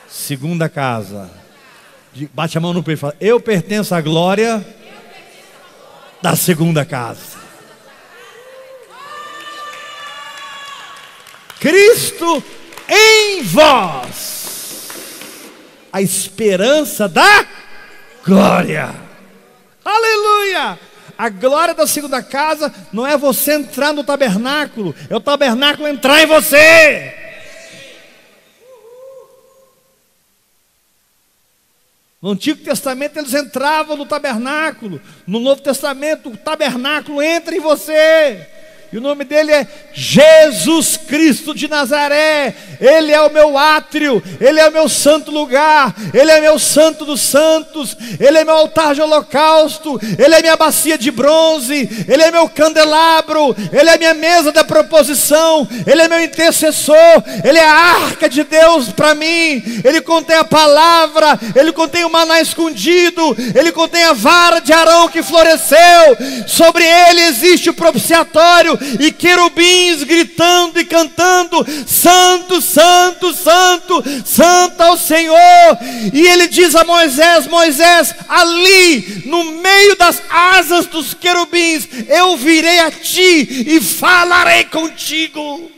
segunda 0.08 0.70
casa. 0.70 1.41
Bate 2.32 2.58
a 2.58 2.60
mão 2.60 2.74
no 2.74 2.82
peito 2.82 2.98
e 2.98 3.00
fala: 3.00 3.16
Eu 3.20 3.40
pertenço 3.40 3.94
à 3.94 4.00
glória 4.00 4.64
da 6.20 6.36
segunda 6.36 6.84
casa. 6.84 7.40
Cristo 11.58 12.42
em 12.88 13.42
vós, 13.42 14.88
a 15.92 16.02
esperança 16.02 17.08
da 17.08 17.46
glória. 18.24 18.90
Aleluia! 19.84 20.78
A 21.16 21.28
glória 21.28 21.72
da 21.72 21.86
segunda 21.86 22.22
casa 22.22 22.72
não 22.92 23.06
é 23.06 23.16
você 23.16 23.54
entrar 23.54 23.92
no 23.92 24.02
tabernáculo, 24.02 24.94
é 25.08 25.14
o 25.14 25.20
tabernáculo 25.20 25.86
entrar 25.86 26.22
em 26.22 26.26
você. 26.26 27.14
No 32.22 32.30
Antigo 32.30 32.62
Testamento 32.62 33.18
eles 33.18 33.34
entravam 33.34 33.96
no 33.96 34.06
tabernáculo, 34.06 35.02
no 35.26 35.40
Novo 35.40 35.60
Testamento 35.60 36.30
o 36.30 36.36
tabernáculo 36.36 37.20
entra 37.20 37.52
em 37.52 37.58
você. 37.58 38.46
E 38.92 38.98
o 38.98 39.00
nome 39.00 39.24
dele 39.24 39.50
é 39.50 39.66
Jesus 39.90 40.98
Cristo 40.98 41.54
de 41.54 41.66
Nazaré. 41.66 42.54
Ele 42.78 43.10
é 43.10 43.20
o 43.22 43.32
meu 43.32 43.56
átrio, 43.56 44.22
ele 44.38 44.60
é 44.60 44.68
o 44.68 44.72
meu 44.72 44.86
santo 44.86 45.30
lugar, 45.30 45.94
ele 46.12 46.30
é 46.30 46.40
meu 46.42 46.58
santo 46.58 47.06
dos 47.06 47.22
santos, 47.22 47.96
ele 48.20 48.36
é 48.36 48.44
meu 48.44 48.54
altar 48.54 48.94
de 48.94 49.00
holocausto, 49.00 49.98
ele 50.18 50.34
é 50.34 50.42
minha 50.42 50.56
bacia 50.56 50.98
de 50.98 51.10
bronze, 51.10 52.04
ele 52.06 52.22
é 52.22 52.30
meu 52.30 52.46
candelabro, 52.50 53.56
ele 53.72 53.88
é 53.88 53.96
minha 53.96 54.12
mesa 54.12 54.52
da 54.52 54.62
proposição, 54.62 55.66
ele 55.86 56.02
é 56.02 56.08
meu 56.08 56.22
intercessor, 56.22 57.22
ele 57.44 57.58
é 57.58 57.66
a 57.66 57.74
arca 58.04 58.28
de 58.28 58.44
Deus 58.44 58.90
para 58.90 59.14
mim. 59.14 59.62
Ele 59.84 60.02
contém 60.02 60.36
a 60.36 60.44
palavra, 60.44 61.40
ele 61.54 61.72
contém 61.72 62.04
o 62.04 62.10
maná 62.10 62.42
escondido, 62.42 63.34
ele 63.54 63.72
contém 63.72 64.02
a 64.02 64.12
vara 64.12 64.60
de 64.60 64.72
Arão 64.72 65.08
que 65.08 65.22
floresceu. 65.22 65.78
Sobre 66.46 66.84
ele 66.84 67.22
existe 67.22 67.70
o 67.70 67.74
propiciatório 67.74 68.81
e 69.00 69.12
querubins 69.12 70.02
gritando 70.02 70.78
e 70.78 70.84
cantando: 70.84 71.64
Santo, 71.86 72.60
Santo, 72.60 73.32
Santo, 73.32 74.02
Santo 74.24 74.80
ao 74.80 74.96
Senhor. 74.96 75.78
E 76.12 76.26
ele 76.26 76.48
diz 76.48 76.74
a 76.74 76.84
Moisés: 76.84 77.46
Moisés, 77.46 78.14
ali 78.28 79.22
no 79.26 79.44
meio 79.44 79.96
das 79.96 80.22
asas 80.28 80.86
dos 80.86 81.14
querubins, 81.14 81.88
eu 82.08 82.36
virei 82.36 82.78
a 82.80 82.90
ti 82.90 83.64
e 83.66 83.80
falarei 83.80 84.64
contigo. 84.64 85.70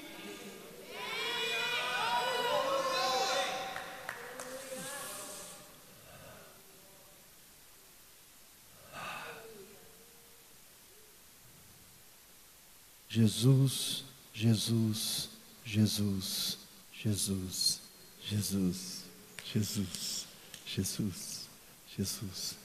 Jesus, 13.14 14.02
Jesus, 14.34 15.28
Jesus, 15.64 16.58
Jesus, 16.92 17.80
Jesus, 18.28 19.04
Jesus, 19.52 20.26
Jesus, 20.66 21.48
Jesus. 21.96 22.56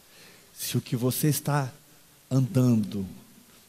Se 0.51 0.75
o 0.75 0.81
que 0.81 0.95
você 0.95 1.27
está 1.27 1.71
andando 2.31 3.07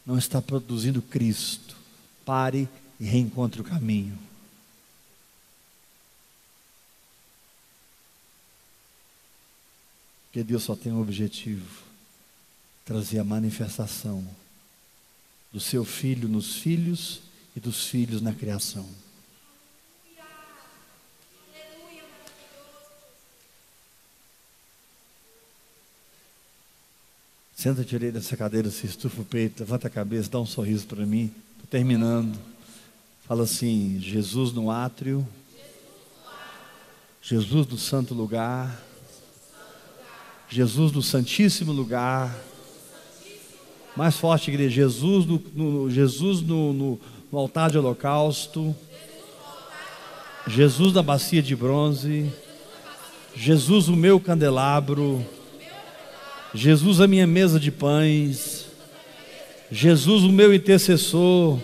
não 0.06 0.16
está 0.16 0.40
produzindo 0.40 1.02
Cristo, 1.02 1.76
pare 2.24 2.66
e 2.98 3.04
reencontre 3.04 3.60
o 3.60 3.64
caminho. 3.64 4.18
Porque 10.24 10.42
Deus 10.42 10.62
só 10.62 10.74
tem 10.74 10.92
um 10.92 11.02
objetivo: 11.02 11.84
trazer 12.86 13.18
a 13.18 13.24
manifestação 13.24 14.26
do 15.52 15.58
seu 15.60 15.84
filho 15.84 16.28
nos 16.28 16.56
filhos 16.56 17.20
e 17.56 17.60
dos 17.60 17.86
filhos 17.86 18.20
na 18.20 18.32
criação. 18.32 18.88
Senta 27.60 27.84
direito 27.84 28.14
dessa 28.14 28.38
cadeira, 28.38 28.70
se 28.70 28.86
estufa 28.86 29.20
o 29.20 29.24
peito, 29.24 29.60
levanta 29.60 29.86
a 29.86 29.90
cabeça, 29.90 30.30
dá 30.30 30.40
um 30.40 30.46
sorriso 30.46 30.86
para 30.86 31.04
mim. 31.04 31.30
Estou 31.52 31.66
terminando. 31.68 32.38
Fala 33.26 33.42
assim: 33.42 34.00
Jesus 34.00 34.50
no 34.52 34.70
átrio, 34.70 35.28
Jesus 37.20 37.66
no 37.66 37.76
santo 37.76 38.14
lugar, 38.14 38.82
Jesus 40.48 40.90
no 40.92 41.02
santíssimo 41.02 41.70
lugar. 41.70 42.34
Mais 43.96 44.16
forte, 44.16 44.50
igreja. 44.50 44.70
Jesus 44.70 45.26
no, 45.26 45.42
no 45.54 45.90
Jesus 45.90 46.42
no, 46.42 46.72
no, 46.72 47.00
no 47.30 47.38
altar 47.38 47.70
de 47.70 47.78
holocausto. 47.78 48.74
Jesus 50.46 50.92
na 50.92 51.02
bacia 51.02 51.42
de 51.42 51.54
bronze. 51.54 52.30
Jesus 53.34 53.88
o 53.88 53.96
meu 53.96 54.18
candelabro. 54.18 55.24
Jesus 56.54 57.00
a 57.00 57.06
minha 57.06 57.26
mesa 57.26 57.60
de 57.60 57.70
pães. 57.70 58.66
Jesus 59.70 60.24
o 60.24 60.32
meu 60.32 60.54
intercessor. 60.54 61.58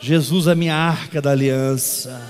Jesus 0.00 0.48
a 0.48 0.54
minha 0.54 0.74
arca 0.74 1.22
da 1.22 1.30
aliança. 1.30 2.28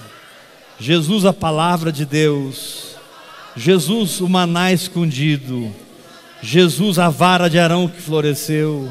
Jesus 0.78 1.24
a 1.24 1.32
palavra 1.32 1.90
de 1.90 2.05
Deus. 2.05 2.97
Jesus 3.57 4.20
o 4.20 4.28
maná 4.28 4.72
escondido. 4.72 5.72
Jesus, 6.43 6.99
a 6.99 7.09
vara 7.09 7.49
de 7.49 7.59
Arão 7.59 7.88
que 7.88 8.01
floresceu. 8.01 8.90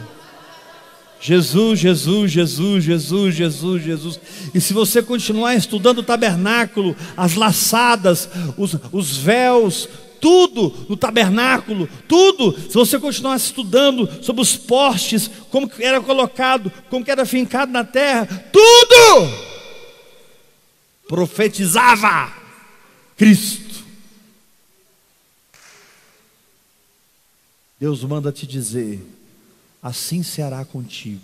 Jesus, 1.19 1.79
Jesus, 1.79 2.31
Jesus, 2.31 2.83
Jesus, 2.83 3.35
Jesus, 3.35 3.83
Jesus. 3.83 4.19
E 4.55 4.59
se 4.59 4.73
você 4.73 5.03
continuar 5.03 5.53
estudando 5.53 5.99
o 5.99 6.03
tabernáculo, 6.03 6.95
as 7.15 7.35
laçadas, 7.35 8.27
os, 8.57 8.75
os 8.91 9.17
véus, 9.17 9.87
tudo 10.19 10.73
no 10.89 10.97
tabernáculo, 10.97 11.87
tudo, 12.07 12.57
se 12.59 12.73
você 12.73 12.97
continuar 12.97 13.35
estudando 13.35 14.09
sobre 14.23 14.41
os 14.41 14.55
postes, 14.55 15.29
como 15.51 15.69
era 15.79 16.01
colocado, 16.01 16.71
como 16.89 17.05
era 17.07 17.25
fincado 17.25 17.71
na 17.71 17.83
terra, 17.83 18.25
tudo 18.51 19.51
profetizava 21.07 22.31
Cristo. 23.17 23.60
Deus 27.81 28.03
manda 28.03 28.31
te 28.31 28.45
dizer: 28.45 29.03
assim 29.81 30.21
será 30.21 30.63
contigo. 30.63 31.23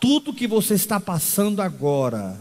Tudo 0.00 0.32
que 0.32 0.46
você 0.46 0.74
está 0.74 1.00
passando 1.00 1.60
agora 1.60 2.40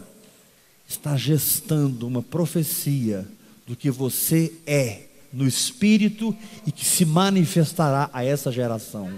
está 0.87 1.17
gestando 1.17 2.05
uma 2.05 2.21
profecia 2.21 3.27
do 3.65 3.75
que 3.75 3.89
você 3.89 4.53
é 4.67 5.07
no 5.33 5.47
espírito 5.47 6.37
e 6.67 6.71
que 6.71 6.85
se 6.85 7.03
manifestará 7.03 8.07
a 8.13 8.23
essa 8.23 8.51
geração. 8.51 9.11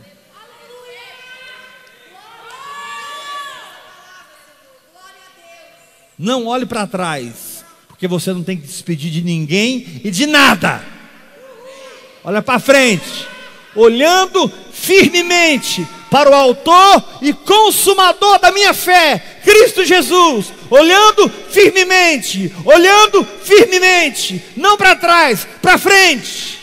Não 6.17 6.45
olhe 6.45 6.65
para 6.65 6.87
trás. 6.87 7.56
Porque 7.97 8.07
você 8.07 8.31
não 8.31 8.43
tem 8.43 8.55
que 8.55 8.67
despedir 8.67 9.09
de 9.09 9.23
ninguém 9.23 10.01
e 10.03 10.11
de 10.11 10.27
nada. 10.27 10.85
Olha 12.23 12.43
para 12.43 12.59
frente, 12.59 13.27
olhando 13.75 14.53
firmemente 14.71 15.83
para 16.07 16.29
o 16.29 16.35
Autor 16.35 17.03
e 17.23 17.33
Consumador 17.33 18.37
da 18.37 18.51
minha 18.51 18.71
fé, 18.71 19.39
Cristo 19.43 19.83
Jesus, 19.83 20.53
olhando 20.69 21.27
firmemente, 21.49 22.53
olhando 22.63 23.27
firmemente, 23.43 24.43
não 24.55 24.77
para 24.77 24.95
trás, 24.95 25.47
para 25.59 25.79
frente. 25.79 26.56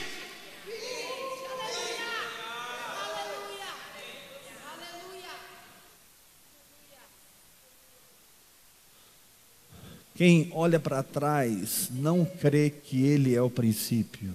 Quem 10.15 10.49
olha 10.53 10.79
para 10.79 11.03
trás 11.03 11.89
não 11.91 12.25
crê 12.25 12.71
que 12.71 13.03
Ele 13.03 13.35
é 13.35 13.43
o 13.43 13.51
princípio. 13.51 14.35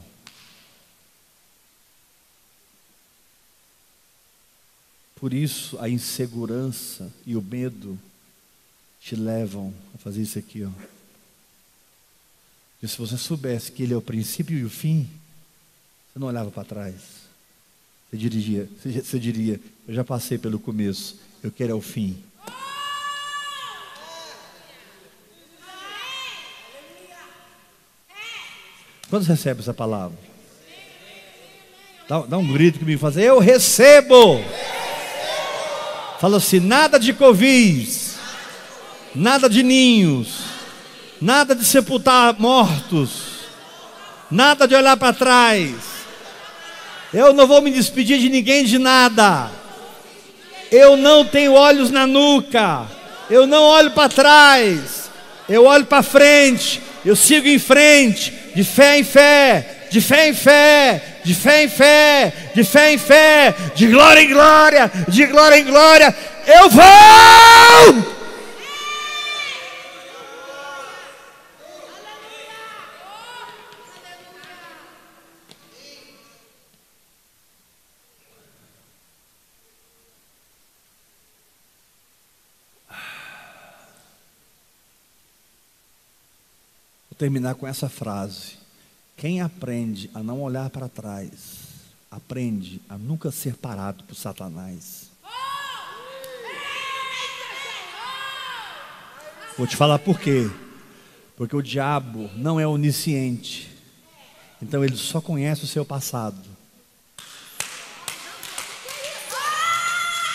Por 5.15 5.33
isso 5.33 5.77
a 5.79 5.89
insegurança 5.89 7.11
e 7.25 7.35
o 7.35 7.41
medo 7.41 7.99
te 9.01 9.15
levam 9.15 9.73
a 9.93 9.97
fazer 9.97 10.21
isso 10.21 10.39
aqui, 10.39 10.63
ó. 10.63 10.69
E 12.81 12.87
se 12.87 12.97
você 12.97 13.17
soubesse 13.17 13.71
que 13.71 13.83
ele 13.83 13.93
é 13.93 13.97
o 13.97 14.01
princípio 14.01 14.57
e 14.57 14.63
o 14.63 14.69
fim, 14.69 15.09
você 16.11 16.19
não 16.19 16.27
olhava 16.27 16.49
para 16.49 16.63
trás. 16.63 16.95
Você 18.09 18.17
diria, 18.17 18.69
você 18.81 19.19
diria, 19.19 19.59
eu 19.85 19.93
já 19.93 20.03
passei 20.05 20.37
pelo 20.37 20.57
começo, 20.57 21.17
eu 21.43 21.51
quero 21.51 21.71
é 21.71 21.75
o 21.75 21.81
fim. 21.81 22.17
Quando 29.09 29.25
você 29.25 29.31
recebe 29.31 29.61
essa 29.61 29.73
palavra? 29.73 30.17
Dá, 32.07 32.19
dá 32.19 32.37
um 32.37 32.53
grito 32.53 32.79
que 32.79 32.85
me 32.85 32.97
faz, 32.97 33.17
eu 33.17 33.39
recebo. 33.39 34.43
Fala 36.19 36.37
assim: 36.37 36.59
nada 36.59 36.99
de 36.99 37.13
covis, 37.13 38.17
nada 39.15 39.49
de 39.49 39.63
ninhos, 39.63 40.41
nada 41.19 41.55
de 41.55 41.65
sepultar 41.65 42.35
mortos, 42.39 43.47
nada 44.29 44.67
de 44.67 44.75
olhar 44.75 44.97
para 44.97 45.13
trás. 45.13 45.73
Eu 47.11 47.33
não 47.33 47.47
vou 47.47 47.61
me 47.61 47.71
despedir 47.71 48.19
de 48.19 48.29
ninguém 48.29 48.63
de 48.63 48.77
nada. 48.77 49.49
Eu 50.71 50.95
não 50.95 51.25
tenho 51.25 51.53
olhos 51.53 51.89
na 51.89 52.05
nuca. 52.05 52.85
Eu 53.29 53.47
não 53.47 53.63
olho 53.63 53.91
para 53.91 54.09
trás. 54.09 55.08
Eu 55.49 55.65
olho 55.65 55.85
para 55.85 56.03
frente. 56.03 56.81
Eu 57.05 57.15
sigo 57.15 57.47
em 57.47 57.57
frente, 57.57 58.33
de 58.53 58.63
fé 58.63 58.99
em 58.99 59.03
fé, 59.03 59.65
de 59.89 60.01
fé 60.01 60.29
em 60.29 60.33
fé, 60.33 61.01
de 61.23 61.33
fé 61.33 61.63
em 61.63 61.69
fé, 61.69 62.33
de 62.53 62.63
fé 62.63 62.93
em 62.93 62.97
fé, 62.97 63.55
de 63.73 63.87
glória 63.87 64.21
em 64.21 64.29
glória, 64.29 64.91
de 65.07 65.25
glória 65.25 65.57
em 65.57 65.63
glória. 65.63 66.15
Eu 66.45 66.69
vou! 66.69 68.18
Terminar 87.19 87.55
com 87.55 87.67
essa 87.67 87.89
frase. 87.89 88.53
Quem 89.17 89.41
aprende 89.41 90.09
a 90.13 90.23
não 90.23 90.41
olhar 90.41 90.69
para 90.69 90.87
trás, 90.87 91.33
aprende 92.09 92.81
a 92.87 92.97
nunca 92.97 93.29
ser 93.29 93.55
parado 93.55 94.05
por 94.05 94.15
Satanás. 94.15 95.11
Vou 99.57 99.67
te 99.67 99.75
falar 99.75 99.99
por 99.99 100.17
quê. 100.17 100.49
Porque 101.35 101.53
o 101.53 101.61
diabo 101.61 102.29
não 102.37 102.57
é 102.57 102.65
onisciente. 102.65 103.69
Então 104.61 104.83
ele 104.83 104.95
só 104.95 105.19
conhece 105.19 105.65
o 105.65 105.67
seu 105.67 105.83
passado. 105.83 106.37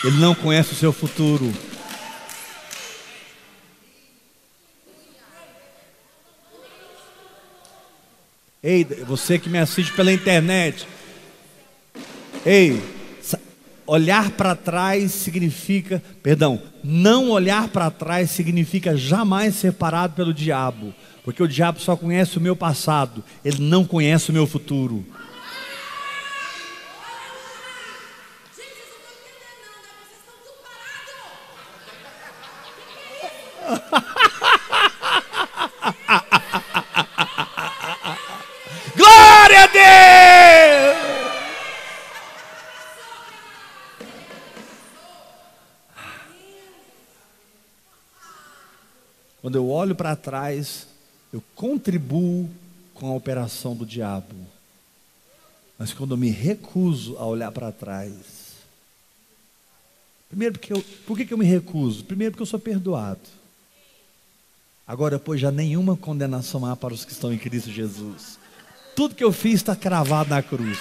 Ele 0.03 0.17
não 0.17 0.35
conhece 0.35 0.73
o 0.73 0.75
seu 0.75 0.93
futuro. 0.93 1.51
Ei, 8.67 8.83
você 8.83 9.37
que 9.37 9.47
me 9.47 9.59
assiste 9.59 9.93
pela 9.93 10.11
internet. 10.11 10.87
Ei, 12.43 12.81
olhar 13.85 14.31
para 14.31 14.55
trás 14.55 15.11
significa, 15.11 16.01
perdão, 16.23 16.59
não 16.83 17.29
olhar 17.29 17.67
para 17.67 17.91
trás 17.91 18.31
significa 18.31 18.97
jamais 18.97 19.53
ser 19.53 19.73
parado 19.73 20.15
pelo 20.15 20.33
diabo, 20.33 20.95
porque 21.23 21.43
o 21.43 21.47
diabo 21.47 21.79
só 21.79 21.95
conhece 21.95 22.39
o 22.39 22.41
meu 22.41 22.55
passado, 22.55 23.23
ele 23.43 23.61
não 23.61 23.85
conhece 23.85 24.31
o 24.31 24.33
meu 24.33 24.47
futuro. 24.47 25.05
Para 50.05 50.15
trás, 50.15 50.85
eu 51.33 51.41
contribuo 51.55 52.47
com 52.93 53.07
a 53.07 53.15
operação 53.15 53.75
do 53.75 53.83
diabo. 53.83 54.35
Mas 55.79 55.93
quando 55.93 56.11
eu 56.11 56.17
me 56.17 56.29
recuso 56.29 57.17
a 57.17 57.25
olhar 57.25 57.51
para 57.51 57.71
trás, 57.71 58.13
primeiro 60.29 60.59
porque 60.59 60.71
eu, 60.71 60.85
por 61.07 61.17
que, 61.17 61.25
que 61.25 61.33
eu 61.33 61.39
me 61.39 61.45
recuso? 61.45 62.03
Primeiro 62.03 62.33
porque 62.33 62.43
eu 62.43 62.45
sou 62.45 62.59
perdoado. 62.59 63.19
Agora, 64.85 65.17
pois 65.17 65.41
já 65.41 65.49
nenhuma 65.49 65.97
condenação 65.97 66.63
há 66.67 66.75
para 66.75 66.93
os 66.93 67.03
que 67.03 67.11
estão 67.11 67.33
em 67.33 67.39
Cristo 67.39 67.71
Jesus. 67.71 68.37
Tudo 68.95 69.15
que 69.15 69.23
eu 69.23 69.31
fiz 69.31 69.55
está 69.55 69.75
cravado 69.75 70.29
na 70.29 70.43
cruz. 70.43 70.77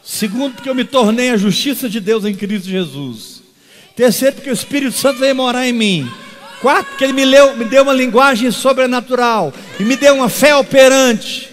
Segundo, 0.00 0.54
porque 0.54 0.70
eu 0.70 0.76
me 0.76 0.84
tornei 0.84 1.30
a 1.30 1.36
justiça 1.36 1.90
de 1.90 1.98
Deus 1.98 2.24
em 2.24 2.36
Cristo 2.36 2.68
Jesus. 2.68 3.43
Terceiro, 3.96 4.36
porque 4.36 4.50
o 4.50 4.54
Espírito 4.54 4.96
Santo 4.96 5.20
veio 5.20 5.36
morar 5.36 5.66
em 5.66 5.72
mim. 5.72 6.10
Quarto, 6.60 6.88
porque 6.88 7.04
ele 7.04 7.12
me, 7.12 7.24
leu, 7.24 7.56
me 7.56 7.64
deu 7.64 7.82
uma 7.82 7.92
linguagem 7.92 8.50
sobrenatural 8.50 9.52
e 9.78 9.84
me 9.84 9.96
deu 9.96 10.14
uma 10.14 10.28
fé 10.28 10.54
operante. 10.56 11.50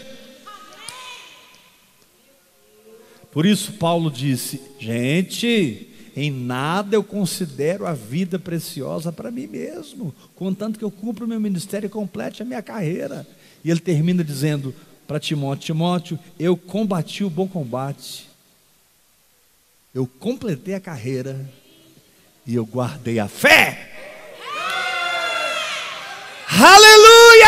Por 3.31 3.45
isso, 3.45 3.73
Paulo 3.73 4.09
disse: 4.09 4.61
gente, 4.79 5.87
em 6.15 6.31
nada 6.31 6.95
eu 6.95 7.03
considero 7.03 7.85
a 7.85 7.93
vida 7.93 8.39
preciosa 8.39 9.11
para 9.11 9.31
mim 9.31 9.47
mesmo, 9.47 10.13
contanto 10.35 10.79
que 10.79 10.85
eu 10.85 10.91
cumpro 10.91 11.25
o 11.25 11.27
meu 11.27 11.39
ministério 11.39 11.87
e 11.87 11.89
complete 11.89 12.41
a 12.41 12.45
minha 12.45 12.61
carreira. 12.61 13.27
E 13.63 13.69
ele 13.69 13.79
termina 13.79 14.23
dizendo 14.23 14.73
para 15.07 15.19
Timóteo: 15.19 15.65
Timóteo, 15.65 16.19
eu 16.39 16.57
combati 16.57 17.23
o 17.23 17.29
bom 17.29 17.47
combate, 17.47 18.27
eu 19.93 20.07
completei 20.07 20.73
a 20.73 20.79
carreira 20.79 21.47
e 22.45 22.55
eu 22.55 22.65
guardei 22.65 23.19
a 23.19 23.27
fé. 23.27 23.89
Aleluia! 26.47 27.47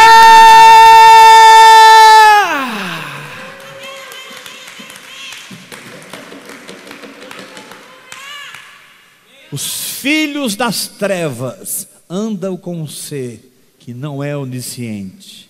Os 9.52 10.00
filhos 10.00 10.56
das 10.56 10.88
trevas 10.88 11.88
andam 12.10 12.58
com 12.58 12.82
um 12.82 12.88
ser 12.88 13.52
que 13.78 13.94
não 13.94 14.24
é 14.24 14.36
onisciente. 14.36 15.50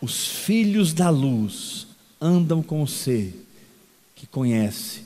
Os 0.00 0.28
filhos 0.28 0.92
da 0.92 1.10
luz 1.10 1.86
andam 2.20 2.62
com 2.62 2.82
um 2.82 2.86
ser 2.86 3.34
que 4.14 4.26
conhece 4.26 5.02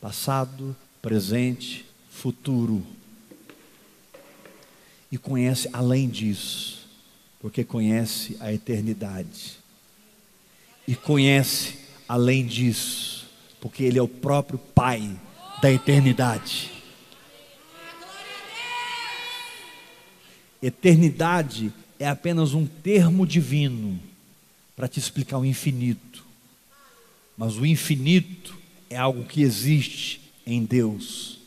passado, 0.00 0.74
presente 1.00 1.84
futuro. 2.12 2.86
E 5.10 5.18
conhece 5.18 5.68
além 5.72 6.08
disso, 6.08 6.86
porque 7.40 7.64
conhece 7.64 8.36
a 8.38 8.52
eternidade. 8.52 9.58
E 10.86 10.94
conhece 10.94 11.78
além 12.08 12.46
disso, 12.46 13.26
porque 13.60 13.82
Ele 13.82 13.98
é 13.98 14.02
o 14.02 14.08
próprio 14.08 14.58
Pai 14.58 15.18
da 15.60 15.70
eternidade. 15.70 16.70
Eternidade 20.62 21.72
é 21.98 22.08
apenas 22.08 22.54
um 22.54 22.66
termo 22.66 23.26
divino 23.26 24.00
para 24.76 24.86
te 24.86 24.98
explicar 24.98 25.38
o 25.38 25.44
infinito. 25.44 26.24
Mas 27.36 27.56
o 27.56 27.66
infinito 27.66 28.56
é 28.88 28.96
algo 28.96 29.24
que 29.24 29.42
existe 29.42 30.20
em 30.46 30.64
Deus. 30.64 31.41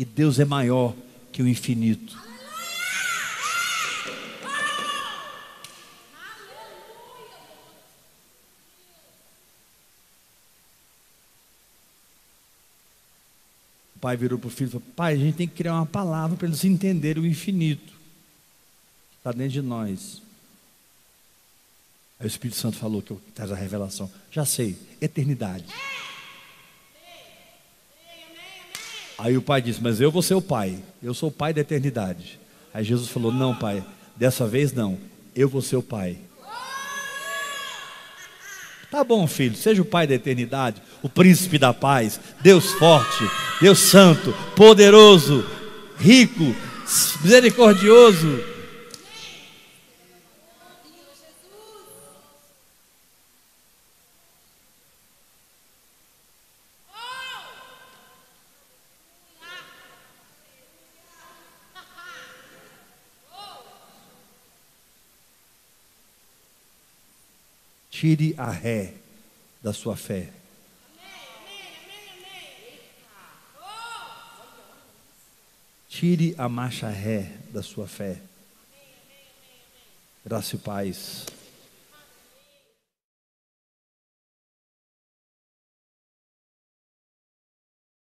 E 0.00 0.04
Deus 0.06 0.38
é 0.38 0.46
maior 0.46 0.96
que 1.30 1.42
o 1.42 1.46
infinito. 1.46 2.18
O 13.94 13.98
pai 14.00 14.16
virou 14.16 14.38
para 14.38 14.48
o 14.48 14.50
filho 14.50 14.68
e 14.68 14.70
falou: 14.70 14.86
Pai, 14.96 15.12
a 15.12 15.16
gente 15.18 15.36
tem 15.36 15.46
que 15.46 15.56
criar 15.56 15.74
uma 15.74 15.84
palavra 15.84 16.34
para 16.34 16.46
eles 16.46 16.64
entenderem 16.64 17.22
o 17.22 17.26
infinito 17.26 17.92
que 17.92 19.18
está 19.18 19.32
dentro 19.32 19.52
de 19.52 19.60
nós. 19.60 20.22
Aí 22.18 22.24
o 22.24 22.26
Espírito 22.26 22.58
Santo 22.58 22.78
falou 22.78 23.02
que 23.02 23.14
traz 23.34 23.52
a 23.52 23.54
revelação. 23.54 24.10
Já 24.32 24.46
sei, 24.46 24.78
eternidade. 24.98 25.66
Aí 29.22 29.36
o 29.36 29.42
pai 29.42 29.60
disse: 29.60 29.82
Mas 29.82 30.00
eu 30.00 30.10
vou 30.10 30.22
ser 30.22 30.34
o 30.34 30.42
pai, 30.42 30.78
eu 31.02 31.12
sou 31.12 31.28
o 31.28 31.32
pai 31.32 31.52
da 31.52 31.60
eternidade. 31.60 32.40
Aí 32.72 32.82
Jesus 32.82 33.08
falou: 33.08 33.30
Não, 33.30 33.54
pai, 33.54 33.84
dessa 34.16 34.46
vez 34.46 34.72
não, 34.72 34.98
eu 35.36 35.48
vou 35.48 35.60
ser 35.60 35.76
o 35.76 35.82
pai. 35.82 36.16
Tá 38.90 39.04
bom, 39.04 39.26
filho, 39.26 39.54
seja 39.54 39.80
o 39.82 39.84
pai 39.84 40.06
da 40.06 40.14
eternidade, 40.14 40.82
o 41.00 41.08
príncipe 41.08 41.58
da 41.58 41.72
paz, 41.72 42.18
Deus 42.40 42.72
forte, 42.72 43.24
Deus 43.60 43.78
santo, 43.78 44.34
poderoso, 44.56 45.46
rico, 45.96 46.56
misericordioso. 47.22 48.42
Tire 68.00 68.34
a 68.38 68.50
ré 68.50 68.94
da 69.62 69.74
sua 69.74 69.94
fé. 69.94 70.32
Tire 75.86 76.34
a 76.38 76.48
marcha 76.48 76.88
ré 76.88 77.30
da 77.52 77.62
sua 77.62 77.86
fé. 77.86 78.22
Graça 80.24 80.56
e 80.56 80.58
paz. 80.58 81.26